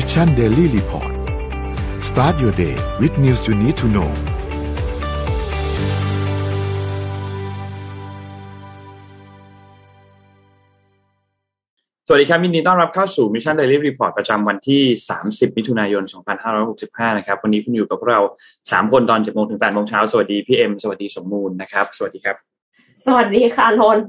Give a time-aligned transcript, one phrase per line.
[0.00, 1.12] Mission Daily Report
[2.08, 4.10] start your day with news you need to know
[12.06, 14.82] สวัสดีครับยินดีต้อนรับเข้าสู่ Mission Daily Report ประจำวันที่
[15.20, 16.02] 30 มิถุนายน
[16.60, 18.22] 2565 นะครับ วันนี้คุณอยู่กับพวกเรา
[18.60, 22.36] 3 คนตอน7โมงถึง8โมงเช้า สวัสดีพี่เอ็มสวัสดีสมมูลนะครับ สวัสดีครับ
[23.06, 24.06] สวัสดีค่ะนนท์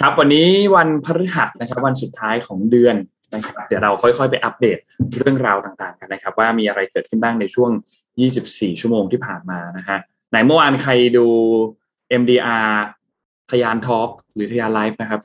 [0.00, 2.96] ครับ วันนี้วันพฤหัสนะครับ วันสุดท้ายของเดือน
[3.34, 4.78] นะครับเดี๋ยวเราค่อยๆ ไปอัปเดต
[5.18, 7.70] เรื่องราวต่างๆ กันนะครับ ว่ามีอะไรเกิดขึ้นบ้างในช่วง
[8.26, 9.98] 24 ชั่วโมงที่ผ่านมานะฮะ
[10.30, 11.26] ไหนเมื่อวานใครดู
[12.20, 12.68] MDR
[13.50, 15.20] ทยานทอล์กหรือทยานไลฟ์นะครับ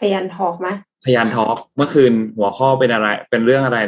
[0.00, 0.68] พยันทอกไหม
[1.04, 3.78] พยานทอล์กเมื่อคืนหัวข้อเป็นอะไร เป็นเรื่องอะไร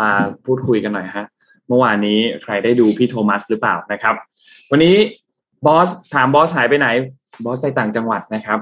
[0.00, 0.10] มา
[0.44, 1.26] พูดคุยกันหน่อยฮะ
[1.68, 4.14] เมื่อวานนี้ใครได้ดูพี่โทมัสหรือเปล่านะครับ
[4.70, 4.96] วันนี้
[5.66, 6.88] บอสถามบอสหายไปไหน
[7.44, 8.58] บอสไปต่างจังหวัดนะครับ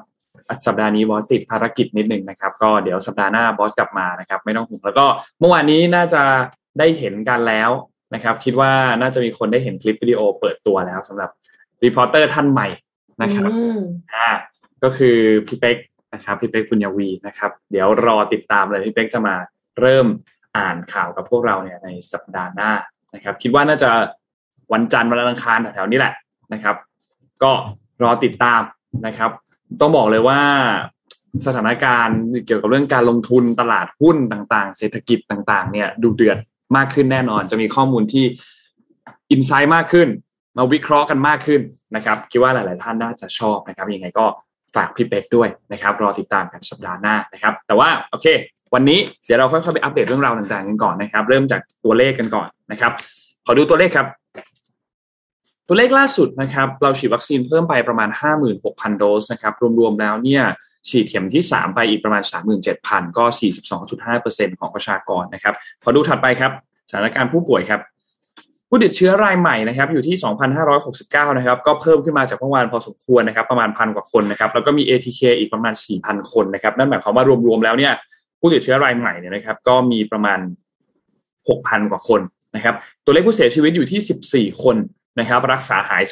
[0.66, 5.06] สัปดาห์นี้บอสติดภารกิจนิดหนึ่งนะครับ ก็เดี๋ยวสัปดาห์หน้าบอสกลับมานะครับ ไม่ต้องห่วงแล้วก็
[5.38, 6.22] เมื่อวานนี้น่าจะ
[6.78, 7.70] ได้เห็นกันแล้ว
[8.14, 11.30] นะครับ คิดว่าน่าจะมีคนได้เห็นคลิปวิดีโอเปิดตัวแล้วสำหรับ
[11.84, 12.68] reporter ท่านใหม่
[13.22, 13.80] นะครับอืม
[14.14, 14.30] อ่า
[14.82, 15.16] ก็คือ
[15.46, 15.76] พี่เป๊ก
[16.14, 19.34] นะครับพี่เป๊กปุญญวีนะครับ เดี๋ยวรอติดตามเลยพี่เป๊กจะมา
[19.80, 20.06] เริ่ม
[20.56, 22.70] อ่านข่าวกับพวกเราเนี่ยในสัปดาห์หน้า
[23.14, 23.90] นะครับ คิดว่าน่าจะ
[24.72, 26.12] วันจันทร์วันอังคารแถวๆนี้แหละ
[26.52, 26.76] นะครับ
[27.42, 27.52] ก็
[28.02, 28.62] รอติดตาม
[29.06, 29.30] นะครับ
[29.80, 30.40] ต้องบอกเลยว่า
[31.46, 36.38] สถานการณ์เกี่ยวกับเรื่องการลงทุนตลาดหุ้นต่างๆ เศรษฐกิจต่าง ๆ เนี่ย ดูเดือด
[36.76, 38.24] มากขึ้นแน่นอน จะมีข้อมูลที่
[39.30, 40.08] อินไซต์มากขึ้น
[40.56, 41.60] มาวิเคราะห์กันมากขึ้น
[41.96, 44.26] นะครับ คิดว่าหลาย ๆ ท่านน่าจะชอบนะครับ ยังไงก็
[44.76, 48.26] ฝากพี่เป็กด้วยนะครับ รอติดตามกันสัปดาห์หน้านะครับ แต่ว่าโอเค
[48.74, 52.92] วันนี้เดี๋ยวเราค่อย ๆ ไปอัปเดตเรื่องราวต่าง ๆ กันก่อนนะครับ เริ่มจากตัวเลขกันก่อนนะครับ
[53.46, 54.06] ขอดูตัวเลขครับ
[55.72, 58.08] ตัวเลขล่าสุดนะครับ เราฉีดวัคซีนเพิ่มไปประมาณ
[58.54, 60.42] 56,000 โดสนะครับ รวมๆแล้วเนี่ย
[60.88, 62.22] ฉีดเข็มที่ 3 ไปอีกประมาณ
[62.70, 63.24] 37,000 ก็
[63.92, 66.52] 42.5%ของประชากรนะครับ ขอดูถัดไปครับ
[66.88, 67.80] สถานการณ์ผู้ป่วยครับ
[68.68, 70.16] ผู้ติดเชื้อรายใหม่นะครับอยู่ที่
[70.76, 77.92] 2,569 นะครับ ก็เพิ่มขึ้นมาจากเมื่อวานพอสมควรนะครับ ประมาณพันกว่าคนนะครับ แล้วก็มี ATK อีกประมาณ 4,000 คนนะครับ นั่นหมายความว่ารวมๆแล้วเนี่ย
[78.40, 80.38] ผู้ติดเชื้อรายใหม่เนี่ยนะครับ ก็มีประมาณ
[81.18, 82.20] 6,000 กว่าคน
[82.56, 82.74] นะครับ
[83.04, 84.76] ตัวเลขผู้เสียชีวิตอยู่ที่ 14 คน
[85.18, 86.02] นะครับ รักษาหาย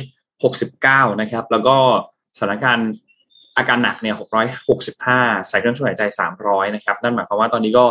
[0.00, 1.76] 2,569 นะครับ แล้วก็
[2.36, 2.90] สถานการณ์
[3.56, 4.14] อาการหนักเนี่ย
[4.80, 6.02] 665 ใส่เครื่องช่วยหายใจ
[6.38, 7.84] 300 นะครับ นั่นหมายความว่าตอนนี้ก็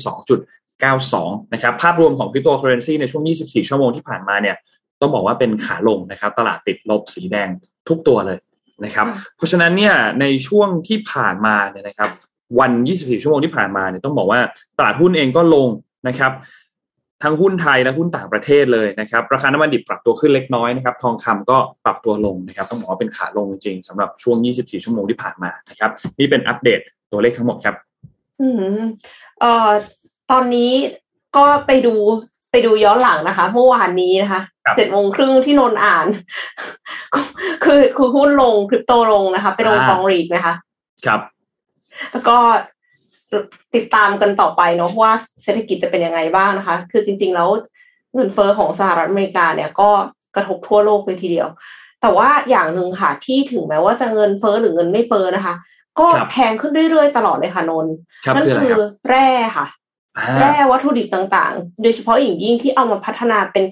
[0.76, 4.56] 2.92นะครับภาพรวมของคริปโตเคอเรนซีในช่วง24ชั่วโมงที่ผ่านมาเนี่ย
[5.02, 7.50] ต้องบอกว่าเป็นขาลงนะครับ ตลาดติดลบสีแดง
[7.90, 8.40] ทุกตัวเลย
[8.86, 9.08] นะครับ
[9.38, 12.10] เพราะฉะนั้นเนี่ยในช่วงที่ผ่านมาเนี่ยนะครับ
[12.60, 14.40] วัน 24 ชั่วโมงที่ผ่านมาเนี่ยต้องบอกว่า
[14.78, 15.68] ตลาดหุ้นเองก็ลง
[16.08, 16.32] นะครับ
[17.24, 26.80] ทั้งหุ้นไทยและหุ้นต่างประเทศเลยนะครับ ราคาน้ำมันดิบปรับตัวขึ้นเล็กน้อยนะครับ ทองคำก็ปรับตัวลงนะครับ ต้องบอกว่าเป็นขาลงจริงๆสำหรับช่วง 24 ชั่วโมงที่ผ่านมานะครับ นี่เป็นอัปเดต
[27.12, 27.76] ตัวเลขทั้งหมดครับ
[28.42, 28.82] อืม
[29.40, 29.70] เอ่อ
[30.32, 30.72] ตอนนี้
[31.38, 31.96] ก็ไปดู
[32.52, 36.08] ไปดูย้อนหลังนะคะเมื่อวานนี้นะคะครับเจ็ดโมงครึ่งที่นนท์อ่าน
[37.64, 40.54] คือคือหุ้นลงคริปโตลงนะคะ ไปลงอ่ากองรีดไหมคะ
[41.06, 41.22] ครับ
[42.12, 42.38] แล้วก็
[43.76, 45.12] ติดตามกันต่อไปเนาะว่า
[45.44, 47.50] เศรษฐกิจจะเป็นยังไงบ้างนะคะ คือจริง ๆ แล้ว
[48.14, 49.90] เงินเฟอ้อของสหรัฐอเมริกาเนี่ยก็
[50.36, 51.48] กระทบทั่วโลกเลยทีเดียว
[52.02, 55.54] แต่ว่าอย่างหนึ่งค่ะที่ถึงแม้ว่าจะเงินเฟอ้อหรือเงินไม่เฟอ้อนะคะ
[56.00, 57.94] ก็ครับแพงขึ้นเรื่อยๆ ตลอดเลยค่ะนนท์
[58.26, 59.79] ครับนั่นคืออะไรคืคอรับแร่ค่ะอ่า
[60.40, 63.66] แร่วัตถุดิบต่างๆ โดยเฉพาะอย่างยิ่งที่เอามาพัฒนาเป็น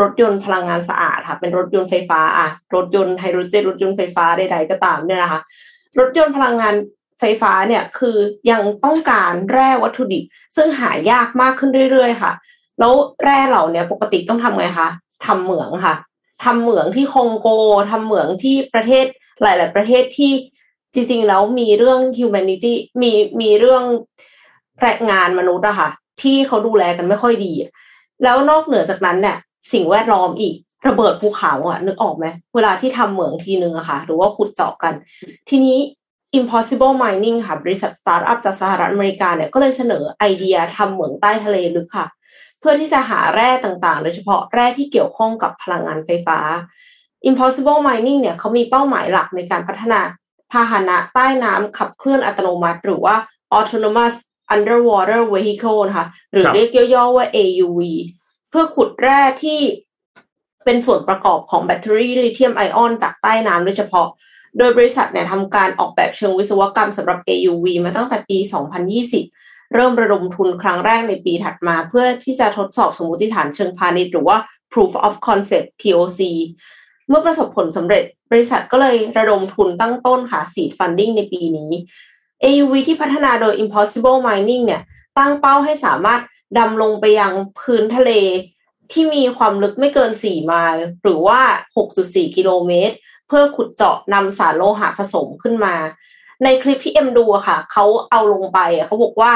[0.00, 5.40] รถยนต์พลังงานสะอาดค่ะ เป็นรถยนต์ไฟฟ้าอะรถยนต์ไฮโดรเจนรถยนต์ไฟฟ้าใดๆก็ตามเนี่ยนะคะ
[5.98, 6.74] รถยนต์พลังงาน
[7.20, 8.16] ไฟฟ้าเนี่ยคือ
[8.50, 10.22] ยังต้องการแร่วัตถุดิบ
[10.56, 12.32] ซึ่งหายากมากขึ้นเรื่อยๆค่ะ
[12.78, 12.92] แล้ว
[13.24, 14.88] แร่เหล่านี้ปกติต้องทำไงคะ
[15.26, 15.94] ทำเหมืองค่ะ
[16.44, 17.48] ทำเหมืองที่คองโก
[17.90, 19.04] ทำเหมืองที่ประเทศ
[19.42, 20.32] หลาย ๆ ประเทศที่
[20.94, 23.84] จริงๆแล้วมีเรื่อง humanity มีมีเรื่อง
[24.82, 25.88] แรงงานมนุษย์อะค่ะ
[26.22, 27.52] ที่เขาดูแลกันไม่ค่อยดี
[28.22, 29.36] แล้วนอกเหนือจากนั้นเนี่ย
[29.72, 30.54] สิ่งแวดล้อมอีก
[30.88, 34.94] ระเบิดภูเขาอะนึกออกไหมเวลาที่ทำเหมืองทีนึงอะค่ะ หรือว่าขุดเจาะกัน
[35.48, 35.78] ทีนี้
[36.38, 42.06] Impossible Mining ค่ะ บริษัทสตาร์ทอัพจากสหรัฐอเมริกาเนี่ยก็เลยเสนอไอเดียทำเหมืองใต้ทะเลลึกค่ะ
[42.60, 46.38] เพื่อที่จะหาแร่ต่างๆ โดยเฉพาะแร่ที่เกี่ยวข้องกับพลังงานไฟฟ้า
[47.28, 50.00] Impossible Mining เนี่ยเขามีเป้าหมายหลักในการพัฒนา
[50.52, 53.16] พาหนะใต้น้ำขับเคลื่อนอัตโนมัติ หรือว่า
[53.56, 54.14] Autonomous
[54.54, 57.80] Underwater Vehicle นะคะหรือเรียกย่อๆว่า AUV
[58.50, 59.60] เพื่อขุดแร่ที่
[60.64, 64.08] เป็นส่วนประกอบของแบตเตอรี่ลิเธียมไอออนจากใต้น้ำโดยเฉพาะ
[64.58, 68.38] โดยบริษัทเนี่ยทำการออกแบบเชิงวิศวกรรมสำหรับ AUV มาตั้งแต่ปี
[69.06, 74.36] 2020 เริ่มระดมทุนครั้งแรกในปีถัดมา เพื่อที่จะทดสอบสมมติฐานเชิงพาณิชย์หรือว่า
[74.72, 76.20] proof of concept POC
[77.08, 81.70] เมื่อประสบผลสำเร็จ บริษัทก็เลยระดมทุนตั้งต้นหา seed funding ในปีนี้
[82.44, 84.82] AUV ที่พัฒนาโดย Impossible Mining เนี่ย
[85.18, 86.20] ตั้งเป้าให้สามารถ
[86.58, 88.10] ดำลงไปยังพื้นทะเล
[88.92, 91.40] ที่มีความลึกไม่เกิน 4 ไมล์หรือว่า
[91.84, 92.94] 6.4 กิโลเมตร
[93.28, 95.74] เพื่อขุดเจาะนำสารโลหะผสมขึ้นมา
[96.44, 99.32] ในคลิปที่เอ็มดูอะค่ะ เขาเอาลงไปเขาบอกว่า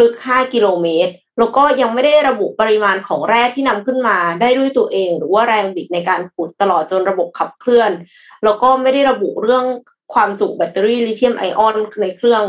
[0.00, 7.90] ลึก 5 กิโลเมตร แล้วก็ยังไม่ได้ระบุปริมาณของแร่ที่นำขึ้นมาได้ด้วยตัวเอง หรือว่าแรงบิดในการขุดตลอดจนระบบขับเคลื่อน
[8.44, 9.64] แล้วก็ไม่ได้ระบุเรื่อง
[10.14, 12.44] ความจุแบตเตอรี่ลิเธียมไอออนในเครื่อง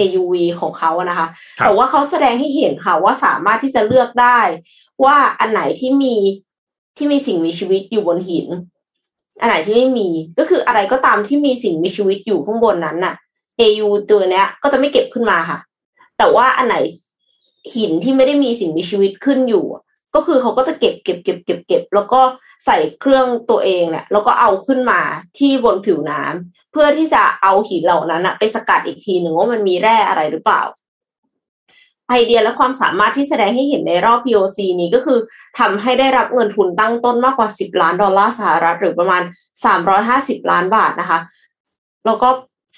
[0.00, 1.26] AUV ของเขานะคะ
[1.58, 4.38] แต่ว่าเขาแสดงให้เห็นค่ะว่าสามารถที่จะเลือกได้
[5.04, 6.14] ว่าอันไหนที่มี
[6.96, 8.48] ที่มีสิ่งมีชีวิตอยู่บนหิน
[9.40, 13.14] อันไหนที่ไม่มีก็คืออะไรก็ตามที่มีสิ่งมีชีวิตอยู่ข้างบนนั้นน่ะ
[13.60, 15.58] AU ตัวเนี้ย ก็จะไม่เก็บขึ้นมาค่ะ
[16.18, 16.76] แต่ว่าอันไหน
[17.74, 19.64] หินที่ไม่ได้มีสิ่งมีชีวิตขึ้นอยู่
[20.14, 22.20] ก็คือเขาก็จะเก็บเก็บเก็บเก็บเก็บแล้วก็
[22.64, 25.00] ใส่เครื่องตัวเองเนี่ยแล้วก็เอาขึ้นมา
[25.38, 30.62] ที่บนผิวน้ำเพื่อที่จะเอาหินเหล่านั้นอะไปสกัดอีกทีหนึ่งว่ามันมีแร่อะไรหรือเปล่า
[32.10, 35.18] ไอเดียและความสามารถที่แสดงให้เห็นในรอบ POC นี้ก็คือ
[35.58, 39.22] ทำให้ได้รับเงินทุนตั้งต้นมากกว่า 10 ล้านดอลลาร์สหรัฐหรือประมาณ
[39.86, 41.18] 350 ล้านบาทนะคะ
[42.06, 42.28] แล้วก็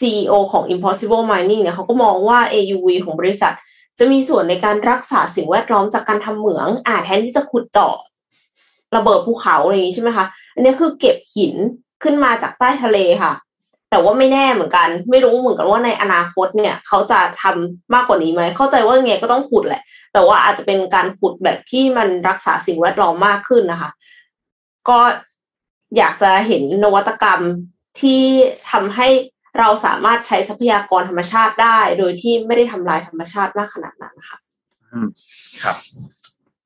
[0.00, 3.54] CEO ของ Impossible Mining เนี่ยเขาก็มองว่า AUV ของบริษัท
[3.98, 7.96] จะมีส่วนในการรักษาสิ่งแวดล้อมจากการทำเหมือง อาแทนที่จะขุดเจาะ
[8.96, 11.54] ระเบิดภูเขาอะไรอย่างนี้ใช่ไหมคะ อันนี้คือเก็บหิน
[12.02, 13.32] ขึ้นมาจากใต้ทะเลค่ะ
[13.90, 19.82] แต่ว่าไม่แน่เหมือนกัน ไม่รู้เหมือนกันว่าในอนาคตเนี่ย เขาจะทำมากกว่านี้ไหม เข้าใจว่าไงก็ต้องขุดแหละ
[20.12, 23.90] แต่ว่าอาจจะเป็นการขุดแบบที่มันรักษาสิ่งแวดล้อมมากขึ้นนะคะ
[24.88, 24.98] ก็
[25.96, 27.40] อยากจะเห็นนวัตกรรม
[28.00, 28.22] ที่
[28.70, 29.08] ทำให้
[29.58, 34.38] เราสามารถใช้ทรัพยากรธรรมชาติได้ โดยที่ไม่ได้ทำลายธรรมชาติมากขนาดนั้นค่ะ
[34.92, 35.08] อืม
[35.62, 35.76] ครับ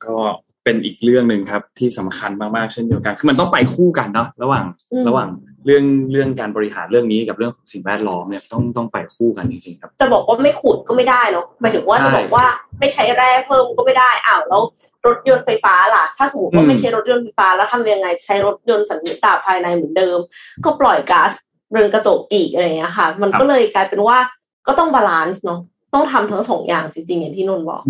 [0.04, 0.16] ก็
[0.64, 4.64] เป็นอีกเรื่องหนึ่งครับที่สำคัญมากๆเช่นเดียวกัน คือมันต้องไปคู่กันเนาะระหว่าง
[5.08, 5.28] ระหว่าง
[5.66, 12.44] เรื่องเรื่องการบริหารเรื่องนี้กับเรื่องของสิ่งแวดล้อมเนี่ยต้องต้องไปคู่กันจริงๆครับ จะบอกว่าไม่ขุดก็ไม่ได้เนาะหมายถึงว่าจะบอกว่า
[12.78, 14.62] ไม่ใช้แร่เพิ่มก็ไม่ได้อ้าวแล้ว
[15.06, 20.18] รถยนต์ไฟฟ้าล่ะ ถ้าสมมติว่าไม่ใช้รถยนต์ไฟฟ้าแล้วทำยังไงใช้รถยนต์สัญญาภายในเหมือนเดิม
[20.64, 21.30] ก็ปล่อยก๊าซ
[21.72, 24.18] เรือนกระจกอีกอะไรเงี้ยค่ะ มันก็เลยกลายเป็นว่า
[24.66, 25.60] ก็ต้อง balance เนาะ
[25.94, 27.82] ต้องทำทั้งสองอย่างจริงๆอย่างที่นนบอก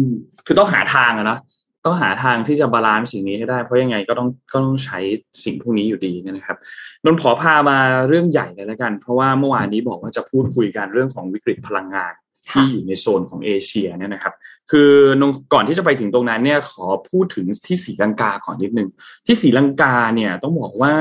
[0.46, 1.38] คือต้องหาทางอะนะ
[1.84, 4.98] ต้องหาทางที่จะ balance สิ่งนี้ให้ได้ เพราะยังไงก็ต้องก็ต้องใช้
[5.44, 6.56] สิ่งพวกนี้อยู่ดีนะครับ
[7.04, 12.12] นนขอพามาเรื่องใหญ่เลยแล้วกัน เพราะว่าเมื่อวานนี้บอกว่าจะพูดคุยกันเรื่องของวิกฤตพลังงาน
[12.50, 14.34] ที่อยู่ในโซนของเอเชียเนี่ยนะครับ
[14.70, 15.22] คือ
[15.52, 18.88] ก่อนที่จะไปถึงตรงนั้นเนี่ยขอพูดถึงที่ศรีลังกาก่อนนิดนึง
[19.26, 20.94] ที่ศรีลังกาเนี่ยต้องบอกว่า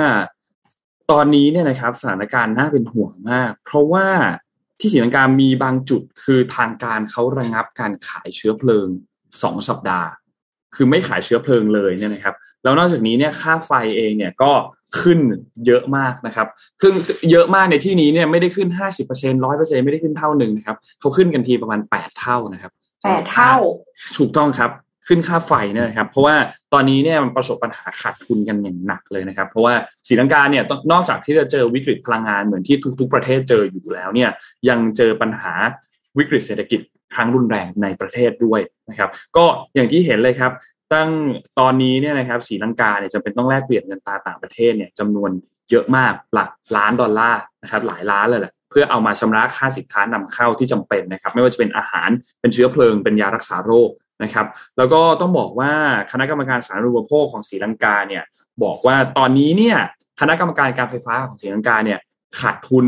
[1.11, 4.07] ตอนนี้เนี่ยนะครับสถานการณ์น่าเป็นห่วงมาก เพราะว่า
[4.79, 8.87] ที่สีลังกามีบางจุดคือทางการเขาระงับการขายเชื้อเพลิง
[9.41, 10.09] สองสัปดาห์
[10.75, 14.51] คือไม่ขายเชื้อเพลิงเลยเนี่ยนะครับแล้วนอกจากนี้เนี่ยค่าไฟเองเนี่ยก็
[15.01, 15.19] ขึ้น
[15.65, 16.47] เยอะมากนะครับ
[16.81, 16.93] ขึ้น
[17.31, 22.71] เยอะมากในที่นี้เนี่ยไม่ได้ขึ้นห้าสิบเปอร์เซ็นร้อยเปอร์เซ็นไม่ได้ขึ้นเท่าหนึ่งนะครับเขาขึ้นกันทีประมาณแปดเท่านะครับ
[23.03, 23.55] แปดเท่า
[24.17, 24.71] ถูกต้องครับ
[25.07, 26.35] ขึ้นค่าไฟเนี่ยนะครับ เพราะว่า
[26.73, 29.73] ตอนนี้เนี่ยมันประสบปัญหาขาดทุนกันอย่างหนักเลยนะครับ เพราะว่า
[30.07, 34.29] สีลังกาเนี่ยนอกจากที่จะเจอวิกฤตพลังงานเหมือนที่ทุก ๆ ประเทศเจออยู่แล้วเนี่ย
[34.69, 35.53] ยังเจอปัญหา
[36.17, 36.79] วิกฤตเศรษฐกิจ
[37.15, 40.51] ครั้งรุนแรงในประเทศด้วยนะครับ ก็อย่างที่เห็นเลยครับ
[40.93, 41.09] ตั้ง
[41.59, 45.31] ตอนนี้เนี่ยนะครับสีลังกาเนี่ยจะเป็นต้องแลกเปลี่ยนเงินตาต่างประเทศเนี่ยจำนวน
[45.71, 52.09] เยอะมากหลักล้านดอลลาร์นะครับหลายล้านเลยแหละเพื่อเอามาชำระค่าสินค้านำเข้าที่จำเป็นนะครับ ไม่ว่าจะเป็นอาหาร
[52.41, 53.89] เป็นเชื้อเพลิงเป็นยารักษาโรค
[54.23, 54.45] นะครับ
[54.77, 55.71] แล้วก็ต้องบอกว่า
[56.11, 58.23] คณะกรรมการสาธารณูปโภคของสีลังกาเนี่ย
[58.63, 59.77] บอกว่าตอนนี้เนี่ย
[60.19, 61.99] คณะกรรมการการไฟฟ้าของสีลังกาเนี่ย
[62.39, 62.85] ขาดทุน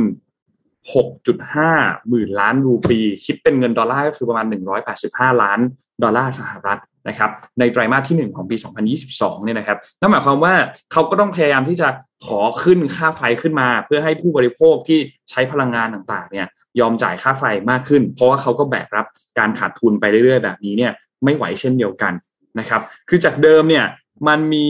[0.92, 4.46] 6.5 หมื่นล้านรูปี คิดเป็นเงินดอลลาร์ก็คือประมาณ
[4.94, 5.60] 185 ล้าน
[6.04, 8.56] ดอลลาร์สหรัฐนะครับในไตรมาสที่ 1 ของปี
[9.00, 10.54] 2022 เนี่ยนะครับนั่นหมายความว่า
[10.92, 11.88] เขาก็ต้องพยายามที่จะ
[12.26, 15.00] ขอขึ้นค่าไฟขึ้นมา เพื่อให้ผู้บริโภคที่
[15.30, 16.48] ใช้พลังงานต่างๆเนี่ย
[16.80, 19.06] ยอมจ่ายค่าไฟมากขึ้น เพราะว่าเขาก็แบกรับ
[19.40, 20.92] การขาดทุนไปเรื่อยๆ แบบนี้เนี่ย
[21.24, 22.14] ไม่ไหวเช่นเดียวกัน
[22.60, 23.86] นะครับคือจากเดิมเนี่ย
[24.28, 24.68] มันมี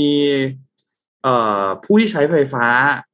[1.84, 2.66] ผู้ที่ใช้ไฟฟ้า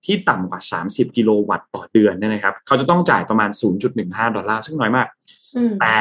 [0.06, 3.50] ที่ต่ำกว่า 30 กิโลวัตต์ต่อเดือนเนี่ยนะครับ เขาจะต้องจ่ายประมาณ
[3.94, 5.08] 0.15 ดอลลาร์ซึ่งน้อยมาก
[5.82, 5.96] แต่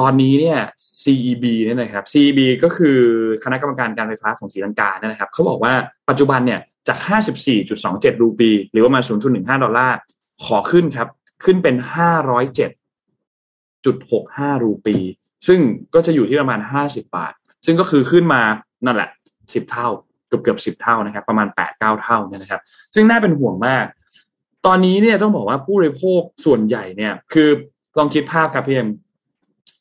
[0.00, 0.58] ตอนนี้เนี่ย
[1.02, 2.98] CEB เนี่ยนะครับ CEB ก็คือ
[3.44, 5.72] คณะกรรมการการไฟฟ้าของศรีลังกาเนี่ยนะครับ เขาบอกว่า
[6.08, 6.98] ปัจจุบันเนี่ยจาก
[7.60, 9.00] 54.27 รูปี หรือว่ามา
[9.32, 9.96] 0.15 ดอลลาร์
[10.44, 11.08] ขอขึ้นครับ
[11.44, 11.76] ขึ้นเป็น
[12.94, 14.96] 507.65 รูปี
[15.46, 15.60] ซึ่ง
[15.94, 17.32] ก็จะอยู่ที่ประมาณ 50 บาท
[17.66, 18.42] ซึ่งก็คือขึ้นมา
[18.86, 19.88] นั่นแหละ 10 เท่า
[20.32, 22.60] กือบเกือบสิบเท่านะครับประมาณแปดเก้าเท่าเนี่ยนะครับ
[22.94, 23.84] ซึ่งน่าเป็นห่วงมาก
[24.66, 27.48] ตอนนี้เนี่ยต้องบอกว่าผู้บริโภคส่วนใหญ่เนี่ย คือ
[27.98, 28.88] ลองคิดภาพครับพี่เอ็ม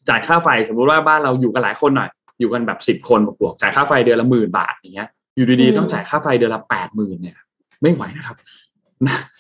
[0.10, 7.38] จ่ายค่าไฟสมมุติว่าบ้านเราอยู่กันหลายคนหน่อย อยู่กันแบบสิบคนบวกจ่ายค่าไฟเดือนละหมื่นบาทอย่างเงี้ย อยู่ดีๆต้องจ่ายค่าไฟเดือนละแปดหมื่นเนี่ย
[7.82, 8.38] ไม่ไหวนะครับ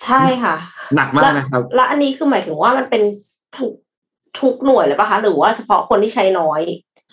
[0.03, 0.55] ใช่ค่ะ
[0.95, 3.01] หนักมากนะครับ แล้วอันนี้คือหมายถึงว่ามันเป็น
[3.57, 3.73] ทุก
[4.39, 6.61] ทุกหน่วยเลยปะคะ หรือว่าเฉพาะคนที่ใช้น้อย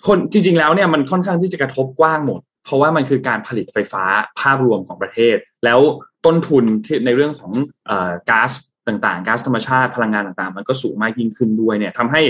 [0.07, 4.03] คนจริง ๆ แล้วเนี่ยมันค่อนข้างที่จะกระทบกว้างหมด เพราะว่ามันคือการผลิตไฟฟ้า
[4.39, 5.79] ภาพรวมของประเทศ แล้ว
[6.25, 7.51] ต้นทุนที่ในเรื่องของ
[8.29, 8.51] ก๊าซ
[8.87, 12.21] ต่างๆก๊าซธรรมชาติพลังงานต่างๆ มันก็สูงมากยิ่งขึ้นด้วยเนี่ยทำให้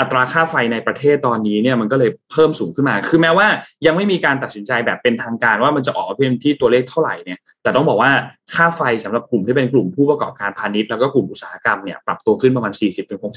[0.00, 3.46] อัตราค่าไฟในประเทศตอนนี้เนี่ยมันก็เลยเพิ่มสูงขึ้นมา คือแม้ว่า
[3.86, 8.10] ยังไม่มีการตัดสินใจแบบเป็นทางการว่ามันจะออกมาเป็นที่ตัวเลขเท่าไหร่เนี่ย แต่ต้องบอกว่า
[8.54, 12.72] ค่าไฟสำหรับกลุ่มที่เป็นกลุ่มผู้ประกอบการพาณิชย์แล้วก็กลุ่มอุตสาหกรรมเนี่ยปรับตัวขึ้นประมาณ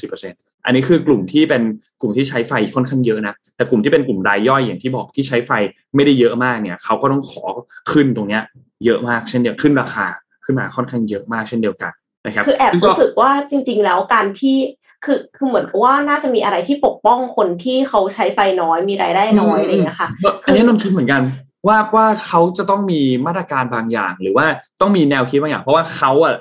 [0.02, 1.62] 40-60%อันนี้คือกลุ่มที่เป็น
[2.02, 5.52] กลุ่มที่ใช้ไฟค่อนข้างเยอะนะ แต่กลุ่มที่เป็นกลุ่มรายย่อยอย่างที่บอกที่ใช้ไฟ
[5.96, 7.44] ไม่ได้เยอะมากเนี่ยเขาก็ต้องขอ
[7.92, 8.44] ขึ้นตรงเนี้ย
[8.86, 10.08] เยอะมากเช่นเดียวขึ้นราคา
[10.46, 11.92] ขึ้นมาค่อนข้างเยอะมากเช่นเดียวกัน
[12.26, 14.58] นะครับคือแอบรู้สึกว่าจริง ๆ แล้วการที่
[15.06, 20.10] คือคือเหมือนกับว่าน่าจะมีอะไรที่ปกป้องคนที่เขาใช้ไฟน้อยมีรายได้น้อยอะไรอย่างเงี้ยค่ะ
[20.46, 21.22] อันนี้นนคิดเหมือนกัน
[21.68, 24.46] ว่าว่าเขาจะต้องมีมาตรการบางอย่าง หรือว่า
[24.82, 26.36] ต้องมีแนวคิดบางอย่าง เพราะว่าเขาอะ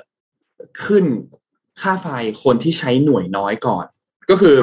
[0.85, 1.05] ขึ้น
[1.81, 2.07] ค่าไฟ
[2.43, 3.85] คนที่ใช้หน่วยน้อยก่อน
[4.29, 4.55] ก็คือ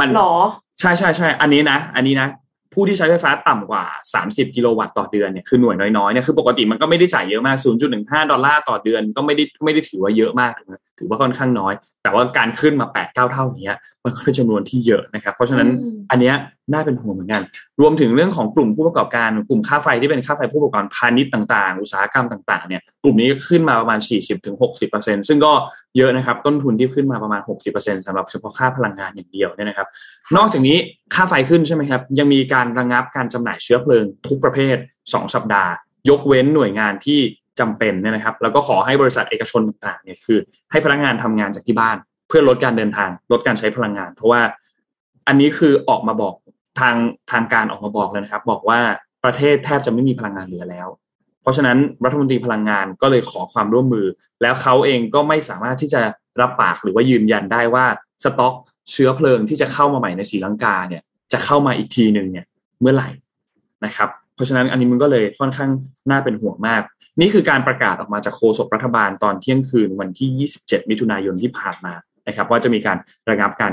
[0.00, 0.34] มันหรอ
[0.80, 2.28] ใช่ใช่ใช่อันนี้นะอันนี้นะ
[2.74, 3.84] ผู้ที่ใช้ไฟฟ้าต่ำกว่า
[4.22, 7.56] 30 กิโลวัตต์ต่อเดือนเนี่ยคือหน่วยน้อยๆเนี่ยคือปกติมันก็ไม่ได้จ่ายเยอะมาก
[7.94, 13.72] 0.15 ดอลลาร์ต่อเดือนก็ไม่ได้ไม่ได้ถือว่าเยอะมากนะ ถือว่าค่อนข้างน้อย แต่ว่าการขึ้นมา8 9เท่านี้
[14.04, 15.68] มันก็เป็นจำนวนที่เยอะนะครับ เพราะฉะนั้น
[16.10, 16.34] อันเนี้ย
[16.72, 17.42] น่าเป็นห่วงเหมือนกัน
[17.80, 23.98] รวมถึงเรื่องของกลุ่มผู้ประกอบการกลุ่มค่าไฟที่เป็นค่าไฟผู้ประกอบการพาณิชย์ต่างๆ อุตสาหกรรมต่างๆเนี่ยกลุ่มนี้ขึ้นมาประมาณ
[24.64, 25.52] 40-60%ซึ่งก็
[25.96, 27.40] เยอะนะครับ ต้นทุนที่ขึ้นมาประมาณ
[27.74, 29.88] 60%สำหรับเฉพาะค่าพลังงานอย่างเดียวเนี่ยนะครับ
[30.36, 30.76] นอกจากนี้
[31.14, 35.72] ค่าไฟขึ้นใช่ไหมครับยังมีการระงับการจำหน่ายเชื้อเพลิงทุกประเภท 2 สัปดาห์
[36.10, 37.20] ยกเว้นหน่วยงานที่
[37.60, 40.38] จำเป็นเนี่ยนะครับ แล้วก็ขอให้บริษัทเอกชนต่างๆเนี่ยคือ
[40.70, 41.96] ให้พนักงานทำงานจากที่บ้าน
[42.28, 44.40] เพื่อลดการเดินทาง ลดการใช้พลังงาน เพราะว่า
[45.26, 46.34] อันนี้คือออกมาบอก
[46.80, 46.96] ทาง
[47.32, 48.80] ทางการออกมาบอกเลยนะครับ บอกว่า
[49.24, 50.88] ประเทศแทบจะไม่มีพลังงานเหลือแล้ว
[51.42, 54.06] เพราะฉะนั้นรัฐมนตรีพลังงานก็เลยขอความร่วมมือ
[54.42, 56.00] แล้วเขาเองก็ไม่สามารถที่จะ
[56.40, 57.86] รับปากหรือว่ายืนยันได้ว่า
[58.24, 58.54] สต็อก
[58.90, 62.46] เชื้อเพลิงที่จะเข้ามาใหม่ในศรีลังกาเนี่ยจะเข้ามาอีกทีหนึ่งเนี่ย
[62.80, 63.10] เมื่อไหร่
[63.84, 65.70] นะครับ เพราะฉะนั้นอันนี้มันก็เลยค่อนข้าง
[66.10, 66.82] น่าเป็นห่วงมาก
[67.20, 71.94] นี่คือการประกาศออกมาจากโฆษกรัฐบาลตอนเที่ยงคืนวันที่ 27 มิถุนายนที่ผ่านมา
[72.28, 72.98] นะครับ ว่าจะมีการ
[73.30, 73.72] ระงับการ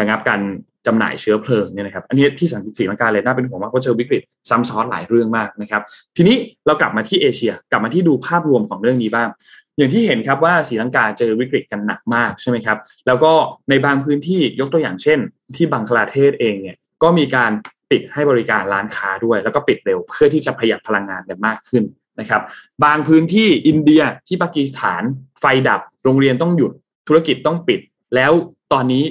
[0.00, 0.40] ระงับการ
[0.86, 5.82] จำหน่ายเชื้อเพลิงเนี่ยนะครับ อันนี้ที่สังสีลังกาเลยน่าเป็นห่วงมากเพราะเจอวิกฤตซ้ำซ้อนหลายเรื่องมากนะครับ
[6.16, 9.28] ทีนี้เรากลับมาที่เอเชีย กลับมาที่ดูภาพรวมของเรื่องนี้บ้าง
[9.76, 13.32] อย่างที่เห็นครับว่าสีลังกาเจอวิกฤตกันหนักมากใช่ไหมครับ แล้วก็
[13.70, 15.18] ในบางพื้นที่ยกตัวอย่างเช่น
[15.56, 17.52] ที่บังคลาเทศเองเนี่ยก็มีการ
[17.90, 21.84] ปิดให้บริการร้านค้าด้วย แล้วก็ปิดเร็วเพื่อที่จะประหยัดพลังงานกันมากขึ้น
[22.20, 22.42] นะครับ
[22.84, 25.02] บางพื้นที่อินเดียที่ปากีสถาน
[25.40, 26.72] ไฟดับ โรงเรียนต้องหยุด
[27.08, 27.80] ธุรกิจต้องปิด
[28.14, 28.32] แล้ว
[28.72, 29.04] ตอนนี้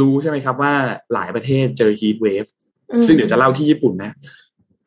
[0.00, 0.72] รู้ใช่ไหมครับว่า
[1.12, 2.44] หลายประเทศเจอฮีทเวฟ
[3.06, 4.12] ซึ่งเดี๋ยวจะเล่าที่ญี่ปุ่นนะ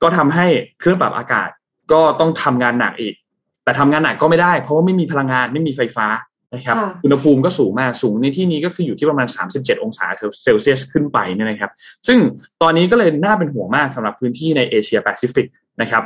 [0.01, 0.47] ก็ทำให้
[0.79, 1.49] เครื่องปรับอากาศ
[1.91, 3.15] ก็ต้องทำงานหนักอีก
[3.63, 6.07] แต่ทำงานหนักก็ไม่ได้ เพราะว่าไม่มีพลังงานไม่มีไฟฟ้า
[6.55, 10.05] นะครับอุณหภูมิก็สูงมากสูงในที่นี้ก็คืออยู่ที่ประมาณ 37 องศา
[10.43, 11.71] เซลเซียสขึ้นไปเนี่ยนะครับ
[12.07, 12.17] ซึ่ง
[12.61, 15.47] ตอนนี้ก็เลยน่าเป็นห่วงมากสำหรับพื้นที่ในเอเชียแปซิฟิก
[15.81, 16.03] นะครับ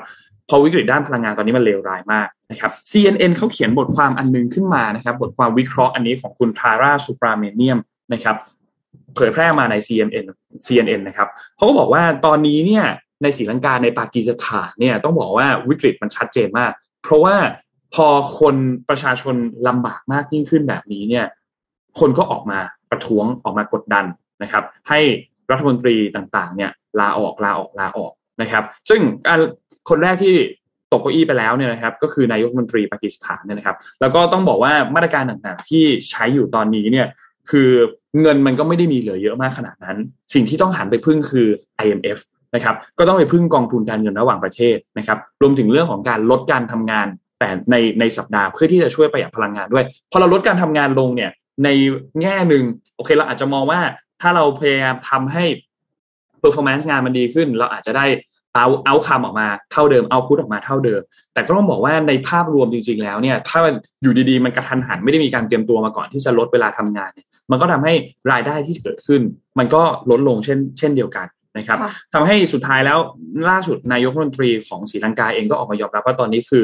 [0.50, 7.80] พอวิกฤตด้านพลังงานตอนนี้มันเลวร้ายมากนะครับ CNN เขาเขียนบทความอันนึงขึ้นมานะครับ บทความวิเคราะห์อันนี้ของคุณทาร่าซูบรามาเนียม
[8.14, 8.36] นะครับ
[9.16, 10.26] เผยแพร่มาใน CNN
[10.68, 12.86] CNN นะครับเขาก็บอกว่าตอนนี้เนี่ย
[13.22, 16.72] ในศรีลังกาในปากีสถานเนี่ยต้องบอกว่าวิกฤตมันชัดเจนมาก
[17.04, 17.36] เพราะว่า
[17.96, 18.08] พอ
[18.40, 18.56] คน
[18.90, 19.36] ประชาชน
[19.68, 21.26] ลำบากมากยิ่งขึ้นแบบนี้เนี่ย
[22.00, 22.60] คนก็ออกมา
[22.92, 24.06] ประท้วงออกมากดดัน
[24.44, 25.00] นะครับ ให้
[25.52, 29.40] รัฐมนตรีต่างๆ เนี่ยลาออกลาออกลาออกนะครับ ซึ่งการ
[29.90, 30.36] คนแรกที่
[30.92, 37.08] ตกเก้าอี้ไปแล้วเนี่ยนะครับ ก็คือนายกรัฐมนตรีปากีสถานเนี่ยนะครับ แล้วก็ต้องบอกว่ามาตรการต่างๆ ที่ใช้อยู่ตอนนี้เนี่ย
[37.50, 37.70] คือ
[38.22, 39.98] เงินมันก็ไม่ได้มีเหลือเยอะมากขนาดนั้น
[40.34, 41.48] สิ่งที่ต้องหันไปพึ่งคือ
[41.86, 42.20] IMF
[42.56, 47.08] นะครับ ก็ต้องไปพึ่งกองทุนการเงินระหว่างประเทศนะครับ รวมถึงเรื่องของการลดการทำงาน
[47.40, 51.32] แต่ในในสัปดาห์เพื่อที่จะช่วยประหยัดพลังงานด้วย พอเราลดการทำงานลงเนี่ย
[51.64, 51.70] ใน
[52.22, 52.64] แง่หนึ่ง
[52.96, 53.80] โอเคเราอาจจะมองว่า
[54.22, 55.44] ถ้าเราพยายามทำให้
[56.44, 58.06] performance งานมันดีขึ้น เราอาจจะได้
[58.56, 61.02] เอาเอาคำออกมาเท่าเดิมเอาพุทออกมาเท่าเดิม
[61.34, 63.60] แต่ก็ต้องบอกว่าในภาพรวมจริง ๆ แล้วเนี่ย ถ้า
[64.02, 67.94] อยู่ดีๆมันกระทันหันไม่ได้มีการเตรียมตัวมาก่อนที่จะลดเวลาทำงานเนี่ยมันก็ทำให้
[68.32, 69.22] รายได้ที่เกิดขึ้น
[69.60, 71.28] มันก็ลดลงเช่น เช่นเดียวกัน
[71.58, 71.78] นะครับ
[72.14, 72.98] ทำให้สุดท้ายแล้ว
[73.50, 76.64] ล่าสุดนายกรัฐมนตรีของศรีลังกาเองก็ออกมายอมรับว่าตอนนี้คือ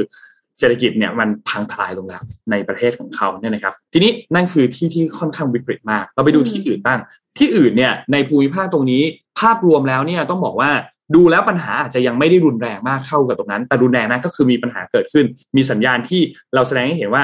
[0.60, 7.00] เศรษฐกิจเนี่ยมันพังทลายลงแล้วในประเทศของเขาเนี่ยนะครับ ทีนี้นั่นคือที่ที่ค่อนข้างวิกฤตมาก เราไปดูที่อื่นบ้าง
[7.38, 9.04] ที่อื่นเนี่ยในภูมิภาคตรงนี้
[9.39, 10.72] ภาพรวมแล้วเนี่ยต้องบอกว่า
[11.16, 16.22] ดูแล้วปัญหาอาจจะยังไม่ได้รุนแรงมากเท่ากับตรงนั้น แต่รุนแรงนั้นก็คือมีปัญหาเกิดขึ้น มีสัญญาณที่
[16.56, 17.24] เราแสดงให้เห็นว่า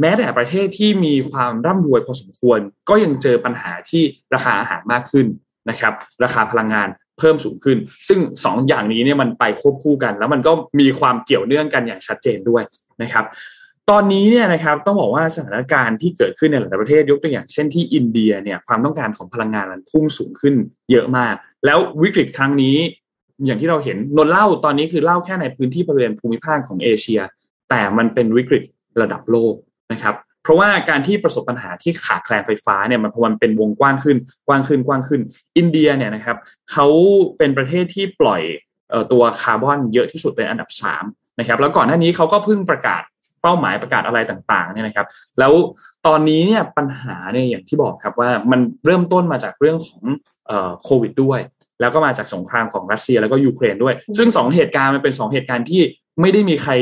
[0.00, 4.02] แม้แต่ประเทศที่มีความร่ำรวยพอสมควร ก็ยังเจอปัญหาที่
[4.34, 5.26] ราคาอาหารมากขึ้น
[5.70, 5.92] นะครับ
[6.24, 7.78] ราคาพลังงานเพิ่มสูงขึ้น
[8.08, 12.62] ซึ่ง2ออย่างนี้เนี่ยมันไปควบคู่กัน แล้วมันก็มีความเกี่ยวเนื่องกันอย่างชัดเจนด้วย
[13.02, 13.24] นะครับ
[13.90, 20.54] ตอนนี้เนี่ยนะครับต้องบอกว่าสถานการณ์ที่เกิดขึ้นในหลายประเทศยกตัวอย่าง เช่นที่อินเดียเนี่ยความต้องการของพลังงานมันพุ่งสูงขึ้น
[20.90, 21.34] เยอะมาก
[21.66, 22.76] แล้ววิกฤตครั้งนี้
[23.44, 27.20] อย่างที่เราเห็นนนเล่าตอนนี้คือเล่าแค่ในพื้นที่บริเวณภูมิภาคของเอเชีย
[27.70, 28.62] แต่มันเป็นวิกฤต
[29.02, 29.54] ระดับโลก
[29.92, 34.16] นะครับ เพราะว่าการที่ประสบปัญหาที่ขาดแคลนไฟฟ้าเนี่ยมันพอมันเป็นวงกว้างขึ้น
[34.46, 35.20] กว้างขึ้นกว้างขึ้น
[35.56, 36.36] อินเดียเนี่ยนะครับ
[36.72, 36.86] เขา
[37.38, 38.42] เป็นประเทศที่ปล่อย
[39.12, 41.04] ตัวคาร์บอนเยอะที่สุดเป็นอันดับสาม
[41.38, 43.02] นะครับแล้วก่อนหน้านี้เขาก็เพิ่งประกาศ
[43.42, 45.06] เป้าหมายประกาศอะไรต่างๆเนี่ยนะครับ
[45.38, 45.52] แล้ว
[46.06, 50.02] ตอนนี้เนี่ยปัญหาเนี่ยอย่างที่บอกครับว่ามันเริ่มต้นมาจากเรื่องของ
[50.84, 51.40] โควิดด้วย
[51.80, 55.82] แล้วก็มาจากสงครามของรัสเซียแล้วก็ยูเครนด้วย ซึ่งสองเหตุการณ์มันเป็นสองเหตุการณ์ที่
[56.20, 56.72] ไม่ได้มีใคร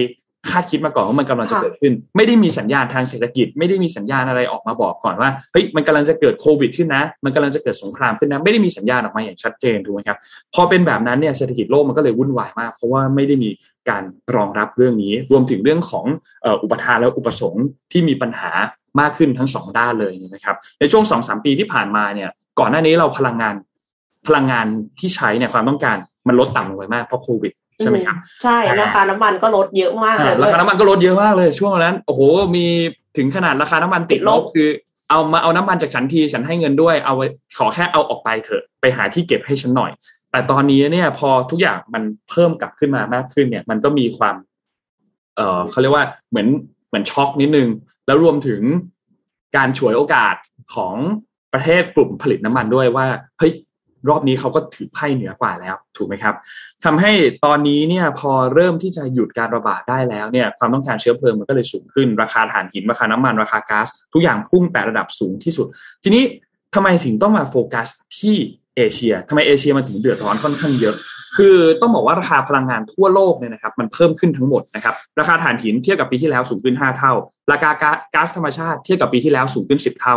[0.51, 10.19] คาดคิดมาก่อนว่ามันกำลังจะเกิดขึ้น ไม่ได้มีสัญญาณทางเศรษฐกิจ ไม่ได้มีสัญญาณอะไรออกมาบอกก่อนว่าเฮ้ยมันกำลังจะเกิดโควิดขึ้นนะ มันกำลังจะเกิดสงครามขึ้นนะ ไม่ได้มีสัญญาณออกมาอย่างชัดเจนถูกไหมครับ
[10.55, 13.51] พอเป็นแบบนั้นเนี่ยเศรษฐกิจโลกมันก็เลยวุ่นวายมาก เพราะว่าไม่ได้มี
[13.91, 14.03] การ
[14.37, 16.05] รองรับเรื่องนี้ รวมถึงเรื่องของ
[16.63, 18.51] อุปทานและอุปสงค์ที่มีปัญหา
[19.01, 23.55] มากขึ้นทั้งสองด้านเลยนะครับ ในช่วงสองสามปีที่ผ่านมาเนี่ยก่อนหน้านี้เราพลังงาน
[24.27, 24.67] พลังงาน
[24.99, 25.97] ที่ใช้เนี่ยความต้องการ
[26.29, 32.21] มันลดต่ำลงไปมากเพราะโควิดใช่ไหมครับใช่ราคาน้ำมันก็ลดเยอะมากเลยราคาน้ำมันก็ลดเยอะมากเลย ช่วงนั้นโอ้โห
[32.57, 32.67] มี
[33.17, 34.69] ถึงขนาดราคาน้ำมันติดลบคือ
[35.11, 37.15] เอามาเอาน้ำมันจากฉันทีฉันให้เงินด้วยเอา
[37.59, 39.91] ขอแค่เอาออกไปเถอะไปหาที่เก็บให้ฉันหน่อย
[40.31, 44.37] แต่ตอนนี้เนี่ยพอทุกอย่างมันเพิ่มกลับขึ้นมามากขึ้นเนี่ย มันก็มีความ
[45.37, 46.49] เอ่อเขาเรียกว่าเหมือน
[46.89, 47.69] เหมือนช็อกนิดนึง
[48.07, 48.61] แล้วรวมถึง
[49.57, 50.35] การฉวยโอกาส
[50.75, 50.95] ของ
[51.53, 53.07] ประเทศกลุ่มผลิตน้ำมันด้วยว่า
[53.39, 53.53] เฮ้ย
[54.09, 56.35] รอบนี้เขาก็ถือไพ่เหนือกว่าแล้วถูกไหมครับ
[56.85, 57.13] ทำให้
[57.45, 65.67] ตอนนี้เนี่ยพอเริ่มที่จะหยุดการระบาดได้แล้วเนี่ยความต้องการเชื้อเพลิงมันก็เลยสูงขึ้นราคาถ่านหินราคาน้ำมันราคาก๊าซทุกอย่างพุ่งแต่ระดับสูงที่สุด
[66.05, 66.23] ทีนี้
[66.75, 67.89] ทำไมถึงต้องมาโฟกัส
[68.19, 68.37] ที่
[68.77, 70.97] เอเชียทำไมเอเชียมันถึงเดือดร้อนค่อนข้างเยอะ
[71.37, 77.13] คือต้องบอกว่าราคาพลังงานทั่วโลกเนี่ยนะครับมันเพิ่มขึ้นทั้งหมดนะครับราคาถ่านหินเทียบกับปีที่แล้วสูงขึ้น 5 เท่า
[77.53, 77.71] ราคา
[78.15, 80.17] ก๊าซธรรมชาติเทียบกับปีที่แล้วสูงขึ้น 10 เท่า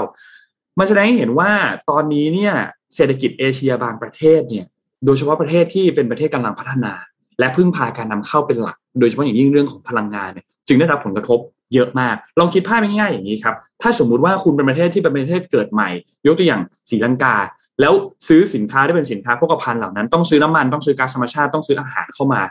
[0.79, 1.51] มันแสดงให้เห็นว่า
[1.89, 2.53] ตอนนี้เนี่ย
[2.95, 4.65] เศรษฐกิจเอเชียบางประเทศเนี่ย
[5.05, 6.93] โดยเฉพาะประเทศที่เป็นประเทศกำลังพัฒนา
[7.39, 11.39] และพึ่งพาการนำเข้าเป็นหลัก โดยเฉพาะอย่างยิ่งเรื่องของพลังงานเนี่ยจึงได้รับผลกระทบ
[11.73, 15.89] เยอะมาก ลองคิดภาพง่ายๆอย่างนี้ครับ ถ้าสมมุติว่าคุณเป็นประเทศที่เป็นประเทศเกิดใหม่
[16.27, 17.35] ยกตัวอย่างศรีลังกา
[17.81, 17.93] แล้ว
[18.27, 22.41] ซื้อสินค้าที่เป็นสินค้าพกพันเหล่านั้น ต้องซื้อน้ำมัน ต้องซื้อก๊าซธรรมชาติ ต้องซื้ออาหารเข้ามา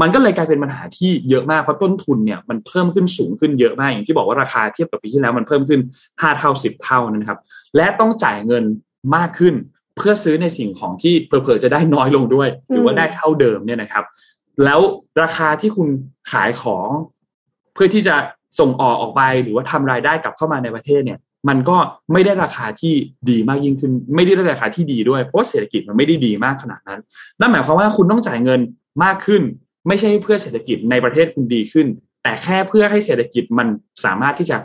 [0.00, 5.80] มันก็เลยกลายเป็นปัญหาที่เยอะมาก เพราะต้นทุนเนี่ยมันเพิ่มขึ้นสูงขึ้นเยอะมาก อย่างที่บอกว่าราคาเทียบกับปีที่แล้วมันเพิ่มขึ้น
[6.10, 7.38] 5เท่า10เท่านะครับ
[7.76, 8.64] และต้องจ่ายเงิน
[9.16, 9.54] มากขึ้น
[9.96, 14.04] เพื่อซื้อในสิ่งของที่เผลอๆจะได้น้อยลงด้วย หรือว่าได้เท่าเดิมเนี่ยนะครับ
[14.64, 14.80] แล้ว
[15.22, 15.88] ราคาที่คุณ
[16.30, 16.88] ขายของ
[17.74, 18.16] เพื่อที่จะ
[18.58, 21.76] ส่งออกออกไปหรือว่าทำรายได้กลับเข้ามาในประเทศเนี่ย มันก็
[22.12, 22.94] ไม่ได้ราคาที่
[23.30, 27.00] ดีมากยิ่งขึ้น ไม่ได้ราคาที่ดีด้วยเพราะเศรษฐกิจมันไม่ได้ดีมากขนาดนั้น
[27.40, 28.60] นั่นหมายความว่าคุณต้องจ่ายเงิน
[29.04, 29.42] มากขึ้น
[29.88, 31.86] ไม่ใช่เพื่อเศรษฐกิจในประเทศคุณดีขึ้น
[32.22, 33.68] แต่แค่เพื่อให้เศรษฐกิจมัน
[34.04, 34.56] สามารถที่จะ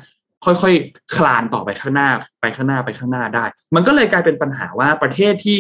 [0.45, 2.09] ค่อยๆ คลานต่อไปข้างหน้า
[2.41, 5.59] ไปข้างหน้าไปข้างหน้าได้ มันก็เลยกลายเป็นปัญหาว่าประเทศที่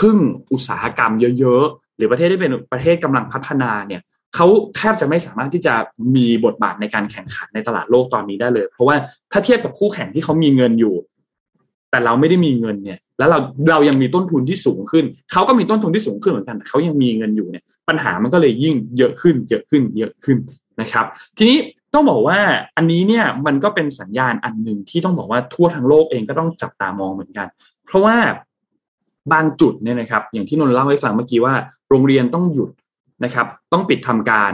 [0.00, 0.16] พึ่ง
[0.52, 4.02] อุตสาหกรรมเยอะๆ หรือประเทศที่เป็นประเทศกำลังพัฒนาเนี่ย
[4.34, 5.74] เขาแทบจะไม่สามารถที่จะ
[6.16, 8.96] มีบทบาทในการแข่งขันในตลาดโลกตอนนี้ได้เลย เพราะว่า
[9.32, 10.94] ถ้าเทียบกับคู่แข่งที่เขามีเงินอยู่
[11.90, 13.38] แต่เราไม่ได้มีเงินเนี่ย แล้วเรา
[13.70, 20.38] เรายังมีต้นทุนที่สูงขึ้น เขาก็มีต้นทุนที่สูงขึ้นเหมือนกันแต่เขายังมีเงินอยู่เนี่ย ปัญหามันก็เลยยิ่งเยอะขึ้น เยอะขึ้น เยอะขึ้น
[20.80, 21.06] นะครับ
[21.38, 21.58] ทีนี้
[21.94, 22.38] ต้องบอกว่า
[22.76, 27.46] อันนี้เนี่ยมันก็เป็นสัญญาณอันหนึ่งที่ต้องบอกว่าทั่วทั้งโลกเองก็ต้องจับตามองเหมือนกัน
[27.86, 28.16] เพราะว่า
[29.32, 31.54] บางจุดเนี่ยนะครับ อย่างที่นนท์เล่าให้ฟังเมื่อกี้ว่า
[31.90, 32.70] โรงเรียนต้องหยุด
[33.24, 34.52] นะครับ ต้องปิดทำการ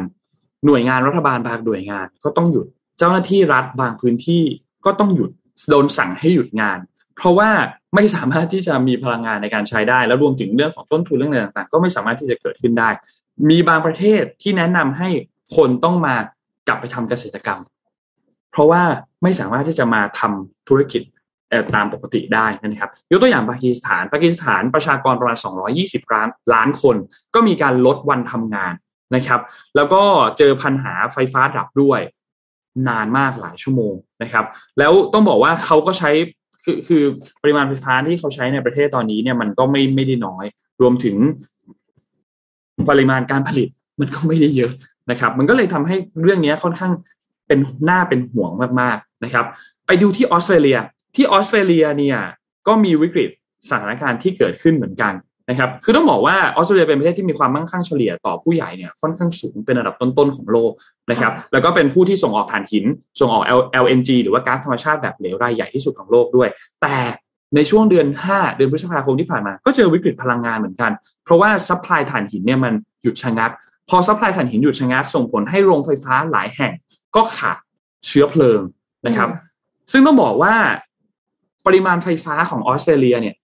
[0.67, 2.67] หน่วยงานรัฐบาลบางหน่วยงาน ก็ต้องหยุด
[2.99, 4.43] เจ้าหน้าที่รัฐบางพื้นที่
[4.85, 5.31] ก็ต้องหยุด
[5.71, 6.79] โดนสั่งให้หยุดงาน
[7.17, 7.51] เพราะว่า
[7.95, 12.91] ไม่สามารถที่จะมีพลังงานในการใช้ได้ แล้วรวมถึงเรื่องของต้นทุนเรื่องอะไรต่างๆ ก็ไม่สามารถที่จะเกิดขึ้นได้
[13.51, 15.09] มีบางประเทศที่แนะนำให้
[15.57, 16.15] คนต้องมา
[16.69, 17.61] กลับไปทำเกษตรกรรม
[18.53, 18.83] เพราะว่า
[19.23, 21.03] ไม่สามารถที่จะมาทำธุรกิจ
[21.75, 25.39] ตามปกติได้นะครับยกตัวอย่างปากีสถานปากีสถานประชากรประมาณ
[25.77, 26.97] 220 ล้านล้านคน
[27.35, 28.75] ก็มีการลดวันทำงาน
[29.15, 29.41] นะครับ
[29.77, 30.03] แล้วก็
[30.39, 32.01] เจอปัญหาไฟฟ้าดับด้วย
[32.89, 34.45] นานมากหลายชั่วโมงนะครับ
[34.79, 36.11] แล้วต้องบอกว่าเขาก็ใช้
[36.65, 37.03] คือคือ
[37.43, 40.45] ปริมาณไฟฟ้าที่เขาใช้ในประเทศตอนนี้เนี่ยมันก็ไม่ไม่ได้น้อย
[40.81, 41.17] รวมถึง
[42.89, 43.69] ปริมาณการผลิต
[44.01, 44.73] มันก็ไม่ได้เยอะ
[45.11, 46.93] นะครับ มันก็เลยทำให้เรื่องนี้ค่อนข้าง
[47.47, 49.47] เป็นหน้าเป็นห่วงมากๆนะครับ
[49.87, 50.79] ไปดูที่ออสเตรเลีย
[51.17, 52.19] ที่ออสเตรเลียเนี่ย
[52.67, 53.31] ก็มีวิกฤต
[53.69, 55.13] สถานการณ์ที่เกิดขึ้นเหมือนกัน
[55.51, 60.73] นะครับ คือต้องบอกว่าออสเตรเลียเป็นประเทศที่มีความมั่งคั่งเฉลี่ยต่อผู้ใหญ่เนี่ยค่อนข้างสูงเป็นระดับต้นๆของโลก
[61.11, 62.85] นะครับ แล้วก็เป็นผู้ที่ส่งออกถ่านหิน
[63.21, 63.45] ส่งออก
[63.85, 66.49] LNG หรือว่าก๊าซธรรมชาติแบบเหลวรายใหญ่ที่สุดของโลกด้วย
[66.83, 66.97] แต่
[67.55, 70.91] ในช่วงเดือน 5 เดือนพฤษภาคมที่ผ่านมา ก็เจอวิกฤตพลังงานเหมือนกัน
[71.25, 73.51] เพราะว่าซัพพลายถ่านหินเนี่ยมันหยุดชะงัก
[73.89, 76.73] พอซัพพลายถ่านหินหยุดชะงักส่งผลให้โรงไฟฟ้าหลายแห่ง
[77.17, 77.59] ก็ขาด
[78.07, 78.61] เชื้อเพลิง
[79.07, 79.29] นะครับ
[79.93, 80.55] ซึ่งต้องบอกว่า
[81.67, 83.35] ปริมาณไฟฟ้าของออสเตรเลียเนี่ย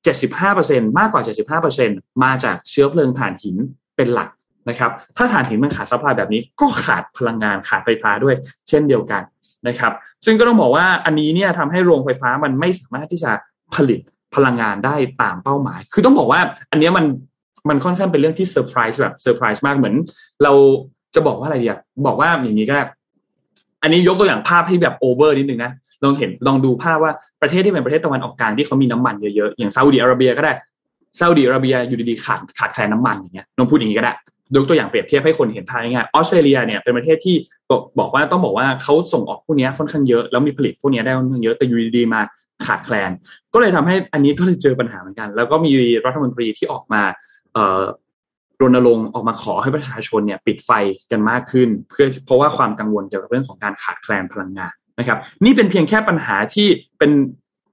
[0.45, 1.23] 75%มากกว่า
[1.71, 3.57] 75%มาจากเชื้อเพลิงถ่านหิน
[3.97, 4.29] เป็นหลัก
[4.69, 8.35] นะครับ ถ้าถ่านหินมันขาดซัพพลายแบบนี้ ก็ขาดพลังงานขาดไฟฟ้าด้วย
[8.69, 9.23] เช่นเดียวกัน
[9.69, 9.93] นะครับ
[10.25, 13.31] ซึ่งก็ต้องบอกว่าอันนี้เนี่ยทำให้โรงไฟฟ้ามันไม่สามารถที่จะ
[13.75, 14.01] ผลิต
[14.35, 17.05] พลังงานได้ตามเป้าหมาย คือต้องบอกว่าอันนี้มัน
[17.69, 19.95] มันค่อนข้างเป็นเรื่องที่เซอร์ไพรส์แบบเซอร์ไพรส์มากเหมือน
[20.45, 20.53] เรา
[21.15, 22.85] จะบอกว่าอะไรดีอะบอกว่าอย่างนี้ก็ได้
[23.83, 25.73] อันนี้ยกตัวอย่างภาพให้แบบโอเวอร์นิดนึงนะ
[26.05, 30.53] ลองเห็นลองดูภาพว่าประเทศที่เป็นประเทศตะวันออกกลางที่เขามีน้ำมันเยอะๆอย่างซาอุดิอาระเบียก็ได้
[31.19, 34.15] ซาอุดิอาระเบียอยู่ดีๆขาดขาดแคลนน้ามันอย่างเงี้ยลองพูดอย่างนี้ก็ได้
[34.57, 37.37] ยกตัวอย่างเปรียบเทียบให้คนเห็นภาพง่ายออสเตรเลียเนี่ยเป็นประเทศที่
[37.99, 42.21] บอกว่าต้องบอกว่าเขาส่งออกพวกนี้ค่อนข้างเยอะแล้วมีผลิตพวกนี้ได้ค่อนข้างเยอะแต่อยู่ดีๆมา
[42.67, 43.11] ขาดแคลน
[43.53, 45.73] ก็เลยทำให้อันนี้ก็เลยเจอปัญหาเหมือนกัน แล้วก็มี
[46.07, 47.03] รัฐมนตรีที่ออกมา
[48.61, 50.71] รณรงค์ออกมาขอให้ประชาชนเนี่ยปิดไฟ
[51.11, 56.67] กันมากขึ้น เพื่อเพราะว่าความกังวลเกี่ยวกับเรื่องของการขาดแคลนพลังงานนะครับ นี่เป็นเพียงแค่ปัญหาที่
[56.99, 57.11] เป็น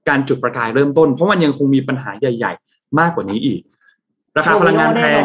[0.08, 3.60] การจุดประกายเริ่มต้น เพราะมันยังคงมีปัญหาใหญ่ ๆ มากกว่านี้อีก
[4.36, 5.22] ราคาพลังงานแพง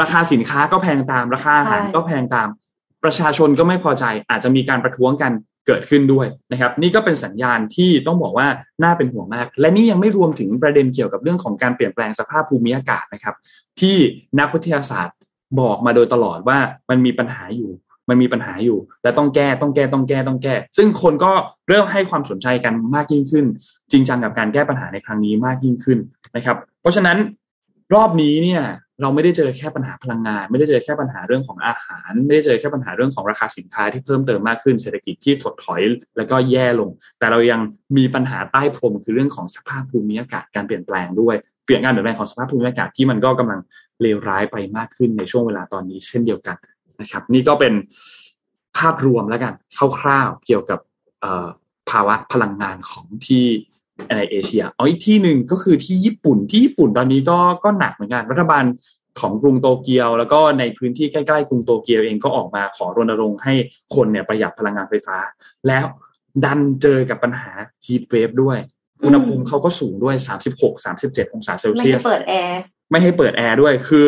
[0.00, 2.48] ราคาสินค้าก็แพงตาม ราคาอาหารก็แพงตาม
[3.04, 5.32] ประชาชนก็ไม่พอใจอาจจะมีการประท้วงกัน
[5.66, 8.48] เกิดขึ้นด้วยนะครับ นี่ก็เป็นสัญญาณที่ต้องบอกว่า
[8.82, 13.34] น่าเป็นห่วงมาก และนี่ยังไม่รวมถึงประเด็นเกี่ยวกับเรื่องของการเปลี่ยนแปลงสภาพภูมิอากาศนะครับ
[13.80, 13.96] ที่
[14.38, 15.16] นักวิทยาศาสตร์
[15.60, 16.58] บอกมาโดยตลอดว่า
[16.90, 17.70] มันมีปัญหาอยู่
[18.08, 21.32] มันมีปัญหาอยู่ และต้องแก้ต้องแก้ต้องแก้ต้องแก้ ซึ่งคนก็
[21.68, 23.44] เริ่มให้ความสนใจกันมากยิ่งขึ้น
[23.92, 25.98] จริงจังกับการแก้ปัญหาในครั้งนี้มากยิ่งขึ้น
[26.36, 27.18] นะครับ เพราะฉะนั้น
[27.94, 28.62] รอบนี้เนี่ย
[29.02, 35.80] เราไม่ได้เจอแค่ปัญหาพลังงาน ไม่ได้เจอแค่ปัญหาเรื่องของอาหาร ไม่ได้เจอแค่ปัญหาเรื่องของราคาสินค้าที่เพิ่มเติมมากขึ้นเศรษฐกิจที่ถดถอย
[36.16, 37.60] แล้วก็แย่ลง แต่เรายัง
[37.96, 43.60] มีปัญหาใต้พรมคือเรื่องของสภาพภูมิอากาศการเปลี่ยนแปลงด้วยเปลี่ยนการเปลี่ยนแปลงของสภาพภูมิอากาศที่มันก็กำลัง
[44.00, 46.56] เลวร้ายไปมากขึ้นในช่วงเวลาตอนนี้เช่นเดียวกัน
[47.00, 47.72] นะครับ นี่ก็เป็น
[48.78, 49.54] ภาพรวมแล้วกัน
[49.98, 50.80] คร่าวๆเกี่ยวกับ
[51.90, 53.44] ภาวะพลังงานของที่
[54.10, 58.64] ในเอเชียเอาอีกที่หนึ่งก็คือที่ญี่ปุ่นที่ญี่ปุ่นตอนนี้ก็ก็หนักเหมือนกันรัฐบาล
[59.20, 63.54] ของกรุงโตเกียว แล้วก็ในพื้นที่ใกล้ๆกรุงโตเกียวเองก็ออกมาขอรณรงค์ให้
[63.94, 65.18] คนเนี่ยประหยัดพลังงานไฟฟ้า
[65.68, 65.84] แล้ว
[66.44, 67.50] ดันเจอกับปัญหา
[67.86, 68.58] heat wave ด้วย
[69.04, 70.14] อุณหภูมิเขาก็สูงด้วย
[70.52, 72.60] 36 37 องศาเซลเซียส ไม่ให้เปิดแอร์
[72.90, 74.06] ไม่ให้เปิดแอร์ด้วย คือ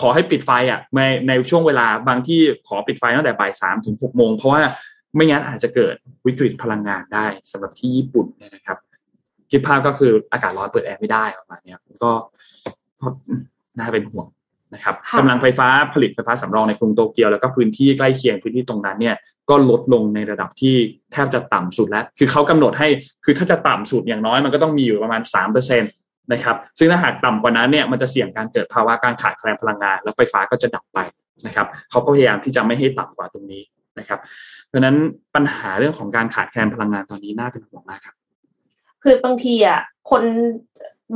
[0.00, 4.62] ขอให้ปิดไฟอะในในช่วงเวลาบางที่ขอปิดไฟตั้งแต่บ่ายสามถึงหกโมง เพราะว่า
[5.14, 5.94] ไม่งั้นอาจจะเกิด
[6.26, 8.78] วิกฤตพลังงานได้สำหรับที่ญี่ปุ่นเนี่ยนะครับ
[9.50, 12.10] คิดภาพก็คืออากาศร้อนเปิดแอร์ไม่ได้ประมาณนี้ก็
[13.78, 14.26] น่าเป็นห่วง
[14.74, 19.16] นะครับกำลังไฟฟ้าผลิตไฟฟ้าสำรองในกรุงโตเกียวแล้วก็พื้นที่ใกล้เคียงพื้นที่ตรงนั้นเนี่ย
[19.50, 20.74] ก็ลดลงในระดับที่
[21.12, 22.88] แทบจะต่ำสุดแล้ว คือเขากำหนดให้
[23.24, 25.88] คือถ้าจะต่ำสุดอย่างน้อยมันก็ต้องมีอยู่ประมาณสามเปอร์เซ็นต
[26.32, 30.98] นะครับซึ่งถ้าหากต่ำกว่านั้นเนี่ยมันจะเสี่ยงการเกิดภาวะการขาดแคลนพลังงาน แล้วไฟฟ้าก็จะดับไป
[31.46, 33.62] นะครับเขาก็พยายามที่จะไม่ให้ต่ำกว่าตรงนี้
[33.98, 34.20] นะครับ
[34.68, 34.96] เพราะนั้น
[35.34, 38.15] ปัญหาเรื่องของการขาดแคลนพลังงานตอนนี้น่าเป็นห่วงมากครับ
[39.02, 39.80] คือบางทีอะ
[40.10, 40.22] คน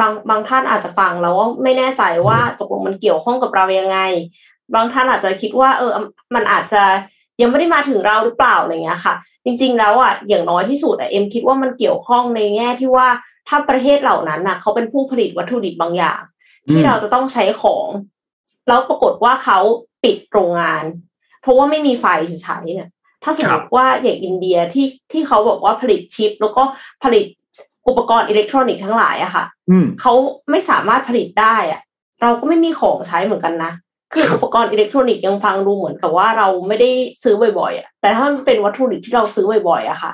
[0.01, 3.99] บางบางท่านอาจจะฟังแล้วว่าไม่แน่ใจว่าตกลงมันเกี่ยวข้องกับเรายังไง
[4.75, 5.93] บางท่านอาจจะคิดว่า เออ
[6.35, 6.83] มันอาจจะ
[7.40, 9.14] ยังไม่ได้มาถึงเราหรือเปล่าอะไรเงี้ยค่ะ
[9.45, 13.09] จริง ๆ แล้วอะอย่างน้อยที่สุดอะเอ็มคิดว่ามันเกี่ยวข้องในแง่ที่ว่า
[13.49, 16.21] ถ้าประเทศเหล่านั้นน่ะ เขาเป็นผู้ผลิตวัตถุดิบบางอย่าง
[16.71, 17.88] ที่เราจะต้องใช้ของ
[18.69, 19.59] แล้วปรากฏว่าเขา
[20.05, 20.85] ปิดโรงงาน
[21.43, 22.90] เพราะว่าไม่มีไฟใช้เนี่ย
[23.25, 26.62] ถ้าสมมติว่าอย่างอินเดียที่ที่เขาบอกว่าผลิตชิป แล้วก็
[27.03, 27.25] ผลิต
[27.88, 29.45] อุปกรณ์อิเล็กทรอนิกส์ทั้งหลายอะค่ะ
[30.01, 30.12] เขา
[30.51, 31.81] ไม่สามารถผลิตได้อะ
[32.23, 33.73] เราก็ไม่มีของใช้เหมือนกันนะ
[34.12, 36.90] คืออุปกรณ์อิเล็กทรอนิกส์ยังฟังดูเหมือนกับว่าเราไม่ได้
[37.23, 40.12] ซื้อบ่อยๆอะแต่ถ้ามันเป็นวัตถุดิบที่เราซื้อบ่อยๆอะค่ะ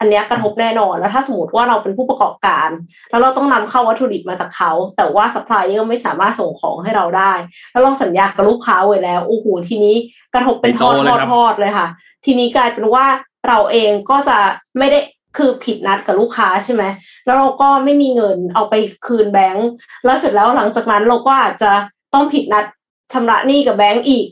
[0.00, 2.68] อันนี้กระทบแน่นอนแล้วถ้าสมมติว่าเราเป็นผู้ประกอบการ
[3.10, 7.32] แล้วเราต้องนำเข้าวัตถุดิบมาจากเขา แต่ว่าซัพพลายเออร์ไม่สามารถส่งของให้เราได้
[7.72, 9.96] แล้วเราสัญญากับลูกค้าไว้แล้วโอ้โหทีนี้
[10.34, 11.88] กระทบเป็นทอดทอดทอดเลยค่ะ
[12.24, 13.06] ทีนี้กลายเป็นว่า
[13.48, 14.38] เราเองก็จะ
[14.78, 15.00] ไม่ได้
[15.36, 16.82] คือผิดนัดกับลูกค้าใช่ไหม
[17.26, 18.74] แล้วเราก็ไม่มีเงินเอาไป
[19.06, 19.68] คืนแบงก์
[20.04, 21.72] แล้วเสร็จแล้วหลังจากนั้นเราก็อาจจะ
[22.14, 22.64] ต้องผิดนัด
[23.12, 24.26] ชำระหนี้กับแบงก์อีก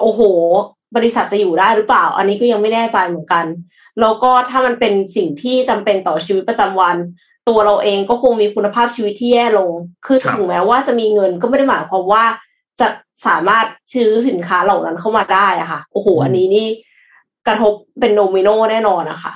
[0.00, 0.20] โอ้โห
[0.96, 3.46] บริษัทจะอยู่ได้หรือเปล่า อันนี้ก็ยังไม่แน่ใจเหมือนกัน
[4.00, 6.96] แล้วก็ถ้ามันเป็นสิ่งที่จำเป็นต่อชีวิตประจำวัน
[7.48, 9.70] ตัวเราเองก็คงมีคุณภาพชีวิตที่แย่ลง
[10.06, 12.24] คือถึงแม้ว่าจะมีเงินก็ไม่ได้หมายความว่า
[12.80, 12.88] จะ
[13.26, 16.66] สามารถซื้อสินค้าเหล่านั้นเข้ามาได้อะค่ะ โอ้โห อันนี้นี่
[17.46, 19.32] กระทบเป็นโนมิโนแน่นอนนะคะ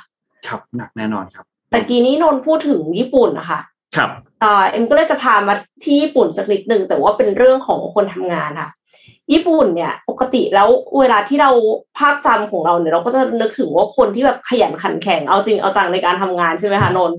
[0.47, 3.61] ครับหนักแน่นอนครับแต่กี้นี้นนพูดถึงญี่ปุ่นนะคะ
[3.97, 4.11] ครับ
[4.43, 5.55] อ่าเอ็มก็เลยจะพามา
[5.85, 8.71] ที่ญี่ปุ่นสักนิดหนึ่งแต่ว่าเป็นเรื่องของคนทำงานค่ะ
[9.33, 11.51] ญี่ปุ่นเนี่ย ปกติแล้วเวลาที่เรา
[11.99, 17.13] ภาพจำของเราเนี่ยเราก็จะนึกถึงว่าคนที่แบบขยันขันแข็งเอาจริงเอาจังในการทำงานใช่ไหมคะนน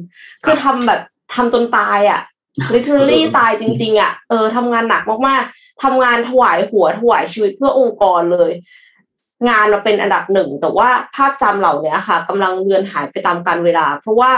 [0.44, 1.02] คือทำแบบ
[1.36, 2.22] ทำจนตายอะ
[2.74, 8.52] literally ตายจริง ๆอะเออทำงานหนักมากๆทำงานถวายหัวถวายชีวิตเพื่อองค์กรเลย
[9.48, 14.32] งานเราเป็นอันดับหนึ่ง แต่ว่าภาพจำเหล่านี้ค่ะกำลังเลือนหายไปตามกาลเวลา เพราะว่า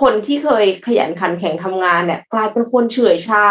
[0.00, 3.44] คนที่เคยขยันขันแข็งทำงานเนี่ย กลายเป็นคนเฉื่อยชา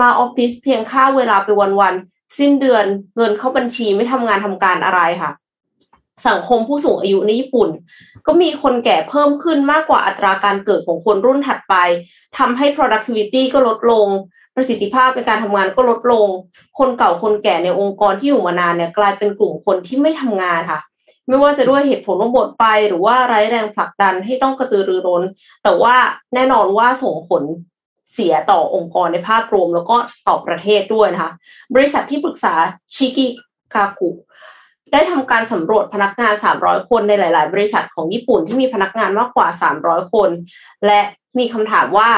[0.00, 1.94] มาออฟฟิศเพียงค่าเวลาไปวัน
[2.38, 2.84] สิ้นเดือน
[3.16, 5.32] เงินเข้าบัญชีไม่ทำงานทำการอะไรค่ะ
[6.28, 7.68] สังคมผู้สูงอายุในญี่ปุ่น
[8.26, 11.74] ก็มีคนแก่เพิ่มขึ้นมากกว่าอัตราการเกิดของคนรุ่นถัดไป
[12.38, 14.08] ทำให้ productivity ก็ลดลง
[14.58, 16.28] ประสิทธิภาพในการทำงานก็ลดลง
[16.78, 20.80] คนเก่าคนแก่ในองค์กรที่อยู่มานานเนี่ยกลายเป็นกลุ่มคนที่ไม่ทำงานค่ะ
[21.26, 25.22] ไม่ว่าจะด้วยเหตุผลว่าหมดไฟหรือว่าไร้แรงผลักดันให้ต้องกระตือรือร้น
[25.62, 25.94] แต่ว่า
[26.34, 27.42] แน่นอนว่าส่งผล
[28.12, 29.96] เสียต่อองค์กรในภาพรวมแล้วก็
[30.28, 31.32] ต่อประเทศด้วยนะคะ
[31.74, 32.54] บริษัทที่ปรึกษา
[32.94, 33.26] ชิกิ
[33.74, 34.10] กากุ
[34.92, 39.48] ได้ทำการสำรวจพนักงาน 300 คนในหลาย ๆ บริษัทของญี่ปุ่นที่มีพนักงานมากกว่า
[39.80, 40.30] 300 คน
[40.86, 41.00] และ
[41.38, 42.10] มีคำถามว่า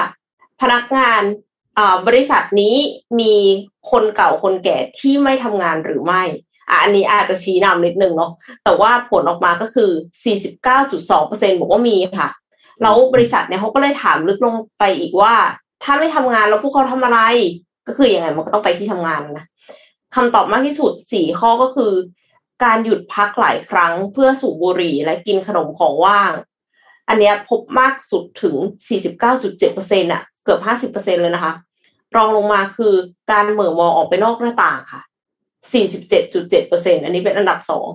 [0.61, 1.22] พนักงาน
[2.06, 2.76] บริษัทนี้
[3.20, 3.35] มี
[3.90, 6.22] คนเก่าคนแก่ที่ไม่ทำงานหรือไม่
[6.70, 8.33] อันนี้อาจจะชี้นำนิดนึงเนาะ
[8.64, 9.90] แต่ว่าผลออกมาก็คือ
[10.70, 12.28] 49.2%บอกว่ามีค่ะ
[12.83, 15.35] แล้วบริษัทเนี่ยเขาก็เลยถามลึกลงไปอีกว่า
[15.83, 17.20] ถ้าไม่ทำงานแล้วพวกเขาทำอะไร
[17.87, 19.46] ก็คืออยังไงมันก็ต้องไปที่ทำงานนะ
[20.14, 21.92] คำตอบมากที่สุดสี่ข้อก็คือ
[22.64, 26.33] การหยุดพักหลายครั้งเพื่อสูบบุหรี่และกินขนมของว่าง
[27.09, 28.56] อันนี้พบมากสุดถึง
[29.35, 30.61] 49.7%อะ เกือบ
[30.92, 31.53] 50%เลยนะคะ
[32.16, 32.94] รองลงมาคือ
[33.31, 35.03] การเหม่อมองออกไปนอกหน้าต่างค่ะ
[35.72, 37.88] 47.7%อันนี้เป็นอันดับสอง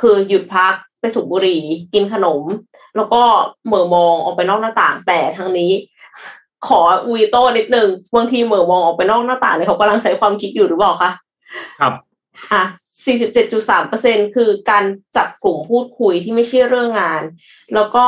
[0.00, 1.62] คือหยุดพักไปสูบบุหรี่
[1.94, 2.42] กินขนม
[2.96, 3.22] แล้วก็
[3.66, 5.72] เหม่อมองออกไปนอกหน้าต่าง แต่ทั้งนี้
[6.68, 6.80] ขอ
[7.12, 11.10] วีโต้นิดนึงบางทีเหมือมองออกไปนอกหน้าต่างเนี่ยเขากำลังใช้ความคิดอยู่หรือเปล่าคะ
[11.80, 11.92] ครับ
[12.52, 12.64] อะ
[13.26, 14.84] 47.3เปอร์เซ็นคือการ
[15.16, 17.22] จับกลุ่มพูดคุยที่ไม่ใช่เรื่องงาน
[17.74, 18.04] แล้วก็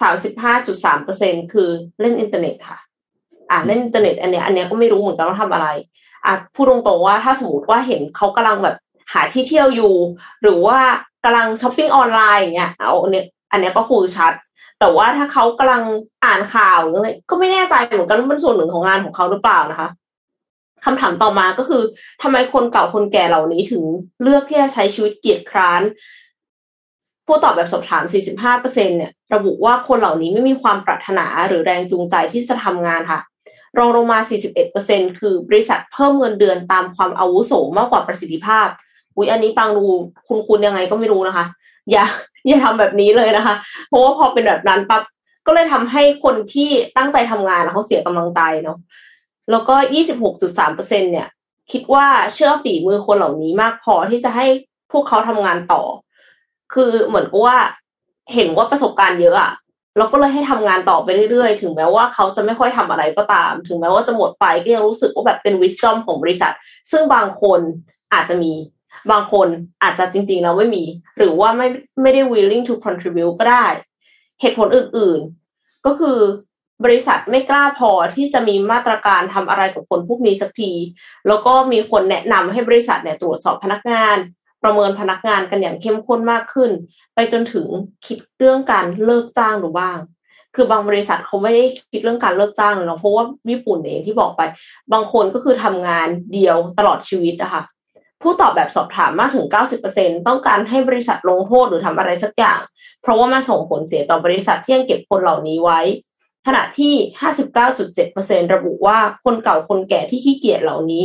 [0.00, 1.68] 35.3เปอร์เซ็นคือ
[2.00, 2.78] เล่นอินเทอร์เน็ตค่ะ
[3.50, 5.68] อะเล่นอินเทอร์เน็ตอันเนี้ยอันเนี้ยก็ไม่รู้เหมือนกันว่าทำอะไร
[6.26, 8.76] อะพูดตรงๆว่าถ้าสมมติว่าเห็นเขากำลังแบบ
[9.12, 9.94] หาที่เที่ยวอยู่
[10.42, 10.78] หรือว่า
[11.24, 14.32] กำลังช้อปปิ้งออนไลน์อย่างเงี้ยเอาเนี้ยอันเนี้ยก็คือชัด
[14.80, 15.82] แต่ว่าถ้าเขากำลัง
[16.24, 19.88] อ่านข่าวหรืออะไรก็ไม่แน่ใจเหมือนกันว่าเป็นส่วนหนึ่งของงานของเขาหรือเปล่านะคะ
[20.84, 21.82] คำถามต่อมาก็คือ
[22.22, 23.82] ทำไมคนเก่าคนแก่เหล่านี้ถึง
[24.22, 25.82] เลือกที่จะใช้ชีวิตเกียรติคร้าน
[27.26, 28.04] ผู้ตอบแบบสอบถาม
[28.44, 33.20] 45%เนี่ย ระบุว่าคนเหล่านี้ไม่มีความปรารถนาหรือแรงจูงใจที่จะทำงานค่ะ
[33.78, 34.18] รองลงมา
[34.68, 38.68] 41%คือบริษัทเพิ่มเงินเดือนตามความอาวุโสมากกว่าประสิทธิภาพ
[39.16, 39.84] อุ้ยอันนี้ฟังดู
[40.26, 41.44] คุณคุณยังไงก็ไม่รู้นะคะ
[41.90, 42.04] อย่า
[42.48, 43.54] อย่าทำแบบนี้เลยนะคะ
[43.88, 45.02] เพราะว่าพอเป็นแบบนั้นปั๊บ
[45.46, 48.78] ก็เลยทำให้คนที่ตั้งใจทำงานเขาเสียกำลังใจเนาะ
[49.50, 51.28] แล้วก็ยี่สิบหกจุดสามเปอร์เซ็นเนี่ย
[51.72, 54.46] คิดว่าเชื่อฝีมือคนเหล่านี้มากพอที่จะให้
[54.92, 55.82] พวกเขาทำงานต่อ
[56.72, 57.56] คือเหมือนกับว่า
[58.34, 59.52] เห็นว่าประสบการณ์เยอะอะ
[59.98, 66.52] เราก็เลยให้ทำงานต่อไปเรื่อยๆ ถึงแม้ว่าเขาจะไม่ค่อยทำอะไรก็ตาม ถึงแม้ว่าจะหมดไปก็ยังรู้สึกว่าแบบเป็นวิสตอมของบริษัท
[66.90, 67.60] ซึ่งบางคน
[68.12, 68.52] อาจจะมี
[69.10, 69.48] บางคน
[69.82, 70.84] อาจจะจริงๆแล้วไม่มี
[71.18, 71.68] หรือว่าไม่
[72.02, 73.66] ไม่ได้ willing to contribute ก็ได้
[74.40, 76.18] เหตุผลอื่นๆ ก็คือ
[76.84, 80.72] บริษัทไม่กล้าพอที่จะมีมาตรการทำอะไรกับคนพวกนี้สักที
[81.28, 84.16] แล้วก็มีคนแนะนำให้บริษัทเนี่ยตรวจสอบพนักงาน
[84.64, 86.70] ประเมินพนักงานกันอย่างเข้มข้นมากขึ้น
[87.14, 87.66] ไปจนถึง
[88.06, 89.98] คิดเรื่องการเลิกจ้างหรือบ้าง
[90.54, 94.42] คือบางบริษัทเขาไม่ได้คิดเรื่องการเลิกจ้างเลยเนาะเพราะว่าญี่ปุ่นเองที่บอกไป
[94.92, 97.62] บางคนก็คือทำงานเดียวตลอดชีวิตนะคะ
[98.22, 99.46] ผู้ตอบแบบสอบถามมากถึง
[99.86, 102.60] 90%ต้องการให้บริษัทลงโทษหรือทำอะไรสักอย่าง
[103.02, 105.80] เพราะว่ามันส่งผลเสียต่อบริษัทที่ยังเก็บคนเหล่านี้ไว้
[106.46, 106.92] ขณะที่
[107.72, 111.02] 59.7%ระบุว่าคนเก่าคนแก่ที่ขี้เกียจเหล่านี้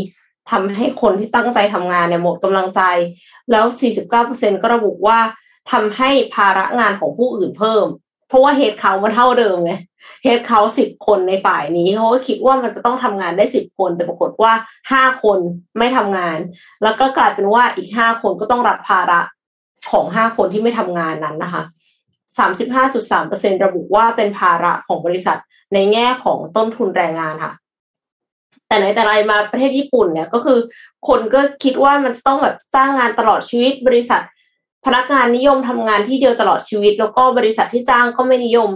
[0.51, 2.81] ทำให้คนที่ตั้งใจทำงานเนี่ยหมดกำลังใจ
[3.51, 3.65] แล้ว
[4.13, 5.19] 49%ก็ระบุว่า
[5.71, 7.85] ทำให้ภาระงานของผู้อื่นเพิ่ม
[8.27, 9.73] เพราะว่าเฮดเขามันเท่าเดิมไง
[10.23, 14.53] เฮดเขาสิบคนในฝ่ายนี้เขาก็คิดว่ามันจะต้องทำงานได้สิบคน แต่ปรากฏว่า
[14.91, 15.39] ห้าคน
[15.77, 16.37] ไม่ทำงาน
[16.83, 19.21] แล้วก็กลายเป็นว่าอีกห้าคนก็ต้องรับภาระ
[19.91, 21.63] ของห้าคนที่ไม่ทำงานนั้นนะคะ
[22.37, 25.37] สามสิบห้าจุดสามเปอร์เซ็นระบุว่าเป็นภาระของบริษัท
[25.73, 27.53] ในแง่ของต้นทุนแรงงานค่ะ
[28.69, 30.59] แต่ในแต่ไรมาประเทศญี่ปุ่นเนี่ยก็คือ
[31.07, 34.21] คนก็คิดว่ามันต้องแบบสร้างงานตลอดชีวิตบริษัท
[34.85, 38.69] พนักงานนิยมทำงานที่เดียวตลอดชีวิต แล้วก็บริษัทที่จ้างก็ไม่นิยม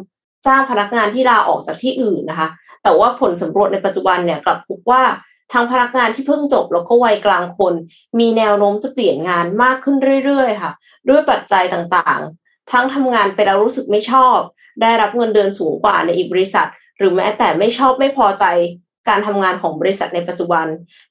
[0.46, 2.50] จ้างพนักงานที่ลาออกจากที่อื่นนะคะ
[2.84, 5.04] แต่ว่าผลสำรวจในปัจจุบันเนี่ยกลับพบว่า
[5.54, 7.74] ทางพนักงานที่เพิ่งจบแล้วก็วัยกลางคน
[8.20, 10.72] มีแนวโน้มจะเปลี่ยนงานมากขึ้นเรื่อยๆค่ะ
[11.10, 14.38] ด้วยปัจจัยต่างๆ ทั้งทำงานไปแล้วรู้สึกไม่ชอบ
[14.82, 18.46] ได้รับเงินเดือนสูงกว่าในอีกบริษัท หรือแม้แต่ไม่ชอบไม่พอใจ
[19.10, 20.66] การทำงานของบริษัทในปัจจุบัน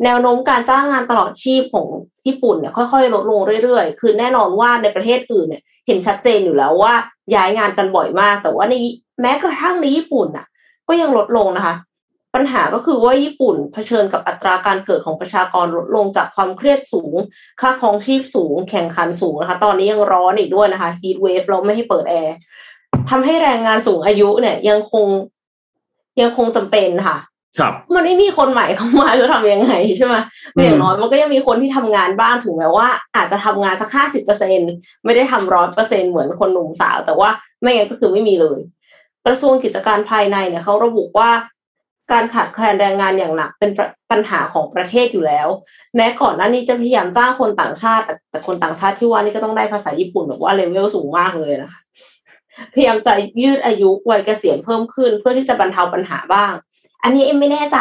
[0.05, 1.87] แนวโน้มการจ้างงานตลอดชีพของ
[2.27, 6.95] ญี่ปุ่นเนี่ยค่อยๆลดลงเรื่อยๆ คือแน่นอนว่าในประเทศอื่นเนี่ยเห็นชัดเจนอยู่แล้วว่า
[7.35, 8.75] ย้ายงานกันบ่อยมาก แต่ว่าใน
[9.21, 10.47] แม้กระทั่งในญี่ปุ่นอะ
[10.89, 11.75] ก็ยังลดลงนะคะ
[12.35, 17.15] ปัญหาก็คือว่าญี่ปุ่นเผชิญกับอัตราการเกิดของประชากรลดลงจากความเครียดสูง
[17.61, 22.35] ค่าครองชีพสูง แข่งขันสูงนะคะ ตอนนี้ยังร้อนอีกด้วยนะคะฮีทเวฟเราไม่ให้เปิดแอร์
[23.11, 25.07] ทำให้แรงงานสูงอายุเนี่ยยังคง
[26.21, 27.17] ยังคงจำเป็นค่ะ
[27.59, 30.17] ครับมันไม่มีคนใหม่เข้ามาจะทำยังไงใช่ไหม
[30.63, 34.59] อย่างน้อยมันก็ยังมีคนที่ทำงานบ้างถึงแม้ว่า อาจจะทำงานสักห้าสิบเปอร์เซ็น
[35.05, 38.59] ไม่ได้ทำร้อยเปอร์เซ็นเหมือนคนหนุ่มสาว แต่ว่าไม่งั้นก็คือไม่มีเลย
[39.27, 41.31] กระทรวงกิจการภายในเนี่ยเขาระบุว่า
[42.13, 43.71] การขาดแคลนแรงงานอย่างหนักเป็น
[44.11, 45.49] ปัญหาของประเทศอยู่แล้ว
[45.97, 51.81] แม้ก่อนหน้านี้จะพยายามจ้างคนต่างชาติแต่แต่คนต่างชาติที่ว่านี่ก็ต้องได้ภาษาญี่ปุ่นแบบว่าเลเวลสูงมากเลยนะคะ
[52.75, 53.13] พยายามจะ
[53.43, 56.53] ยืดอายุวัยเกษียณเพิ่มขึ้น เพื่อที่จะบรรเทาปัญหาบ้าง
[57.03, 57.79] อันนี้เอ็มไม่แน่ใจ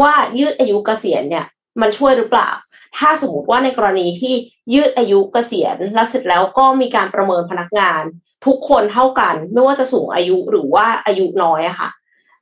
[0.00, 1.46] ว่ายืดอายุเกษียณเนี่ย
[1.80, 2.50] มันช่วยหรือเปล่า
[2.98, 4.34] ถ้าสมมติว่าในกรณีที่
[4.74, 8.02] ยืดอายุเกษียณแล้วเสร็จแล้วก็มีการประเมินพนักงาน
[8.46, 11.88] ทุกคนเท่ากัน ไม่ว่าจะสูงอายุหรือว่าอายุน้อยอะค่ะ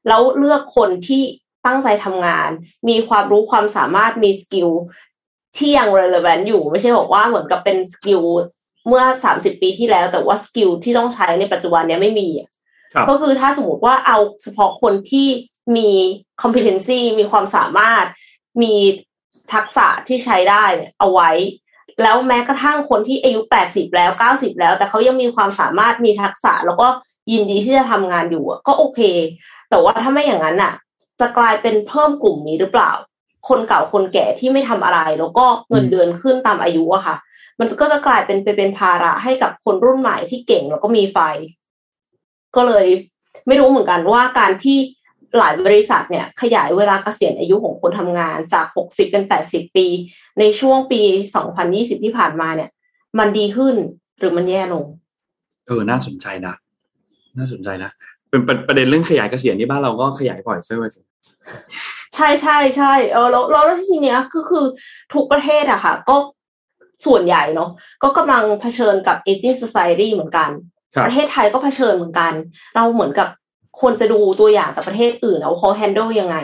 [0.09, 1.23] แล้วเลือกคนที่
[1.67, 2.51] ตั้งใจทำงาน
[2.89, 4.71] มีความรู้ความสามารถมี skill
[5.57, 8.23] ที่ยัง relevant อยู่ไม่ใช่บอกว่าเหมือนกับเป็น skill
[8.89, 12.29] เมื่อสามสิบปีที่แล้ว แต่ว่า skill ที่ต้องใช้ในปัจจุบันเนี้ยไม่มี
[13.09, 15.29] ก็คือถ้าสมมติว่าเอาเฉพาะคนที่
[15.77, 15.91] มี
[16.43, 18.05] competency มีความสามารถ
[18.63, 18.75] มี
[19.53, 20.65] ทักษะที่ใช้ได้
[20.99, 21.31] เอาไว้
[22.03, 26.89] แล้วแม้กระทั่งคนที่อายุแปดสิบแล้วเก้าสิบแล้ว แต่เขายังมีความสามารถมีทักษะ แล้วก็
[27.33, 29.01] ยินดีที่จะทำงานอยู่ก็โอเค
[29.71, 30.75] แต่ว่าถ้าไม่อย่างนั้นอะ
[31.21, 32.93] จะกลายเป็นเพิ่มกลุ่มนี้หรือเปล่า
[33.49, 37.17] คนเก่าคนแก่ที่ไม่ทำอะไร แล้วก็เงินเดือนขึ้นตามอายุอะค่ะ
[37.59, 41.19] มันก็จะกลายเป็นไปเป็นภาระให้กับคนรุ่นใหม่ที่เก่งแล้วก็มีไฟ
[42.57, 42.87] ก็เลย
[43.47, 44.79] ไม่รู้เหมือนกันว่าการที่
[45.39, 49.87] หลายบริษัทเนี่ยขยายเวลาเกษียณอายุของคนทำงานจากหกสิบเป็นแปดสิบปี
[50.39, 51.01] ในช่วงปี
[51.37, 52.71] สองพันยี่สิบที่ผ่านมาเนี่ย
[53.19, 53.75] มันดีขึ้น
[54.19, 54.85] หรือมันแย่ลง
[55.67, 56.55] เออ น่าสนใจนะ
[57.39, 57.91] น่าสนใจนะ
[58.31, 60.85] เป็นประเด็นเรื่องขยายเกษียณที่บ้านเราก็ขยายบ่อยใช่ไหม
[62.15, 64.65] ใช่ใช่ใช่เออแล้วแล้วทีเนี้ยก็คือ
[65.15, 66.17] ทุกประเทศอะค่ะ ก็
[67.07, 67.71] ส่วนใหญ่เนาะ
[68.03, 70.51] ก็กำลังเผชิญกับ aging society เหมือนกัน
[71.07, 72.33] ประเทศไทยก็เผชิญเหมือนกัน
[72.75, 73.29] เราเหมือนกับ
[73.81, 76.37] ควรจะดูตัวอย่างจากประเทศอื่นเอาเขา handle ยังไง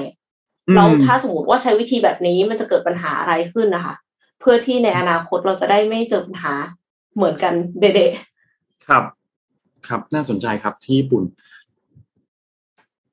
[0.75, 3.95] เราถ้าสมมติว่าใช้วิธีแบบนี้มันจะเกิดปัญหาอะไรขึ้นนะคะ
[4.41, 6.53] เพื่อที่ในอนาคตเราจะได้ไม่เจอปัญหา
[7.15, 9.05] เหมือนกันเด็ดๆครับ
[9.89, 11.23] ครับน่าสนใจครับที่ญี่ปุ่น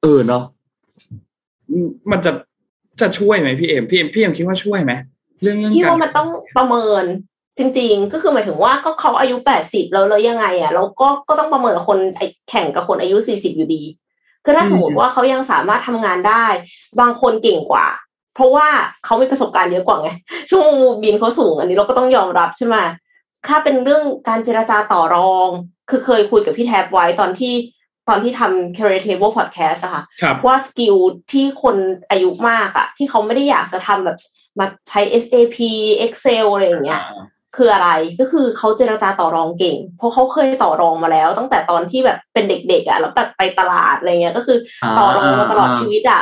[0.01, 0.43] เออเนาะ
[2.11, 2.31] มันจะ
[3.01, 4.93] จะช่วยไหมพี่เอ็มพี่เอ็มพี่เอ็มคิดว่าช่วยไหม
[5.41, 7.05] เรื่องเรื่องพี่ว่ามันต้องประเมิน
[7.57, 11.97] จริง ๆ ก็คือหมายถึงว่าก็เขาอายุแปดสิบแล้วแล้วยังไง อะ เราก็ก็ต้องประเมินคน
[12.49, 13.81] แข่งกับคนอายุสี่สิบอยู่ดี
[14.47, 16.45] คือถ้าสมมติว่าเขายังสามารถทำงานได้
[16.99, 17.87] บางคนเก่งกว่า
[18.35, 18.67] เพราะว่า
[19.05, 20.09] เขามีประสบการณ์เยอะกว่าไง
[20.51, 20.67] ช่วง
[21.03, 22.75] บินเขาสูง อันนี้เราก็ต้องยอมรับใช่ไหม
[23.47, 25.49] ถ้าเป็นเรื่องการเจราจาต่อรอง
[25.89, 27.53] คือเคยคุยกับพี่แท็บไว้ตอนที่
[28.09, 30.03] ตอนที่ทำ Career Table Podcast อะค่ะ
[30.45, 30.95] ว่าสกิล
[31.31, 31.75] ที่คน
[32.09, 34.17] อายุมากอะที่เขาไม่ได้อยากจะทำแบบ
[34.59, 35.57] มาใช้ SAP
[36.05, 37.01] Excel อะไรอย่างเงี้ย
[37.57, 37.89] คืออะไร
[38.19, 44.57] ก็คือเขาเจรจาต่อรองเก่ง เพราะเขาเคยต่อรองมาแล้ว ตั้งแต่ตอนที่แบบเป็นเด็กๆอะแล้วแบบไปตลาดอะไรเงี้ยก็คือ
[44.97, 46.21] ต่อรองมาตลอดชีวิตอะ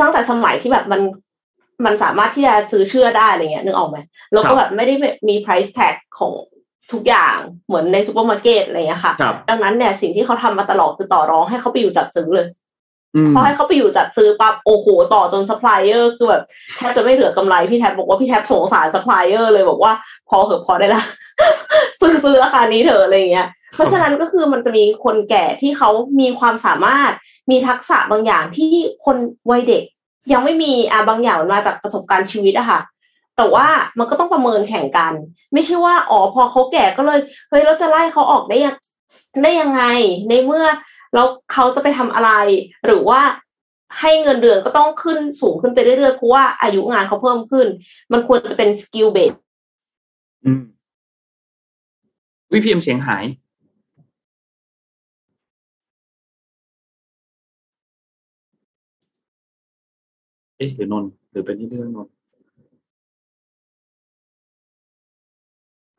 [0.00, 1.00] ตั้งแต่สมัยที่แบบมัน
[1.84, 3.98] มันสามารถที่จะซื้อเชื่อได้อะไรเงี้ยนึกออกไหม
[4.32, 4.94] แล้วก็แบบไม่ได้
[5.28, 6.32] มี price tag ของ
[6.92, 9.14] ทุกอย่างเหมือนในซูเปอร์มาร์เก็ตอะไรเงี้ยค่ะ
[9.50, 12.46] ดังนั้นเนี่ยสิ่งที่เขาทำมาตลอดคือต่อรองให้เขาไปอยู่จัดซื้อเลย
[13.34, 16.42] พอให้เขาไปอยู่จัดซื้อปั๊บโอ้โหต่อจนซัพพลายเออร์คือแบบ
[16.76, 19.92] แทบจะไม่เหลือกำไรพี่แท็บบอกว่าพี่แท็บสงสารซัพพลายเออร์เลยบอกว่า
[20.28, 21.02] พอเหอะพอได้ละ
[22.00, 25.90] ซื้อซื้อราคานี้เถอะอะไรเงี้ย เพราะฉะนั้นก็คือมันจะมีคนแก่ที่เขา
[26.20, 27.12] มีความสามารถ
[27.50, 28.70] มีทักษะบางอย่างที่
[29.04, 29.16] คน
[29.50, 29.82] วัยเด็ก
[30.32, 32.80] ยังไม่มีอะบางอย่างมาจากประสบการณ์ชีวิตอะค่ะ
[33.36, 33.66] แต่ว่า
[33.98, 35.12] มันก็ต้องประเมินแข่งกัน
[35.52, 38.74] ไม่ใช่ว่าอ๋อพอเขาแก่ก็เลยเฮ้ยเราจะไล่เขาออกได้ยัง
[39.42, 39.82] ได้ยังไง
[40.28, 40.64] ในเมื่อ
[41.14, 42.30] แล้วเขาจะไปทำอะไร
[42.86, 43.20] หรือว่า
[44.00, 47.66] ให้เงินเดือนก็ต้องขึ้นสูงขึ้นไปเรื่อยๆเพราะว่าอายุงานเขาเพิ่มขึ้น
[48.12, 49.32] มันควรจะเป็น skill-based
[50.44, 50.62] อืม
[52.52, 53.24] พี่เอ็มเสียงหาย
[60.56, 62.12] เอ๊ะหรือนนท์หรือเป็นที่เรื่องนนท์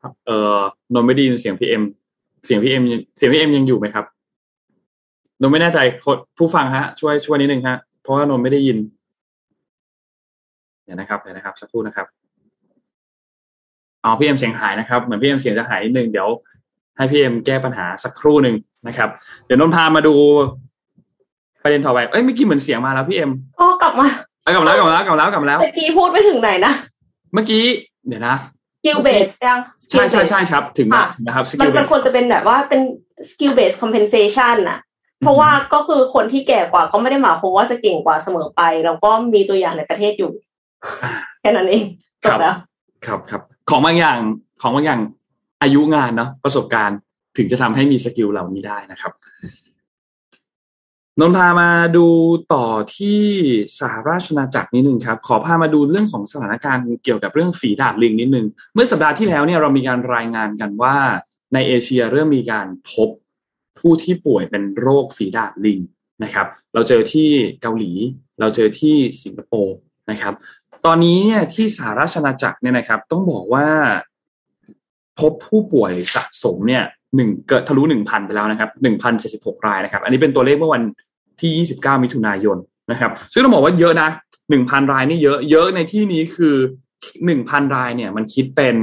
[0.02, 0.60] ครับเอ่อ
[0.94, 1.82] นนท์ไม่ได้ยินเสียงพี่เอ็ม
[2.44, 2.82] เสียงพี่เอ็ม
[3.16, 4.04] เสียงพี่เอ็มยังอยู่ไหมครับ
[5.42, 8.78] นนท์ไม่แน่ใจคนผู้ฟังฮะ ช่วยช่วยนิดนึงฮะ เพราะว่านนท์ไม่ได้ยิน
[10.84, 12.06] เดี๋ยวนะครับเดี๋ยวนะครับสักครู่นะครับ
[14.04, 16.28] อ๋อพี่เอ็มเสียงหายนะครับ เหมือนพี่เอ็มเสียงจะหายนิดนึงเดี๋ยว
[16.96, 19.08] ให้พี่เอ็มแก้ปัญหาสักครู่หนึ่งนะครับ
[19.46, 20.14] เดี๋ยวนนท์พามาดู
[21.62, 23.30] ประเด็นต่อไปเอ้ยเมื่อกี้เหมือนเสียงมาแล้วพี่เอ็ม
[23.60, 24.06] อ๋อกลับมา
[24.42, 26.72] เอ้ยกลับมาแล้วกลับมาแล้วกลับมาแล้วกลับมาแล้วตะกี้พูดไปถึงไหนนะ
[27.32, 27.62] เมื่อกี้
[28.08, 28.36] เดี๋ยวนะ
[28.80, 29.58] สกิลเบสยัง
[29.90, 32.80] ใช่ใช่ใช่ครับ ถึงค่ะนะครับสมักินลมันควรจะเป็นแบบว่าเป็น
[33.28, 34.78] skill based compensation น่ะ
[35.22, 40.32] เพราะว่าก็คือคนที่แก่กว่าก็ไม่ได้หมายความว่าจะเก่งกว่าเสมอไป แล้วก็มีตัวอย่างในประเทศอยู่
[41.40, 41.84] แค่นั้นเอง
[42.22, 42.56] จบแล้ว
[43.06, 44.18] ครับครับ ของบางอย่าง
[44.60, 45.00] ของบางอย่าง
[45.62, 46.98] อายุงานเนาะประสบการณ์
[47.36, 49.12] ถึงจะทำให้มีสกิลเหล่านี้ได้นะครับ
[51.20, 52.06] นนท์พามาดู
[52.52, 52.66] ต่อ
[52.96, 53.20] ที่
[53.80, 60.96] สหราชอาณาจักรนิดนึงครับ ขอพามาดูเรื่องของสถานการณ์เกี่ยวกับเรื่องฝีดาดลิงนิดนึง เมื่อสัปดาห์ที่แล้วเนี่ยเรามีการรายงานกันว่า
[61.54, 63.08] ในเอเชียเริ่มมีการพบ
[63.78, 65.80] ผู้ที่ป่วยเป็นโรคฝีดาดลิง
[66.24, 67.28] นะครับ เราเจอที่
[67.62, 67.92] เกาหลี
[68.40, 69.76] เราเจอที่สิงคโปร์
[70.10, 70.34] นะครับ
[70.86, 73.66] ตอนนี้เนี่ยที่สหราชอาณาจักรเนี่ยนะครับ ต้องบอกว่า
[75.20, 76.84] พบผู้ป่วยสะสมเนี่ย
[77.16, 80.82] หนึ่งเกิดทะลุหนึ่งพันไปแล้วนะครับหนึ่งพันเจ็ดสิบหกรายนะครับ อันนี้เป็นตัวเลขเมื่อวัน
[81.40, 82.56] ที่ยี่สิบเก้ามิถุนายน
[82.90, 84.08] นะครับ ซึ่งต้องบอกว่าเยอะนะ
[84.50, 86.56] หนึ่งพันรายนี่เยอะเยอะในที่นี้คือ
[87.26, 88.76] หนึ่งพันรายเนี่ย มันคิดเป็น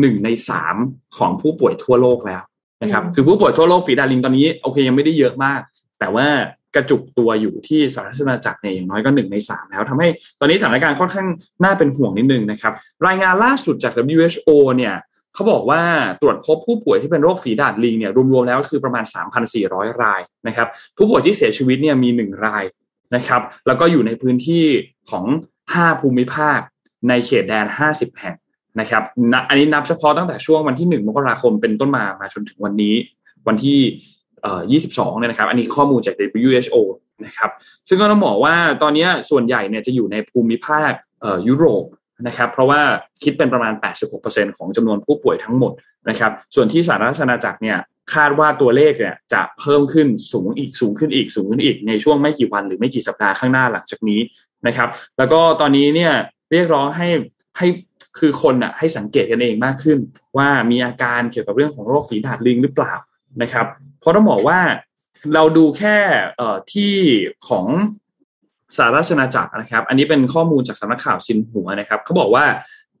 [0.00, 0.76] หนึ่งในสาม
[1.16, 2.42] ของผู้ป่วยทั่วโลกแล้ว
[2.84, 5.60] นะครับอืมคือผู้ป่วยทั่วโลกฝีดาดลิงตอนนี้โอเคยังไม่ได้เยอะมาก
[6.00, 6.26] แต่ว่า
[6.74, 10.08] กระจุกตัวอยู่ที่สหราชอาณาจักรเนี่ยอย่างน้อยก็หนึ่งในสามแล้วทำให้
[10.40, 11.28] ตอนนี้สถานการณ์ค่อนข้าง
[11.64, 12.72] น่าเป็นห่วงนิดนึงนะครับ
[13.06, 14.94] รายงานล่าสุดจาก WHO เนี่ย
[15.34, 15.82] เขาบอกว่า
[16.20, 19.04] ตรวจพบผู้ป่วยที่เป็นโรคฝีดาดลิงเนี่ยรวมๆแล้วคือประมาณ
[19.52, 22.64] 3,400 รายนะครับ ผู้ป่วยที่เสียชีวิตเนี่ยมีหนึ่งราย
[23.14, 24.64] นะครับ แล้วก็อยู่ในพื้นที่
[25.10, 25.24] ของ
[25.64, 26.58] 5 ภูมิภาค
[27.08, 28.36] ในเขตแดน 50 แห่ง
[28.80, 29.02] นะครับ
[29.48, 32.94] อันนี้นับเฉพาะตั้งแต่ช่วงวันที่ 1 มกราคมเป็นต้นมามาจนถึงวันนี้
[33.48, 33.78] วันที่
[34.42, 34.60] เอ่อ
[34.90, 36.76] 22 เนี่ยนะครับ อันนี้ข้อมูลจาก WHO
[37.26, 37.50] นะครับ
[37.88, 40.92] ซึ่งก็ต้องบอกว่าตอนนี้ส่วนใหญ่เนี่ยจะอยู่ในภูมิภาค
[41.48, 41.84] ยุโรป
[42.26, 42.80] นะครับ เพราะว่า
[43.24, 43.72] คิดเป็นประมาณ
[44.14, 45.72] 86%ของจำนวนผู้ป่วยทั้งหมด
[46.08, 47.78] นะครับ ส่วนที่สหราชอาณาจักรเนี่ย
[48.14, 54.20] คาดว่าตัวเลขเนี่ยจะเพิ่มขึ้นสูงอีกสูงขึ้นอีกสูงขึ้นอีกในช่วงไม่กี่วันหรือไม่กี่สัปดาห์ข้างหน้าหลังจากนี้
[54.66, 56.12] นะครับ แล้วก็ตอนนี้เนี่ย
[56.52, 57.08] เรียกร้องให้
[57.58, 57.66] ให้
[58.18, 59.98] คือคนอะให้สังเกตกันเองมากขึ้น
[60.36, 62.94] ว่ามีอาการเกี่ยวกับเรื่องของโรคฝีดาดลิงหรือเปล่า
[63.42, 63.66] นะครับ
[64.00, 64.58] เพราะต้องบอกว่า
[65.34, 65.96] เราดูแค่
[66.36, 66.92] เอ่อที่
[67.48, 67.66] ของ
[68.76, 72.44] สหราชอาจักรนะครับ อันนี้เป็นข้อมูลจากสำนักข่าวซินหัวนะครับเขาบอกว่า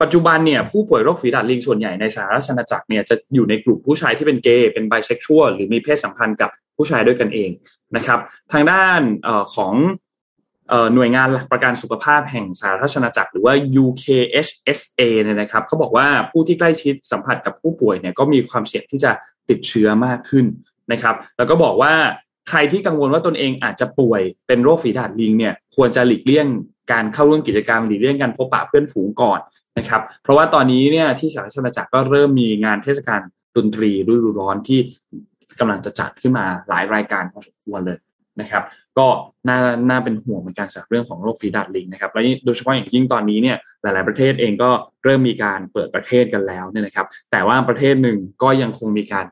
[0.02, 7.50] ปัจจุบันเนี่ยผู้ป่วยโรคฝีดาดลิงส่วนใหญ่ในสหราชอาจักรเนี่ยจะอยู่ในกลุ่มผู้ชายที่เป็นเกย์เป็นไบเซ็กชวลหรือมีเพศสัมพันธ์กับผู้ชายด้วยกันเอง
[7.96, 8.18] นะครับ
[8.52, 9.72] ทางด้านเอ่อของ
[10.94, 13.54] หน่วยงานหลักประกันสุขภาพแห่งสหราชอาณจักรหรือว่า
[13.84, 19.12] UKHSA เนี่ยนะครับเขาบอกว่าผู้ที่ใกล้ชิดสัมผัสกับผู้ป่วยเนี่ยก็มีความเสี่ยงที่จะ
[19.48, 20.46] ติดเชื้อมากขึ้น
[20.92, 21.94] นะครับ แล้วก็บอกว่า
[22.48, 26.46] ใครที่กังวลว่าตนเองอาจจะป่วยเป็นโรคฝีดาดลิงเนี่ยควรจะหลีกเลี่ยง
[26.92, 29.40] การเข้าร่วมกิจกรรมหลีกเลี่ยงการพบปะเพื่อนฝูงก่อน
[29.78, 33.20] นะครับ เพราะว่าตอนนี้เนี่ยที่สหราชอาณจักรก็เริ่มมีงานเทศกาล
[33.56, 34.80] ดนตรีฤดูร้อนที่
[35.60, 37.98] กำลังจะจัดขึ้นมาหลายรายการพอสมควรเลย
[38.40, 38.64] นะครับ
[38.98, 39.06] ก็
[39.48, 39.58] น่า
[39.88, 44.70] น่าเป็นห่วงเหมือนกันสำหรับเรื่องของโรคฝีดาดลิงนะครับและโดยเฉพาะอย่างยิ่งตอนนี้เนี่ยหลาย ๆ ประเทศเองก็
[45.04, 49.26] เริ่มมีการเปิดประเทศกันแล้วเนี่ยนะครับ แต่ว่าประเทศหนึ่งก็ยังคงมีการ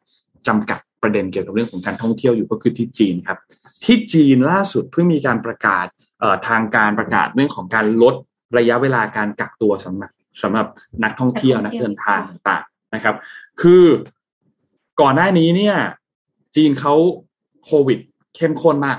[0.49, 3.39] จำกัดประเด็นเกี่ยวกับเรื่องของการท่องเที่ยวอยู่ก็คือที่จีนครับ
[3.85, 5.87] ที่จีนล่าสุดเพิ่งมีการประกาศ
[6.49, 8.15] ทางการประกาศเรื่องของการลด
[8.59, 10.11] ระยะเวลาการกักตัวสำหรับ
[10.43, 10.67] สำหรับ
[11.05, 13.17] นักท่องเที่ยวนักเดินทางต่างๆนะครับ
[13.63, 13.85] คือ
[15.01, 15.77] ก่อนหน้านี้เนี่ย
[16.57, 16.95] จีนเขา
[17.65, 17.99] โควิด
[18.37, 18.99] เข้มข้นมาก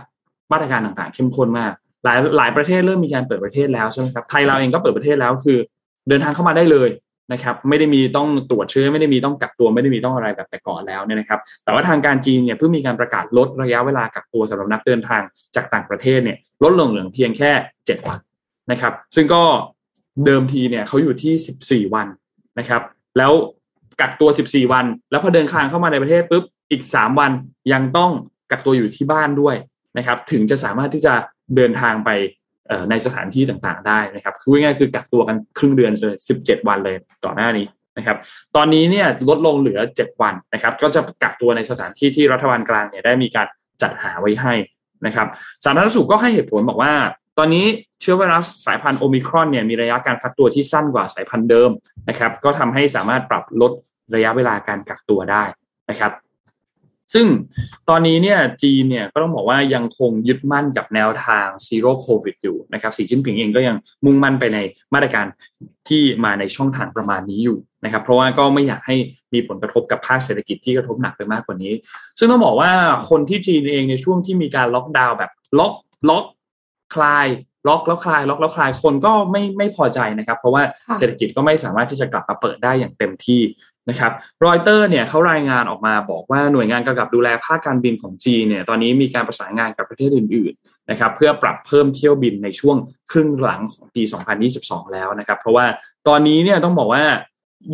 [0.51, 1.71] มาตรการต่างๆ เข้มข้นมาก
[2.05, 5.57] หลายหลายประเทศเริ่มมีการเปิดประเทศแล้วใช่ไหมครับไทยเราเองก็เปิดประเทศแล้วคือ
[6.09, 6.89] เดินทางเข้ามาได้เลย
[7.33, 15.21] นะครับ ไม่ได้มีต้องตรวจเชื้อไม่ได้มีต้องกักตัวไม่ได้มีต้องอะไรแบบแต่ก่อนแล้วเนี่ยนะครับ แต่ว่าทางการจีนเนี่ยเพิ่งมีการประกาศลดระยะเวลากักตัวสำหรับนักเดินทาง
[15.55, 17.51] จากต่างประเทศเนี่ยลดลงเหลือเพียงแค่
[17.85, 18.19] เจ็ดวัน
[18.71, 19.43] นะครับ ซึ่งก็
[20.25, 22.07] เดิมทีเนี่ยเขาอยู่ที่สิบสี่วัน
[22.59, 22.81] นะครับ
[23.17, 23.31] แล้ว
[24.01, 27.31] กักตัวสิบสี่วัน แล้วพอเดินทางเข้ามาในประเทศปุ๊บ อีกสามวัน
[27.73, 28.11] ยังต้อง
[28.53, 29.55] กักตัวอยู่ที่บ้านด้วย
[29.97, 31.13] นะครับ ถึงจะสามารถที่จะ
[31.55, 32.09] เดินทางไป
[32.89, 36.95] ในสถานที่ต่างๆได้นะครับคือง่ายๆคือกักตัวกันครึ่งเดือนเลยสิบเจ็ดวันเลย
[37.25, 37.65] ต่อหน้านี้
[37.97, 38.17] นะครับ
[38.55, 43.47] ตอนนี้เนี่ยลดลงเหลือ7วันนะครับ ก็จะกักตัวในสถานที่ที่รัฐบาลกลางเนี่ยได้มีการ
[43.81, 44.53] จัดหาไว้ให้
[45.05, 45.27] นะครับ
[45.63, 46.93] สาธารณสุขก็ให้เหตุผลบอกว่า
[47.37, 47.65] ตอนนี้
[48.01, 51.71] เชื้อไวรัสสายพันธุ์โอมิครอนเนี่ยมีระยะการฟักตัวที่สั้นกว่าสายพันธุ์เดิม
[52.09, 53.71] นะครับ ก็ทำให้สามารถปรับลด
[54.15, 55.43] ระยะเวลาการกักตัวได้
[55.89, 56.11] นะครับ
[57.13, 57.27] ซึ่ง
[57.89, 64.57] ตอนนี้เนี่ยจีนเนี่ยก็ต้องบอกว่ายังคงยึดมั่นกับแนวทาง Zero Covid อยู่นะครับสีจิ้นผิงเองก็ยังมุ่งมั่นไปใน
[64.93, 65.25] มาตรการ
[65.89, 68.95] ที่มาในช่องทางประมาณนี้อยู่นะครับ เพราะว่าก็ไม่อยากให้
[69.33, 71.73] มีผลกระทบกับภาคเศรษฐกิจที่กระทบหนักไปมากกว่านี้
[72.19, 72.71] ซึ่งต้องบอกว่า
[73.09, 75.73] คนที่จีนเองในช่วงที่มีการล็อกดาวน์แบบล็อก
[76.09, 76.25] ล็อก
[76.95, 77.27] คลาย
[77.67, 80.63] ล็อกแล้วคลายล็อกแล้วคลายคนก็ไม่ไม่พอใจนะครับ เพราะว่า
[80.97, 83.41] เศรษฐกิจก็ไม่สามารถที่จะกลับมาเปิดได้อย่างเต็มที่
[83.89, 84.11] นะครับ
[84.45, 92.77] รอยเตอร์เนี่ยเขารายงานออกมาบอกว่าหน่วยงานกำกับดูแลภาคการบินของจีนเนี่ยตอนนี้มีการประสานงานกับประเทศอื่นๆนะครับเพื่อปรับเพิ่มเที่ยวบินในช่วง
[93.11, 94.03] ครึ่งหลังของปี
[94.47, 95.65] 2022 แล้วนะครับ เพราะว่า
[96.07, 97.03] ตอนนี้เนี่ยต้องบอกว่า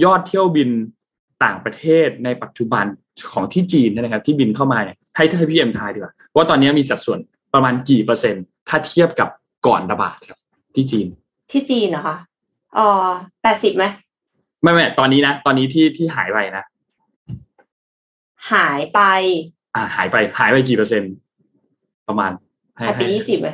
[0.04, 0.70] ยอดเที่ยวบิน
[1.44, 2.86] ต่างประเทศในปัจจุบัน
[3.34, 7.20] ของที่จีนนะครับ ที่บินเข้ามาเนี่ยให้ให้พี่เอ็มทายดีกว่าว่าตอนนี้มีสัดส่วน
[7.54, 9.30] ประมาณกี่เปอร์เซ็นต์ ถ้าเทียบกับ
[9.68, 10.40] ก่อนระบาดครับ
[10.76, 11.08] ที่จีน
[11.52, 12.16] ที่จีนนะคะ
[12.78, 12.88] อ๋อ
[13.44, 13.86] แปดสิบไหม
[14.62, 16.64] ไม่ไม่ตอนนี้นะตอนนี้ที่ที่หายไปนะ
[18.54, 19.00] หายไป
[19.76, 21.14] อ่า หายไป หายไปกี่เปอร์เซ็นต์
[22.08, 22.32] ประมาณ
[22.80, 23.50] หายไปยี่สิบไหม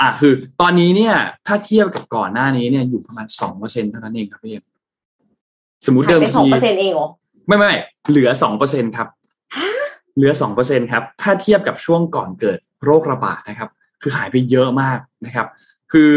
[0.00, 1.14] อ่าคือ ตอนนี้เนี่ย
[1.46, 4.64] ถ้าเทียบกับก่อนหน้านี้เนี่ยอยู่ประมาณสองเปอร์เซ็นเท่านั้นเองครับพี่เอ็ม
[5.86, 7.08] สมมติเดิมทีสองเปอร์เซ็นเองเหรอ
[7.46, 7.72] ไม่ไม่
[8.10, 9.08] เหลือสองเปอร์เซ็นครับ
[10.16, 13.70] เหลือสองเปอร์เซ็นครับ ถ้าเทียบกับช่วงก่อนเกิดโรคระบาดนะครับ
[14.02, 15.46] คือหายไปเยอะมากนะครับ
[15.92, 16.10] คือ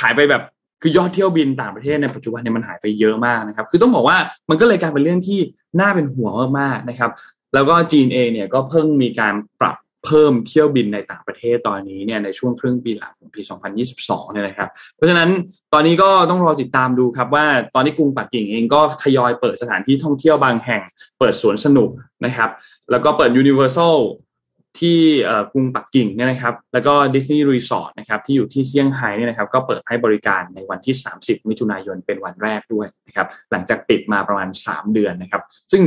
[0.00, 0.42] ขายไปแบบ
[0.82, 4.16] คือยอดเที่ยวบินต่างประเทศในปัจจุบันเนี่ยมันหายไปเยอะมากนะครับ คือต้องบอกว่า
[4.50, 5.40] มันก็เลยกลายเป็นเรื่องที่
[5.80, 7.10] น่าเป็นห่วงมากๆนะครับ
[7.54, 9.76] แล้วก็จีนเองเนี่ยก็เพิ่งมีการปรับ
[10.06, 13.40] เพิ่มเที่ยวบินในต่างประเทศตอนนี้เนี่ยในช่วงครึ่งปีหลังของปี
[13.86, 15.30] 2022 เนี่ยนะครับ เพราะฉะนั้น
[15.72, 20.82] ตอนนี้ก็ต้องรอติดตามดูครับว่าตอนนี้กรุงปักกิ่งเองก็ทยอยเปิดสถานที่ท่องเที่ยวบางแห่ง
[21.18, 21.90] เปิดสวนสนุก
[22.24, 22.50] นะครับ
[22.90, 23.96] แล้วก็เปิด Universal
[24.78, 24.98] ที่
[25.52, 35.42] กรุงปักกิ่งเนี่ยนะครับ แล้วก็ดิสนีย์รีสอร์ทนะครับที่อยู่ที่เซี่ยงไฮ้เนี่ยนะครับก็เปิดให้บริการในวันที่ 30 มิถุนายนเป็นวันแรกด้วยนะครับ หลังจากปิดมาประมาณ 3 เดือนนะครับ
[35.72, 35.82] ซึ่ง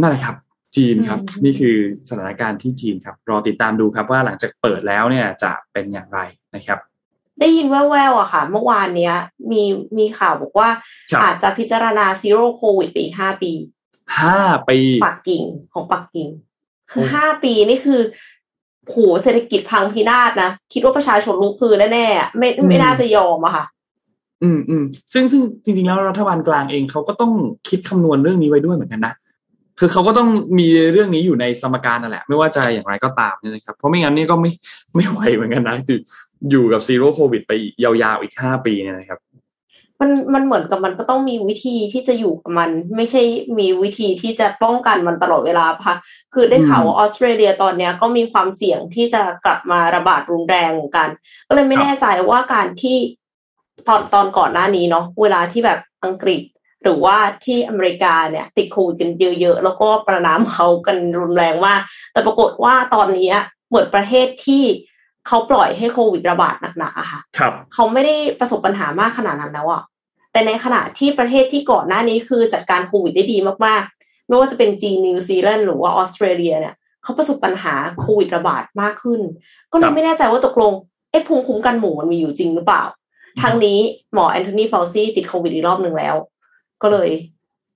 [0.00, 0.36] นั่นแหละครับ
[0.76, 1.76] จีนครับ นี่คือ
[2.08, 6.20] สถานการณ์ที่จีนครับ รอติดตามดูครับว่าหลังจากเปิดแล้วเนี่ยจะเป็นอย่างไร
[6.56, 6.78] นะครับ
[7.40, 9.14] ได้ยินแว่วๆอะค่ะ เมื่อวานเนี้ย
[9.50, 9.62] มี
[9.98, 10.68] มีข่าวบอกว่า
[11.22, 13.52] อาจจะพิจารณาซีโร่โควิดไปอีกห้าปี
[14.20, 14.38] ห้า
[14.68, 15.42] ปีปักกิ่ง
[15.72, 16.28] ของปักกิ่ง
[16.92, 18.00] คือห้าปีนี่คือ
[18.90, 23.64] โหเศรษฐกิจพังพินาศนะ คิดว่าประชาชนรู้คือแน่ๆไม่ไม่น่าจะยอมอะค่ะ
[24.42, 27.32] อืมอืมซึ่งซึ่งจริง ๆ แล้วรัฐบาลกลางเองเขาก็ต้อง
[27.68, 29.14] คิดคำนวณเรื่องนี้ไว้ด้วยเหมือนกันนะ
[29.78, 30.28] คือเขาก็ต้อง
[30.58, 34.50] มีเรื่องนี้อยู่ในสมการนั่นแหละ ไม่ว่าจะอย่างไรก็ตามเนี่ยนะครับ เพราะไม่งั้นนี่ก็ไม่
[34.96, 35.76] ไม่ไหวเหมือนกันนะ
[36.50, 37.52] อยู่กับซีโร่โควิดไป
[37.84, 39.18] ยาวๆอีกห้าปีเนี่ยนะครับ
[40.02, 43.22] มันมันเหมือนกับมันก็ต้องมีวิธีที่จะอยู่กับมัน ไม่ใช่
[43.58, 45.96] มีวิธีที่จะป้องกันมันตลอดเวลาค่ะ
[46.34, 51.08] คือได้ข่าวว่าออสเตรเลียตอนเนี้ยก็มีความเสี่ยงที่จะกลับมาระบาดรุนแรงเหมือนกัน
[51.48, 52.96] ก็เลยไม่แน่ใจว่าการที่
[53.88, 56.42] ตอนตอนก่อนหน้านี้เนาะเวลาที่แบบอังกฤษ
[56.82, 61.80] หรือว่าที่อเมริกาเนี่ย ติดโควิดกันเยอะๆ แล้วก็ประนามเขากันรุนแรงมาก
[62.12, 63.32] แต่ปรากฏว่าตอนนี้
[63.68, 64.64] เหมือนประเทศที่
[65.26, 67.20] เขาปล่อยให้โควิดระบาดหนักๆอะค่ะ
[67.74, 69.82] เขาไม่ได้ประสบปัญหามากขนาดนั้นแล้วอะ
[70.32, 79.20] แต่ในขณะที่ประเทศที่ก่อนหน้านี้คือจัดการโควิดได้ดีมากๆ ไม่ว่าจะเป็นจีนนิวซีแลนด์หรือว่าออสเตรเลียเนี่ยเขาประสบปัญหาโควิดระบาดมากขึ้น
[79.72, 80.72] ก็เลยไม่แน่ใจว่าตกลง
[81.10, 82.82] เอ๊ะภูมิคุ้มกันหมู่มันมีอยู่จริงหรือเปล่า
[83.42, 83.78] ทางนี้
[84.14, 86.16] หมอแอนโทนีฟาวซีติดโควิดอีกรอบหนึ่งแล้ว
[86.82, 87.10] ก็เลย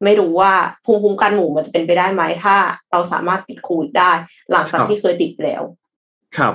[0.05, 0.53] ไม่รู้ว่า
[0.85, 2.57] ภูมิคุ้มกันหมู่มันจะเป็นไปได้ไหมถ้า
[2.91, 4.13] เราสามารถติดโควิดได้
[4.51, 5.63] หลังจากที่เคยติดแล้ว
[6.37, 6.55] ครับ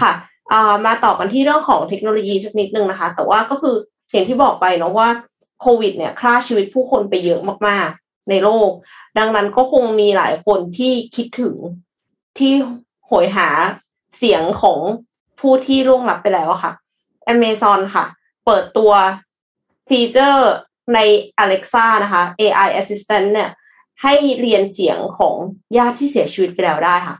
[0.00, 0.12] ค่ะ
[0.86, 3.76] มาต่อกันที่เรื่องของเทคโนโลยีสักนิดนึงนะคะ แต่ว่าก็คือ
[4.12, 5.08] อย่างที่บอกไปเนาะว่า
[5.60, 8.70] โควิดเนี่ยฆ่าชีวิตผู้คนไปเยอะมากๆ ในโลก
[9.18, 11.56] ดังนั้นก็คงมีหลายคนที่คิดถึง
[12.38, 12.52] ที่
[13.10, 13.48] หยหา
[14.16, 14.80] เสียงของ
[15.40, 16.72] ผู้ที่ล่วงลับไปแล้วค่ะ
[17.34, 18.04] Amazon ค่ะ
[18.44, 18.92] เปิดตัว
[19.88, 20.50] ฟีเจอร์
[20.94, 20.98] ใน
[21.42, 23.50] Alexa นะคะ AI Assistant เนี่ย
[24.02, 25.34] ให้เรียนเสียงของ
[25.76, 27.16] ญาติที่เสียชีวิตไปแล้วได้ค่ะ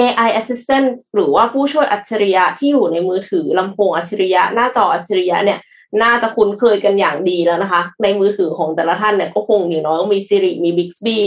[0.00, 5.58] AI Assistant หรือว่าผู้ช่วยอัจฉริยะที่อยู่ในมือถือลำโพงอัจฉริยะ หน้าจออัจฉริยะเนี่ย
[6.02, 11.18] น่าจะคุ้นเคยกันอย่างดีแล้วนะคะ ในมือถือของแต่ละท่านเนี่ยก็คงอย่างน้อยก็มี Siri มี Bixby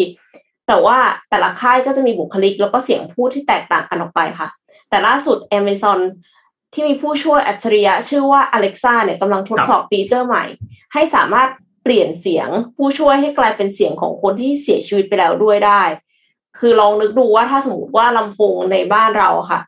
[0.68, 0.98] แต่ว่า
[1.30, 4.48] แต่ละค่ายก็จะมีบุคลิก แล้วก็เสียงพูดที่แตกต่างกันออกไปค่ะ
[4.90, 6.00] แต่ล่าสุด Amazon
[6.74, 10.46] ที่มีผู้ช่วยอัจฉริยะ ชื่อว่า Alexa เนี่ยกำลังทดสอบฟีเจอร์ใหม่
[10.94, 11.50] ให้สามารถ
[11.84, 15.84] เปลี่ยนเสียงผู้ช่วยให้กลายเป็นเสียงของคนที่เสียชีวิตไปแล้วด้วยได้
[16.60, 19.60] คือลองนึกดูว่าถ้าสมมติว่าลำโพงในบ้านเราค่ะ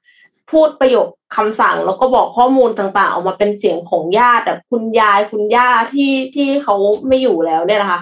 [0.51, 6.75] พูดประโยคคำสั่งแล้วก็บอกข้อมูลต่างๆ ออกมาเป็นเสียงของญาติแบบคุณยายคุณย่าที่ที่เขา
[7.07, 7.99] ไม่อยู่แล้วเนี่ยนะคะ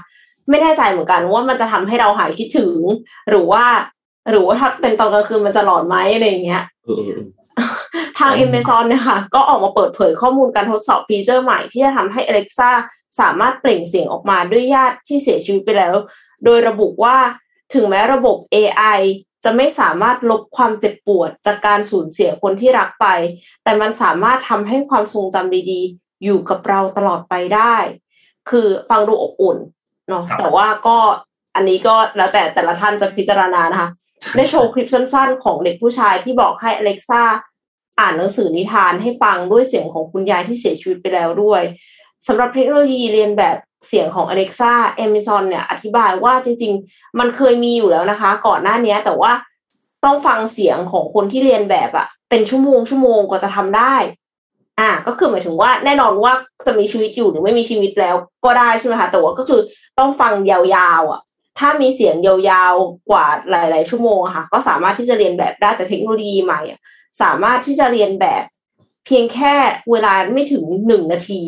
[0.50, 2.76] ไม่แน่ใจเหมือนกันว่ามันจะทำให้เราหายคิดถึง
[3.30, 3.66] หรือว่า
[4.32, 7.22] หรือว่าถ้าเป็นตอนกลางคืนมันจะหลอนไหมอะไรอย่างเงี้ยเออเออเออ
[8.20, 12.70] ทาง Amazon เนี่ยค่ะ ก็ออกมาเปิดเผยข้อมูลการทดสอบฟีเจอร์ใหม่ที่จะทำให้ Alexa
[13.20, 15.96] สามารถเปล่งเสียงออกมาด้วยญาติที่เสียชีวิตไปแล้ว
[16.46, 17.16] โดยระบุว่า
[17.74, 19.00] ถึงแม้ระบบ AI
[19.44, 23.08] จะไม่สามารถลบความเจ็บปวดจากการสูญเสียคนที่รักไป
[23.64, 27.76] แต่มันสามารถทำให้ความทรงจำดีๆ อยู่กับเราตลอดไปได้
[28.50, 29.58] คือฟังดูอบอุ่น
[30.08, 30.98] เนาะครับแต่ว่าก็
[31.56, 33.90] อันนี้ก็แล้วแต่แต่ละท่านจะพิจารณานะคะ
[34.36, 37.24] ได้โชว์คลิปสั้นๆ ของเด็กผู้ชายที่บอกให้อเล็กซ่า
[38.00, 41.62] อ่านหนังสือนิทานให้ฟังด้วยเสียงของคุณยายที่เสียชีวิตไปแล้วด้วย
[42.28, 43.58] สำหรับเทคโนโลยีเรียนแบบ
[43.88, 44.74] เสียงของ Alexa
[45.06, 49.32] Amazon เนี่ยอธิบายว่าจริง ๆ มันเคยมีอยู่แล้วนะคะ ก่อนหน้านี้แต่ว่า
[50.06, 53.96] ต้องฟังเสียงของคนที่เรียนแบบอะเป็นชั่วโมงชั่วโมงกว่าจะทำได้
[54.80, 56.34] อ่า ก็คือหมายถึงว่าแน่นอนว่า
[56.66, 58.16] จะมีชีวิตอยู่หรือไม่มีชีวิตแล้ว
[58.46, 59.62] ก็ได้ใช่ไหมคะแต่ว่าก็คือ
[60.00, 61.22] ต้องฟังยาวๆอะ
[61.60, 66.80] ถ้ามีเสียงยาวๆกว่าหลาย ๆ ชั่วโมงค่ะ ก็สามารถที่จะเรียนแบบได้แต่เทคโนโลยีใหม่อะ
[67.22, 68.44] สามารถที่จะเรียนแบบ
[69.06, 69.54] เพียงแค่
[69.92, 71.42] เวลาไม่ถึงหนึ่งนาที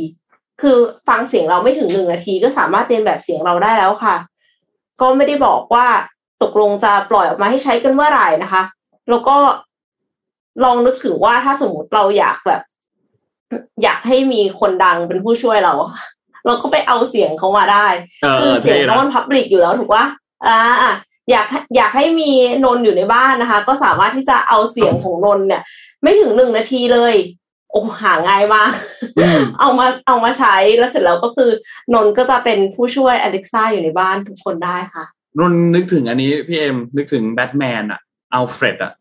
[0.62, 0.78] คือ
[1.08, 4.16] ฟังเสียงเราไม่ถึงหนึ่งนาทีก็สามารถเรียนแบบเสียงเราได้แล้วค่ะ
[5.02, 5.88] ก็ไม่ได้บอกว่า
[6.44, 8.64] ตกลงจะปล่อยออกมาให้ใช้กันเมื่อไหร่นะคะ
[9.10, 9.38] แล้วก็
[10.64, 12.62] ลองนึกถึงว่าถ้าสมมติเราอยากแบบ
[13.84, 15.74] อยากให้มีคนดังเป็นผู้ช่วยเรา
[16.46, 17.88] เราก็ไปเอาเสียงเขามาได้
[18.24, 20.06] เออคือเสียงท่เขามันพับลิกอยู่แล้วถูกปะ
[20.46, 20.94] อ่าอะ
[21.32, 22.32] อยากให้อยากให้มี
[22.66, 25.62] นนท์อยู่ในบ้านนะคะ ก็สามารถที่จะเอาเสียงของนนท์เนี่ย
[26.02, 27.14] ไม่ถึงหนึ่งนาทีเลย
[27.76, 28.72] โอ้หาง่ายมาก
[29.18, 31.50] อืมเอามาเอามาใช้แล้วเสร็จแล้วก็คือ
[31.94, 35.06] นนท์ก็จะเป็นผู้ช่วยอเล็กซ่าอยู่ในบ้านทุกคนได้ค่ะ
[35.40, 38.00] นนท์นึกถึงอันนี้พี่เอ็มนึกถึงแบทแมนอะ
[38.34, 38.94] อัลเฟรดอะ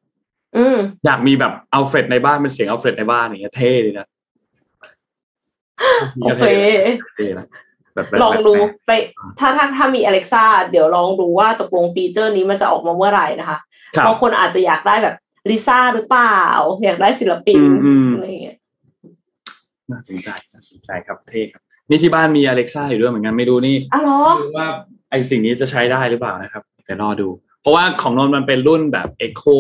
[0.57, 4.07] อืมอยากมีแบบอัลเฟรดในบ้านเป็นเสียงอัลเฟรดในบ้านอย่างเงี้ยเท่เลยนะ
[6.23, 6.45] โอเค
[7.17, 7.47] เท่นะ
[7.95, 8.93] แบบแบบลองดูแบบไป
[9.39, 13.59] ถ้าถ้าถ้ามีอเล็กซ่าเดี๋ยวลองดูว่าตกลงฟีเจอร์นี้มันจะออกมาเมื่อไหร่นะคะ
[13.97, 15.15] ครับบางคนอาจจะอยากได้แบบ
[15.51, 16.41] ลิซ่าหรือเปล่า
[16.85, 18.59] อยากได้ศิลปินอืมอืมอะไรอย่างเงี้ย
[19.91, 24.69] น่าสนใจน่าสนใจครับเท่ครับ นี่ที่บ้านมีอเล็กซ่าอยู่ด้วยเหมือนกันไม่รู้นี่อ้าวเหรอไม่รู้ว่า
[25.11, 27.29] ไอสิ่งนี้จะใช้ได้หรือเปล่านะครับ แต่รอดู
[27.61, 29.57] เพราะว่าของนนท์มันเป็นรุ่นแบบ Echo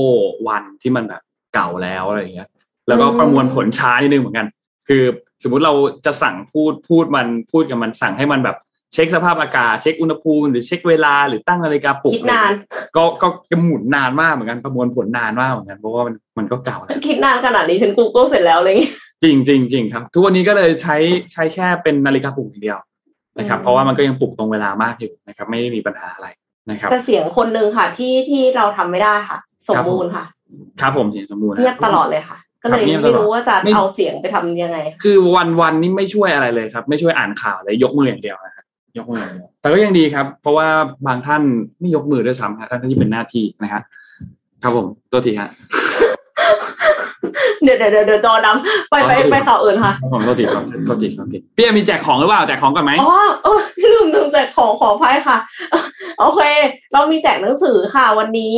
[0.54, 1.22] One ที่มันแบบ
[1.54, 2.48] เก่าแล้วอะไรอย่างเงี้ย
[2.88, 4.46] แล้วก็อืมประมวลผลช้านิดนึงเหมือนกัน
[4.88, 5.02] คือ
[5.42, 5.74] สมมุติเรา
[6.06, 8.56] จะสั่งพูดพูดมันพูดกับมันสั่งให้มันแบบ
[8.94, 12.52] เช็คสภาพอากาศเช็คอุณหภูมิหรือเช็คเวลาหรือตั้งนาฬิกาปลุกคิดนาน
[12.96, 20.96] ก็ก็ก็หมุนนานมากเหมือนกันประมวลผลนานมากเหมือนกันเพราะว่ามันมันก็เก่าแล้วคิดนานขนาดนี้ฉัน Google เสร็จแล้วอะไรอย่างเงี้ยจริงจริงจริงครับ ทุกวันนี้ก็เลยใช้
[21.32, 22.78] ใช้แค่เป็นนาฬิกาปลุกอย่างเดียว
[23.38, 26.28] นะครับอืมเพราะว่ามันก็ยังปลุกตรงเวลามากอยู่นะครับ ไม่ได้มีปัญหาอะไร
[26.70, 29.38] นะครับแต่เสียงคนหนึ่งค่ะ ที่ที่เราทำไม่ได้ค่ะ
[29.68, 30.24] สมมูลค่ะ
[30.80, 38.53] ครับผมเสียงสมบูรณ์นะเงียบตลอดเลยค่ะก็เลยครับเงียบตลอดไม่รู้ว่าจะไม่เอาเสียงไปทำยังไง คือวันวันนี้ไม่ช่วยอะไรเลยครับ ไม่ช่วยอ่านข่าวเลยยกมืออย่างเดียวนะครับ
[38.98, 40.68] ยกมืออย่างเดียวแต่ก็ยังดีครับ เพราะว่า
[41.06, 41.42] บางท่าน
[41.80, 43.82] ไม่ยกมือด้วยซ้ำครับท่านที่เป็นหน้าที่นะครับ
[44.62, 45.48] ครับผมตัวทีฮะ
[47.62, 53.12] เดี๋ยวเดี๋ยวเดี๋ยวเดี๋ยวจอดำไปไปอ๋อไปข่าวอื่นค่ะครับผมตัวทีครับตัวทีตัวทีพี่เอ็มมีแจกของหรือเปล่าแจกของกันไหมอ๋อ
[53.44, 53.60] เออ
[53.92, 55.38] ลืมลืมแจกของขออภัยค่ะ
[56.18, 56.40] โอเค
[56.92, 58.56] เรามีแจกหนังสือค่ะวันนี้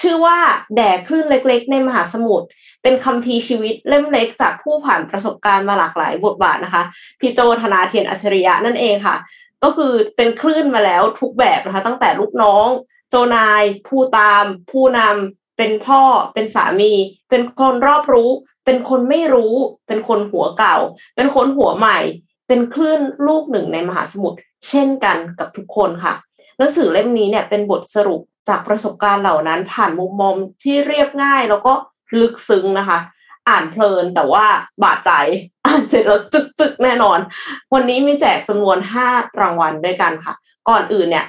[0.00, 0.38] ชื่อว่า
[0.76, 2.46] แดกคลื่นเล็ก ๆ ในมหาสมุทร
[2.82, 6.82] เป็นคำพีร์ชีวิตเล่มเล็กจากผู้ผ่านประสบการณ์มาหลากหลายบทบาทนะคะ
[7.20, 9.16] พี่โจธนาเทียนอัจฉริยะนั่นเองค่ะ
[9.64, 12.68] ก็คือเป็นคลื่นมาแล้วทุกแบบนะคะ ตั้งแต่ลูกน้อง
[13.10, 16.02] โจนาย ผู้ตาม ผู้นำเป็นพ่อ
[16.34, 16.92] เป็นสามี
[17.30, 18.30] เป็นคนรอบรู้
[18.64, 19.54] เป็นคนไม่รู้
[19.86, 20.76] เป็นคนหัวเก่า
[21.16, 21.98] เป็นคนหัวใหม่
[22.48, 24.38] เป็นคลื่นลูกหนึ่งในมหาสมุทร
[24.68, 26.14] เช่นกันกับทุกคนค่ะ
[26.58, 31.72] หนังสือเล่มนี้เนี่ยเป็นบทสรุปจากประสบการณ์เหล่านั้น ผ่านมุมมองที่เรียบง่ายแล้วก็
[32.20, 32.98] ลึกซึ้งนะคะ
[33.48, 34.46] อ่านเพลินแต่ว่า
[34.82, 37.18] บาดใจานเสร็จแล้วจึกๆแน่นอน
[37.74, 39.08] วันนี้มีแจกจำนวนห้า
[39.40, 40.34] รางวัลด้วยกันค่ะ
[40.68, 41.26] ก่อนอื่นเนี่ย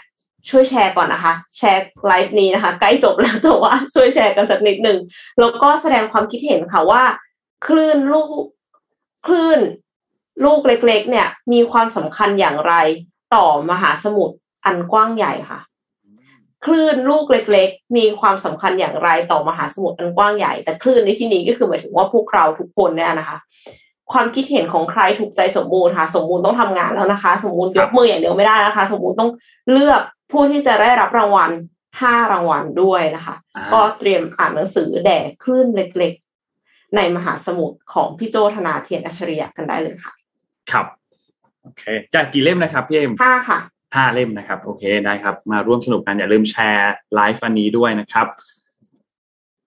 [0.50, 4.98] ช่วยแชร์ก่อนนะคะ แชร์ไลฟ์นี้นะคะ ใกล้จบแล้วแต่ว่าช่วยแชร์กันสักนิดหนึ่ง
[5.40, 7.04] แล้วก็แสดงความคิดเห็นค่ะว่า
[7.68, 8.30] คลื่นลูก
[9.28, 9.60] คลื่น
[10.46, 12.74] ลูกเล็ก ๆ เนี่ย มีความสำคัญอย่างไร
[13.36, 14.36] ต่อมหาสมุทร
[14.66, 15.60] อันกว้างใหญ่ค่ะ
[16.66, 23.38] คลื่นลูกเล็ก ๆ มีความสำคัญอย่างไรต่อมหาสมุทรอันกว้างใหญ่ แต่คลื่นในที่นี้ก็คือหมายถึงว่าพวกเราทุกคนเนี่ยนะคะ
[24.12, 29.32] ความคิดเห็นของใครถูกใจสมบูรณ์ค่ะ สมบูรณ์ต้องทำงานแล้วนะคะ สมบูรณ์ยกมืออย่างเดียวไม่ได้นะคะ สมบูรณ์ต้อง
[29.72, 30.02] เลือก
[30.32, 31.52] ผู้ที่จะได้รับรางวัล
[32.02, 40.14] ห้ารางวัลด้วยนะคะอ่าก็เตรียมอ่านหนังสือแด่คลื่นเล็กๆ ในมหาสมุทรของพี่โจ้ธนาเธียรอัจฉริยะกันได้เลยค่ะ
[40.72, 40.86] ครับ
[41.64, 43.60] โอเคแจกกี่เล่มนะครับพี่เอ็มห้าค่ะ
[43.96, 48.28] ห้าเล่มนะครับ โอเคได้ครับ มาร่วมสนุกกันอย่าลืมแชร์ไลฟ์อันนี้ด้วยนะครับ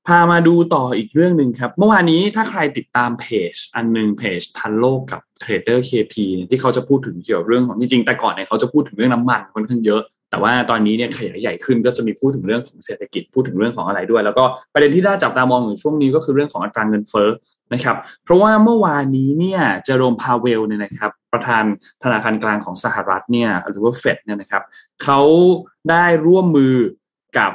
[0.08, 17.28] พามาดูต่ออีกเรื่องหนึ่งครับ เมื่อวานนี้ถ้าใครติดตามเพจ อันหนึ่งเพจทันโลกกับเทรดเดอร์เคพีที่เขาจะพูดถึงเกี่ยวกับเรื่องของจริงๆ แต่ก่อนเนี่ยเขาจะพูดถึงเรื่องน้ำมันค่อนข้างเยอะ แต่ว่าตอนนี้เนี่ยขยายใหญ่ขึ้นก็จะมีพูดถึงเรื่องของเศรษฐกิจพูดถึงเรื่องของอะไรด้วย แล้วก็ประเด็นที่น่าจับตามองอยู่ช่วงนี้ก็คือเรื่องของอัตราเงินเฟ้อ
[17.74, 21.64] นะครับ เพราะว่าเมื่อวานนี้เนี่ยเจอโรมพาวเวลเนี่ยนะครับ ประธาน
[22.02, 24.62] ธนาคารกลางของสหรัฐเนี่ยหรือว่าเฟดเนี่ยนะครับ
[25.02, 25.20] เขา
[25.90, 26.76] ได้ร่วมมือ
[27.38, 27.52] กับ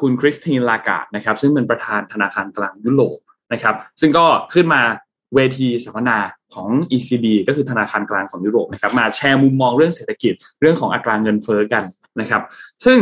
[0.00, 3.16] คุณคริสตินลากาดนะครับซึ่งเป็นประธานธนาคารกลางยุโรป
[3.52, 4.82] นะครับซึ่งก็ขึ้นมา
[5.34, 6.18] เวทีสัมมนา
[6.54, 11.84] ของ ECB ก็คือธนาคารกลางของยุโรปนะครับมาแชร์มุมมองเรื่องเศรษฐกิจเรื่องของอัตราเงินเฟ้อกัน
[12.20, 12.42] นะครับ
[12.86, 12.98] ซึ่ง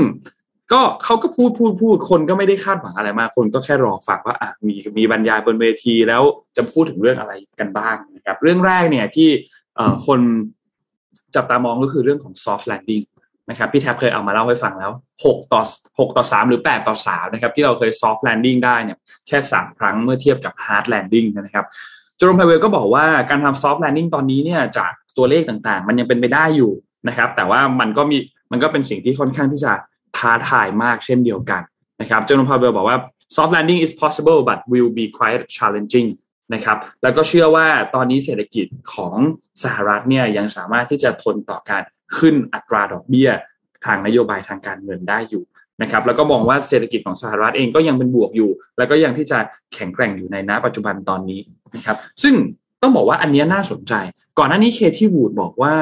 [0.73, 6.23] ก็เขาก็พูดพูดพูดคนก็ไม่ได้คาดหวังอะไรมากคนก็แค่รอฟังว่าอะมีมีบรรยายบนเวทีแล้ว
[6.57, 9.29] จะพูดถึงเรื่องอะไรกันบ้างนะครับ เรื่องแรกเนี่ยที่
[10.07, 10.21] คน
[11.35, 13.05] จับตามองก็คือเรื่องของ soft landing
[13.51, 14.91] นะครับพี่แท็บเคยเอามาเล่าให้ฟังแล้ว
[15.23, 15.63] 6 ต่อ
[15.99, 20.85] 6 ต่อ 3 หรือ 8 ต่อ 3 นะครับ ที่เราเคย soft landing ได้เนี่ยแค่ 3 ครั้งเมื่อเทียบกับ hard
[20.93, 21.67] landing นะครับ
[22.19, 26.73] เจอโรมพาวเวลก็บอกว่าการทำ soft landing ตอนนี้เนี่ยจากตัวเลขต่างๆ มันยังเป็นไปได้อยู่
[27.09, 28.19] นะครับ แต่ว่ามันก็มี
[28.53, 29.73] มันก็เป็นสิ่งที่ค่อนข้างที่จะ
[30.17, 31.63] ท้าทายมากเช่นเดียวกัน
[32.01, 32.99] นะครับเจอโรมพาวเวลบอกว่า
[33.35, 36.09] soft landing is possible but will be quite challenging
[36.55, 39.15] นะครับแล้วก็เชื่อว่าตอนนี้เศรษฐกิจของ
[39.63, 41.83] สหรัฐเนี่ยยังสามารถที่จะทนต่อการ
[42.19, 43.31] ขึ้นอัตราดอกเบี้ย
[43.85, 45.45] ทางนโยบายทางการเงินได้อยู่
[45.83, 49.39] นะครับแล้วก็มองว่าเศรษฐกิจของสหรัฐเองก็ยังเป็นบวกอยู่ แล้วก็ยังที่จะ
[49.75, 51.41] แข็งแกร่งอยู่ในณปัจจุบันตอนนี้
[51.75, 52.35] นะครับซึ่ง
[52.83, 53.95] ต้องบอกว่าอันนี้น่าสนใจ
[54.39, 55.75] ก่อนหน้านี้เคที่วูดบอกว่า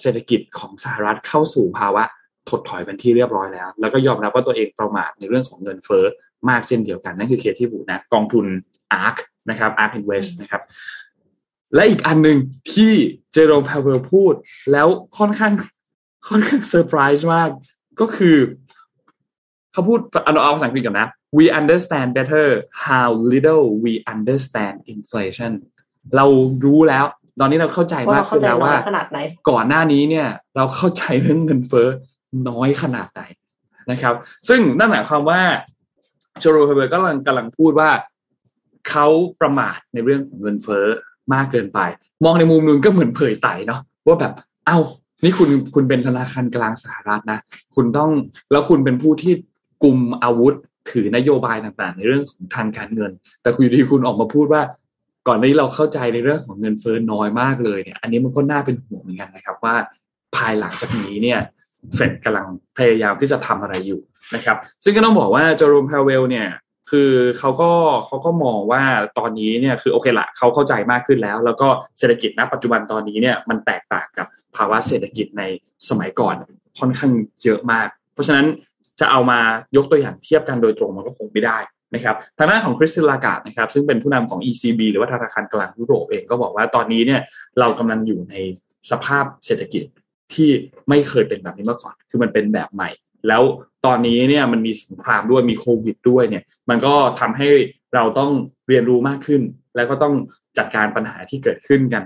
[0.00, 2.04] เศรษฐกิจของสหรัฐเข้าสู่ภาวะ
[2.48, 6.04] ถดถอยเป็นที่เรียบร้อยแล้ว แล้วก็ยอมรับว่าตัวเองประมาทในเรื่องของเงินเฟ้อ
[6.48, 8.46] มากเช่นเดียวกัน นั่นคือ Cathie Wood นะกองทุน
[9.04, 9.16] ARK
[9.50, 10.62] นะครับ ARK Invest นะครับ
[11.74, 12.38] และอีกอันหนึ่ง
[12.72, 12.92] ที่
[13.32, 14.34] เจอโรมพาวเวลพูด
[14.72, 14.88] แล้ว
[15.18, 15.52] ค่อนข้าง
[16.28, 17.48] ค่อนข้างเซอร์ไพรส์มาก
[18.00, 18.36] ก็คือ
[19.72, 21.08] เขาพูดเอาเอาภาษาอังกฤษกันนะ
[21.38, 22.46] we understand better
[22.86, 25.52] how little we understand inflation
[26.16, 26.26] เรา
[26.64, 27.04] รู้แล้ว
[27.40, 28.74] ตอนนี้เราเข้าใจมากขึ้นแล้วว่า
[29.50, 31.88] ก่อนหน้านี้เนี่ย เราเข้าใจเรื่องเงินเฟ้อ
[32.48, 33.22] น้อยขนาดไหน
[33.90, 34.14] นะครับ
[34.48, 35.40] ซึ่งนั่นหมายความว่า
[36.38, 37.90] โจโรเฮเบอร์ก็กำลังกำลังพูดว่า
[38.88, 39.06] เขา
[39.40, 40.86] ประมาทในเรื่องของเงินเฟ้อ
[41.34, 41.78] มากเกินไป
[42.24, 44.32] มองในมุมนึงก็เหมือนเผยไตเนาะว่าแบบ
[44.66, 44.78] เอา้า
[45.24, 47.38] นี่คุณคุณเป็นธนาคารกลางสหรัฐนะ
[47.74, 48.10] คุณต้อง
[48.52, 49.32] แล้วคุณเป็นผู้ที่
[49.82, 50.54] กลุ่มอาวุธ
[50.90, 53.12] ถือนโยบายต่างๆ ในเรื่องของทางการเงิน
[53.42, 54.62] แต่คุณอยู่ดีคุณออกมาพูดว่า
[55.28, 59.74] ก่อนนี้เราเข้าใจในเรื่องของเงินเฟ้อน้อยมากเลยเนี่ยอันนี้มันก็น่าเป็นห่วงเหมือนกันนะครับว่า
[60.36, 61.40] ภายหลังจากนี้เนี่ย
[61.94, 62.46] เฟดกำลัง
[62.78, 64.00] พยายามที่จะทำอะไรอยู่
[64.34, 66.46] นะครับ ซึ่งก็ต้องบอกว่าจอร์มพาเวลเนี่ย
[66.90, 67.70] คือเขาก็
[68.06, 68.82] เขาก็มองว่า
[69.18, 71.68] ตอนนี้เนี่ยคือโอเคละเขาเข้าใจมากขึ้นแล้ว แล้วก็
[71.98, 74.26] เศรษฐกิจณปัจจุบันตอนนี้เนี่ยมันแตกต่างกับ
[74.56, 75.42] ภาวะเศรษฐกิจใน
[75.88, 76.34] สมัยก่อน
[76.78, 77.12] ค่อนข้าง
[77.44, 78.46] เยอะมาก เพราะฉะนั้น
[79.00, 79.40] จะเอามา
[79.76, 81.58] ยกตัวอย่างเทียบกันโดยตรงมันก็คงไม่ได้
[81.94, 87.20] นะครับทางด้านของคริสติลากาดนะครับซึ่งเป็นผู้นำของ ECB หรือว่าธนาคารกลางยุโรปเองก็บอกว่าตอนนี้เนี่ย
[87.58, 88.34] เรากำลังอยู่ใน
[88.90, 89.82] สภาพเศรษฐกิจ
[90.34, 90.50] ที่
[90.88, 92.90] ไม่เคยเป็นแบบนี้มาก่อน คือมันเป็นแบบใหม่
[93.28, 93.42] แล้ว
[93.86, 97.48] ตอนนี้เนี่ยมันมีสงครามด้วยมีโควิดด้วยเนี่ย มันก็ทำให้
[97.94, 98.30] เราต้อง
[98.68, 99.42] เรียนรู้มากขึ้น
[99.76, 100.14] แล้วก็ต้อง
[100.58, 102.04] จัดการปัญหาที่เกิดขึ้นกัน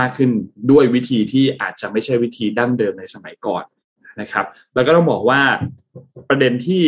[0.00, 0.30] มากขึ้น
[0.70, 3.64] ด้วยวิธีที่อาจจะไม่ใช่วิธีดั้งเดิมในสมัยก่อน
[4.20, 5.40] นะครับ แล้วก็ต้องบอกว่า
[6.28, 6.82] ประเด็นที่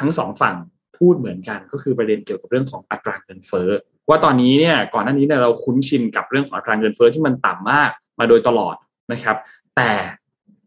[0.00, 0.56] ทั้งสองฝั่ง
[0.98, 3.70] พูดเหมือนกันก็คือประเด็นเกี่ยวกับเรื่องของอัตราเงินเฟ้อ
[4.08, 8.76] ว่าตอนนี้เนี่ยก่อนหน้านี้เนี่ยเราคุ้นชินกับเรื่องของอัตราเงินเฟ้อที่มันต่ำมากมาโดยตลอด
[9.12, 9.36] นะครับ
[9.76, 9.90] แต่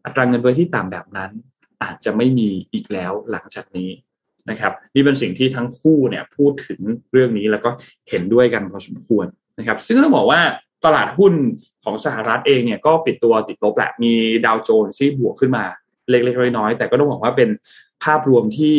[0.04, 1.30] อัตราเงินเฟ้อที่ต่ำแบบนั้น
[1.82, 3.90] อาจจะไม่มีอีกแล้วหลังจากนี้
[4.50, 6.80] นะครับนี่เป็นสิ่งที่ทั้งคู่เนี่ยพูดถึง
[7.12, 7.70] เรื่องนี้แล้วก็
[8.08, 9.26] เห็นด้วยกันพอสมควร
[9.58, 10.40] นะครับ ซึ่งต้องบอกว่า
[10.84, 11.34] ตลาดหุ้น
[11.84, 14.12] ของสหรัฐเองเนี่ยก็ปิดตัวติดลบแหละมี
[14.46, 15.64] ดาวโจนส์ที่บวกขึ้นมา
[16.10, 17.48] เล็กๆน้อยๆแต่ก็ต้องบอกว่าเป็น
[18.04, 18.76] ภาพรวมที่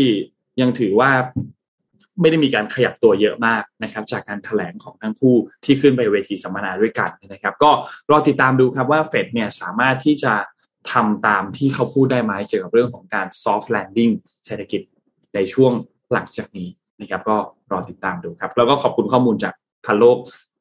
[0.62, 1.12] ยังถือว่า
[2.22, 5.36] ไม่ได้มีการขยับตัวเยอะมากนะครับ จากการถแถลงของทั้งคู่
[5.66, 7.72] ที่ขึ้นไปเวทีสัมมนาด้วยกันนะครับ ก็
[8.12, 10.34] รอติดตามดูครับว่าเฟดเนี่ยสามารถที่จะ
[10.92, 14.14] ทำตามที่เขาพูดได้ไหมเกี่ยวกับเรื่องของการ soft landing
[14.46, 14.82] เศรษฐกิจ
[15.36, 15.72] ในช่วง
[16.14, 16.68] หลังจากนี้
[17.00, 17.38] นะครับก็
[17.72, 19.54] รอติดตามดูครับ แล้วก็ขอบคุณข้อมูลจาก
[19.86, 20.18] พันโลก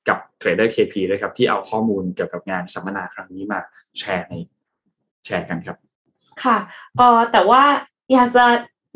[0.08, 3.60] กับเทรดเดอร์เคพีด้วยครับที่เอาข้อมูลเกี่ยวกับงานสัมมนาครั้งนี้มา
[3.98, 4.34] แชร์ใน
[5.26, 5.76] แชร์กันครับ
[6.44, 6.58] ค่ะ
[6.96, 7.62] เออแต่ว่า
[8.12, 8.44] อยากจะ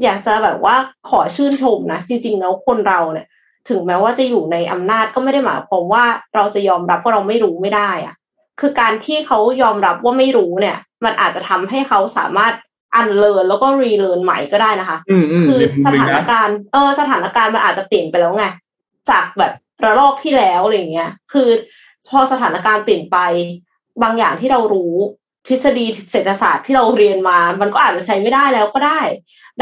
[0.04, 0.76] อยากจะแบบว่า
[1.10, 3.26] ขอชื่นชมนะ จริงๆแล้วคนเราเนี่ย
[3.68, 6.04] ถึงแม้ว่าจะอยู่ในอำนาจก็ไม่ได้หมายความว่า
[6.34, 8.14] เราจะยอมรับว่าเราไม่รู้ไม่ได้อะ
[8.60, 12.54] คือการที่เขายอมรับว่าไม่รู้เนี่ย มันอาจจะทำให้เขาสามารถ
[12.94, 14.98] อันเลินแล้วก็รีเลินใหม่ก็ได้นะคะ
[15.46, 18.46] คือสถานการณ์เออสถานการณ์มันอาจจะเปลี่ยนไปแล้วไง
[19.10, 19.52] จากแบบ
[19.84, 21.48] ระลอกที่แล้วอะไรเงี้ย คือ
[22.08, 23.18] พอสถานการณ์เปลี่ยนไป
[24.02, 24.94] บางอย่างที่เรารู้
[25.48, 29.00] ทฤษฎีเศรษฐศาสตร์ที่เราเรียนมา มันก็อาจจะใช้ไม่ได้แล้วก็ได้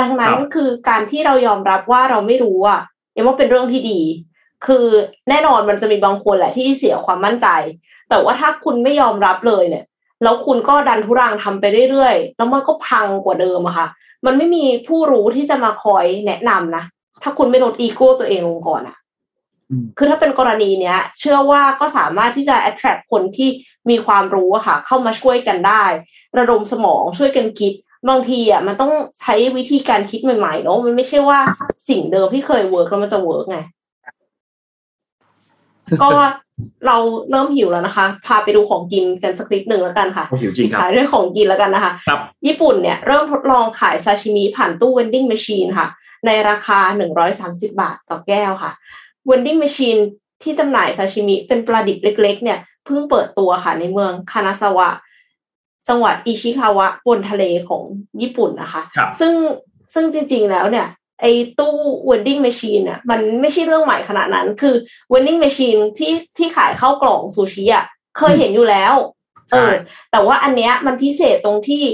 [0.01, 2.81] ดังนั้นคือการที่เรายอมรับว่าเราไม่รู้อะ
[3.17, 4.01] ยังว่าเป็นเรื่องที่ดี
[4.67, 4.87] คือ
[5.29, 7.49] แน่นอนมันจะมีบางคนแหละที่เสียความมั่นใจ
[8.13, 9.85] แต่ว่าถ้าคุณไม่ยอมรับเลยเนี่ย
[10.23, 13.87] แล้วคุณก็ดันทุรังทำไปเรื่อยๆ แล้วมันก็พังกว่าเดิมอะค่ะ
[14.27, 16.85] มันไม่มีผู้รู้ที่จะมาคอยแนะนำนะ
[17.23, 18.97] ถ้าคุณไม่ลดอีโก้ตัวเองลงก่อนอะ
[19.99, 23.49] คือถ้าเป็นกรณีเนี้ย เชื่อว่าก็สามารถที่จะ attract คนที่
[23.91, 25.85] มีความรู้อะค่ะ เข้ามาช่วยกันได้
[26.39, 27.73] ระดมสมองช่วยกันคิด
[28.09, 31.39] บางทีอะมันต้องใช้วิธีการคิดใหม่ๆเนาะมันไม่ใช่ว่า
[31.89, 33.59] สิ่งเดิมที่เคย work แล้วมันจะ work ไง
[36.03, 36.11] ก็
[36.87, 36.97] เรา
[37.31, 45.89] เริ่มหิวแล้วนะคะ พาไปดูของกินกันสักนิดหนึ่งแล้วกันค่ะหิวจริงครับขายด้วยของกินแล้วกันนะคะครับญี่ปุ่นเนี่ยเริ่มทดลองขายซาชิมิผ่านตู้ vending machine ค่ะ
[46.27, 46.79] ในราคา
[47.31, 48.73] 130 บาทต่อแก้วค่ะ
[49.29, 50.01] vending machine
[50.43, 54.89] ที่จำหน่ายซาชิมิเป็นปลาดิบเล็ก ๆ เนี่ยเพิ่งเปิดตัวค่ะในเมืองคานาซาวะ
[55.89, 57.83] จังหวัดอิชิคาวะบนทะเลของ
[58.21, 59.35] ญี่ปุ่นนะคะครับซึ่ง
[59.95, 60.87] ซึ่งจริง ๆ แล้วเนี่ย
[61.23, 61.77] ไอ้ตู้
[62.09, 64.75] vending machine อะมันไม่ใช่เรื่องใหม่ขนาดนั้น คือ
[65.13, 67.85] vending machine ที่ที่ขายข้าวกล่องซูชิอะ
[68.19, 68.95] เคยเห็นอยู่แล้ว
[69.53, 69.73] เออ
[70.11, 71.85] แต่ว่าอันเนี้ยมันพิเศษตรงที่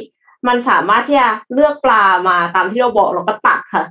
[0.48, 3.84] มันสามารถที่จะเลือกปลามาตามที่เราบอกแล้วก็ตัดค่ะ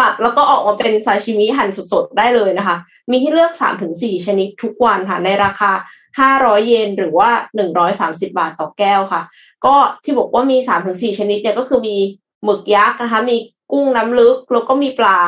[0.00, 2.76] ตัดแล้วก็ออกมาเป็นซาชิมิหั่นสดๆ ได้เลยนะคะ
[3.10, 5.70] มีให้เลือกสามถึงสี่ชนิดทุกวันค่ะ ในราคา
[6.18, 9.22] ห้าร้อยเยนหรือว่าหนึ่งร้อยสามสิบาทต่อแก้วค่ะ
[9.64, 9.74] ก็
[10.04, 11.96] ที่บอกว่ามีสามถึงสี่ชนิดเนี่ยก็คือมี
[12.44, 13.36] หมึกยักษ์นะคะ มี
[13.72, 15.18] กุ้งน้ำลึกแล้วก็มีปลา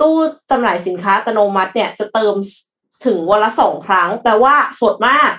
[0.00, 0.16] ตู้
[0.50, 2.34] จำหน่ายสินค้าอัตโนมัติเนี่ยจะเติม
[3.06, 5.30] ถึงวันละสองครั้ง แปลว่าสดมาก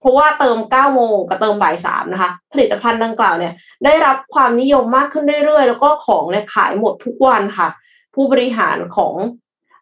[0.00, 7.68] เพราะว่าเติมเก้าโมงกับเติมบ่ายสามนะคะ ผลิตภัณฑ์ดังกล่าวเนี่ย ได้รับความนิยมมากขึ้นเรื่อยๆ แล้วก็ของเนี่ยขายหมดทุกวันค่ะ
[8.14, 9.14] ผู้บริหารของ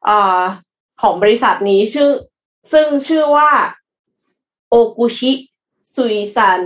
[0.05, 0.43] เอ่อ
[1.03, 2.11] ของบริษัทนี้ชื่อ
[2.73, 3.51] ซึ่งชื่อว่า
[4.69, 5.33] โอกุชิ
[5.95, 6.61] ซุยซัน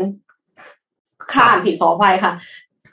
[1.32, 2.32] คลานผิดขออภัยค่ะ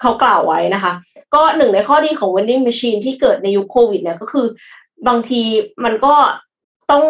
[0.01, 0.93] เขากล่าวไว้นะคะ
[1.33, 4.45] ก็หนึ่งในข้อดีของ vending machine ที่เกิดในยุคโควิดเนี่ยก็คือ
[5.07, 5.41] บางที
[5.83, 6.13] มันก็
[6.91, 7.03] ต้อง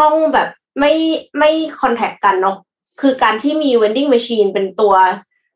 [0.00, 0.48] ต้องแบบ
[0.80, 0.92] ไม่
[1.38, 1.50] ไม่
[1.80, 2.56] คอนแทคกันเนาะ
[3.00, 4.94] คือการที่มี vending machine เป็นตัว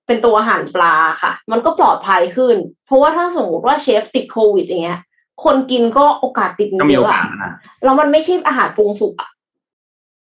[0.06, 2.56] เป็นตัวหั่นปลาค่ะ มันก็ปลอดภัยขึ้น
[2.86, 5.00] เพราะว่าถ้าสมมติว่าเชฟติดโควิดอย่างเงี้ย
[5.44, 7.52] คนกินก็โอกาสติดก็มีเยโออะกาอะสนะ
[7.84, 9.30] แล้วมันไม่ใช่อาหารปรุงสุกอะ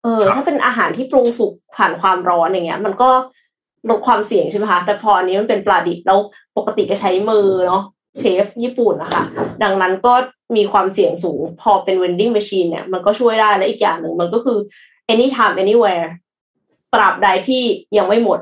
[0.02, 3.10] เออครับถ้าเป็นอาหารที่ปรุงสุกผ่านความร้อนอย่างเงี้ย มันก็
[3.90, 6.18] ลดความเสี่ยงใช่ไหมคะแต่พออันนี้มันเป็นปลาดิบแล้ว
[6.56, 7.82] ปกติก็ใช้มือเนาะ
[8.18, 9.22] เชฟญี่ปุ่นนะคะ
[9.62, 10.14] ดังนั้นก็
[10.56, 14.58] มีความเสี่ยงสูง พอเป็น vending machine เนี่ยมันก็ช่วยได้และอีกอย่างหนึ่งมันก็คือ
[15.12, 16.06] anytime anywhere
[16.94, 17.62] ตราบใดที่
[17.98, 18.38] ยังไม่หมด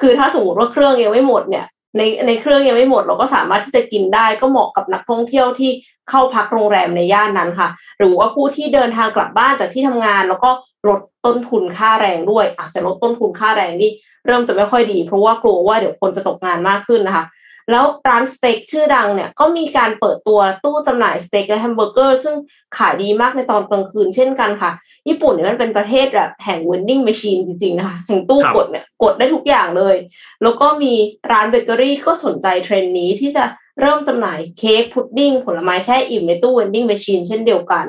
[0.00, 1.66] คือถ้าสมมติว่าเครื่องยังไม่หมดเนี่ย
[1.96, 5.70] ในในเครื่องยังไม่หมด เราก็สามารถที่จะกินได้ก็เหมาะกับนักท่องเที่ยวที่
[6.10, 7.68] เข้าพักโรงแรมในย่านนั้นค่ะ
[7.98, 10.50] หรือว่าผู้ที่เดินทางกลับบ้านจากที่ทำงาน แล้วก็
[10.88, 13.90] ลดต้นทุนค่าแรงด้วยอะแต่ลดต้นทุนค่าแรงนี่
[14.26, 17.24] เริ่มจะไม่ค่อยดี เพราะว่ากลัวว่าเดี๋ยวคนจะตกงานมากขึ้นนะคะ
[17.70, 22.34] แล้วร้านสเต็กชื่อดังเนี่ยก็มีการเปิดตัวตู้จำหน่ายสเต็กและแฮมเบอร์เกอร์ซึ่ง
[22.76, 24.70] ขายดีมากในตอนกลางคืนเช่นกันค่ะ
[25.08, 29.96] ญี่ปุ่นเนี่ยมันเป็นประเทศแบบแห่ง vending machine จริงๆนะคะแห่งตู้ครับกดเนี่ยกดได้ทุกอย่างเลย
[30.42, 30.92] แล้วก็มี
[31.30, 33.44] ร้านเบเกอรี่ก็สนใจเทรนด์นี้ที่จะ
[33.80, 37.86] เริ่มจำหน่ายเค้กพุดดิ้งผลไม้แช่อิ่มในตู้ vending machine เช่นเดียวกัน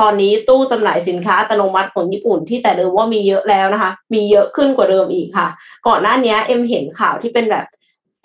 [0.00, 5.48] ตอนนี้ตู้จำหน่ายสินค้าอัตโนมัติของญี่ปุ่นที่แต่เดิมว่ามีเยอะแล้วนะคะ มีเยอะขึ้นกว่าเดิมอีกค่ะ
[5.86, 7.66] ก่อนหน้านี้เอ็มเห็นข่าวที่เป็นแบบ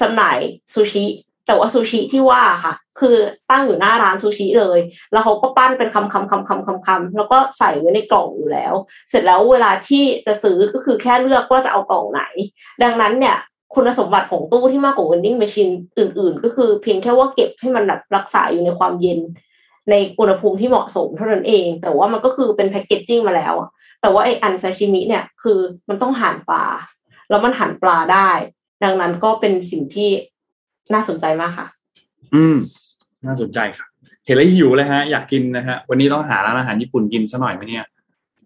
[0.02, 0.38] จำหน่าย
[0.74, 1.06] ซูชิ
[1.48, 3.16] แต่ว่าซูชิที่ว่าค่ะ คือ
[3.52, 4.80] ตั้งอยู่หน้าร้านซูชิเลย
[5.12, 8.74] แล้วเขาก็ปั้นเป็นคำคำคำคำคำคำแล้วก็ใส่ไว้ในกล่องอยู่แล้ว
[9.10, 12.22] เสร็จแล้วเวลาที่จะซื้อก็คือแค่เลือกว่าจะเอากล่องไหน
[12.84, 13.38] ดังนั้นเนี่ย
[13.74, 19.20] คุณสมบัติของตู้ที่มากกว่า vending machine อื่น ๆ ก็คือเพียงแค่ว่าเก็บให้มันแบบรักษาอยู่ในความเย็น
[19.90, 23.70] ในอุณหภูมิที่เหมาะสมเท่านั้นเอง แต่ว่ามันก็คือเป็นแพคเกจจิ้งมาแล้วอะ
[24.02, 25.60] แต่ว่าไออันซาชิมิเนี่ยคือ
[25.90, 26.66] มันต้องหั่นปลา
[27.30, 28.30] แล้วมันหั่นปลาได้
[28.84, 30.10] ดังนั้นก็เป็นสิ่งที่
[30.94, 31.68] น่าสนใจมากค่ะ
[32.36, 32.58] อืม
[33.26, 33.90] น่าสนใจครับ
[34.26, 37.86] เห็นแล้วหิวเลยฮะ อยากกินนะฮะ วันนี้ต้องหาร้านอาหารญี่ปุ่นกินซะหน่อยไหมเนี่ย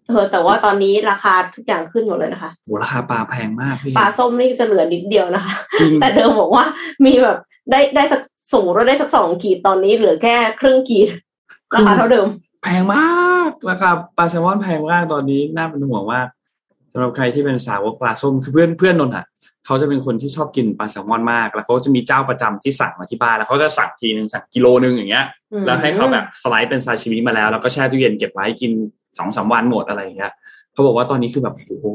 [0.08, 6.64] เออแต่ว่าตอนนี้ราคาทุกอย่างขึ้นหมดเลยนะคะโหราคาปลาแพงมากพี่ปลาส้มนี่จะเหลือนิดเดียวนะคะจริงแต่เดิมบอกว่า
[7.04, 7.38] มีแบบ
[7.70, 8.20] ได้ได้สัก
[8.52, 11.08] สมมติว่าได้สักสองขีดตอนนี้เหลือแค่ครึ่งขีด
[11.74, 12.26] ราคาเท่าเดิม
[12.62, 16.26] แพงมากราคาปลาแซลมอนแพงมากตอนนี้น่าเป็นห่วงมาก
[16.92, 19.24] สำหรับใครที่เป็นสาวกปลาส้มคือเพื่อนเพื่อนนนท์อะ
[19.66, 28.72] เขาจะเป็นคนที่ชอบกินปลาแซลมอนมาก แล้วเขาจะมีเจ้าประจำที่สั่งมาที่บ้านแล้วเขาจะสั่งทีนึงสั่งกิโลนึงอย่างเงี้ยอืมแล้วให้เขาแบบสไลด์เป็นซาชิมิมาแล้วแล้วก็แช่ตู้เย็นเก็บไว้กิน
[29.18, 30.32] สองสามวันหมดอะไรอย่างเงี้ย
[30.72, 31.86] เขาบอกว่าตอนนี้คือแบบโอ้โห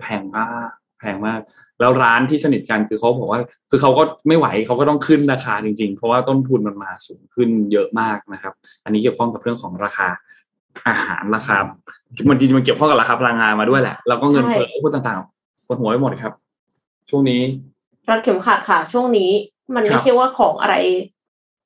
[0.00, 1.40] แพงมากแพงมาก
[1.80, 8.52] แล้วร้านที่สนิทกันคือเขาบอกว่า คือเขาก็ไม่ไหวเขาก็ต้องขึ้นราคาจริง ๆ เพราะว่าต้นทุนมันมาสูงขึ้นเยอะมากนะครับ
[8.84, 10.08] อันนี้เกี่ยวข้องกับเรื่องของราคา
[10.88, 11.56] อาหารราคา
[12.30, 16.32] มันจริงๆมันเกี่ยวข้องกับราคาพลังงานมาด้วยแหละ แล้วก็เงินใช่เฟ้อพวกต่างๆปวดหัวไปหมดครับ
[17.10, 17.40] ช่วงนี้
[18.08, 19.30] รัดเข็มขัดค่ะ ช่วงนี้
[19.74, 20.74] มันคไม่รับใช่ว่าของอะไร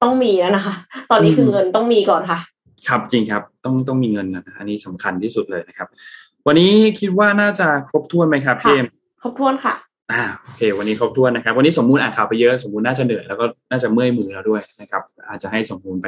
[0.03, 0.75] ต้องมีแล้วนะคะ
[1.11, 2.39] ตอนนี้คือเงินต้องมีก่อนค่ะ
[2.89, 5.89] ครับจริงครับ ต้องต้องมีเงินนะอันนี้สำคัญที่สุดเลยนะครับ
[6.47, 8.85] วันนี้คิดว่าน่าจะครบถ้วนไหมครับค่ะเกม
[9.23, 9.75] ครบถ้วนค่ะ
[10.13, 16.07] อ่าโอเค วันนี้ครบถ้วนนะครับ วันนี้สมมูลอ่านข่าวไปเยอะสมมูลน่าจะเหนื่อยแล้วก็น่าจะเมื่อยมือแล้วด้วยนะครับ อาจจะให้สมบูรณ์ไป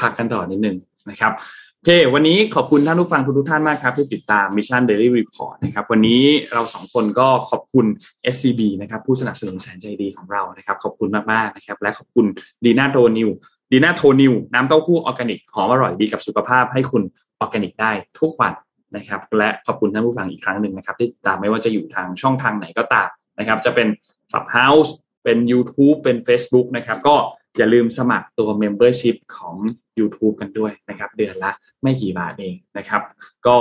[0.00, 0.76] พักกันต่อนิดนึง
[1.10, 1.32] นะครับ
[1.76, 6.22] โอเค วันนี้ขอบคุณท่านผู้ฟังทุกท่านมากครับ ที่ติดตาม Mission Daily Report นะครับ วันนี้
[6.52, 7.86] เราสองคนก็ขอบคุณ
[8.34, 12.26] SCB นะครับ ผู้สนับสนุนแสนใจดีของเรานะครับ ขอบคุณมากๆนะครับ และขอบคุณ
[12.64, 13.30] ดีน่าโทนิว
[13.72, 17.02] ดีน่าโทนิวน้ำเต้าหู้ออร์แกนิกหอมอร่อยดีกับสุขภาพให้คุณ
[17.40, 17.90] ออร์แกนิกได้
[18.20, 18.52] ทุกวัน
[18.96, 23.88] นะครับ และขอบคุณท่านผู้ฟังอีกครั้งหนึ่งนะครับ ที่ตามไม่ว่าจะอยู่ทางช่องทางไหนก็ตาม นะครับ จะเป็น
[24.30, 24.90] Clubhouse
[25.24, 27.16] เป็น YouTube เป็น Facebook นะครับ ก็
[27.56, 29.56] อย่าลืมสมัครตัว Membership ของ
[29.98, 31.50] YouTube กันด้วยนะครับ เดือนละ
[31.82, 33.02] ไม่กี่บาทเองนะครับ
[33.46, 33.56] ก็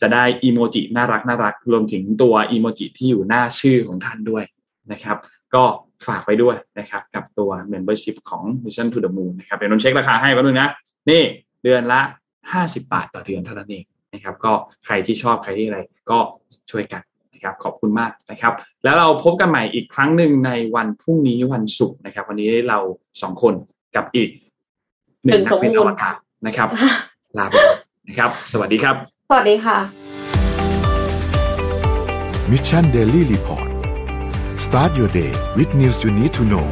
[0.00, 4.44] จะได้อีโมจิน่ารักน่ารักรวมถึงตัวอีโมจิที่อยู่หน้าชื่อของท่านด้วย
[4.92, 5.16] นะครับ
[5.54, 5.64] ก็
[6.06, 10.68] ฝากไปด้วยนะครับ กับตัว Membership ของ Mission to the Moon นะครับเดี๋ยวนนเช็คราคาให้แป๊บนึงนะ
[11.10, 11.22] นี่
[11.62, 12.00] เดือนละ
[12.42, 14.52] 50 บาทต่อเดือนเท่านั้นเองนะครับ ก็
[14.84, 16.18] ใครที่ชอบใครที่อะไรก็
[16.70, 17.02] ช่วยกัน
[17.42, 18.52] ครับขอบคุณมากนะครับ
[18.84, 22.78] แล้วเราพบกันใหม่อีกครั้งหนึ่งในวันพรุ่งนี้วันศุกร์นะครับ วันนี้เรา
[23.22, 23.54] สองคน
[23.96, 24.28] กับอีก
[25.24, 26.14] หนึ่งนักบินอวกาศ
[26.46, 26.68] นะครับ
[27.38, 27.78] ลาไปก่อน
[28.08, 28.96] นะครับ สวัสดีครับ
[29.30, 29.78] สวัสดีค่ะ
[32.50, 33.68] Mission Daily Report
[34.64, 36.66] start your day with news you need to know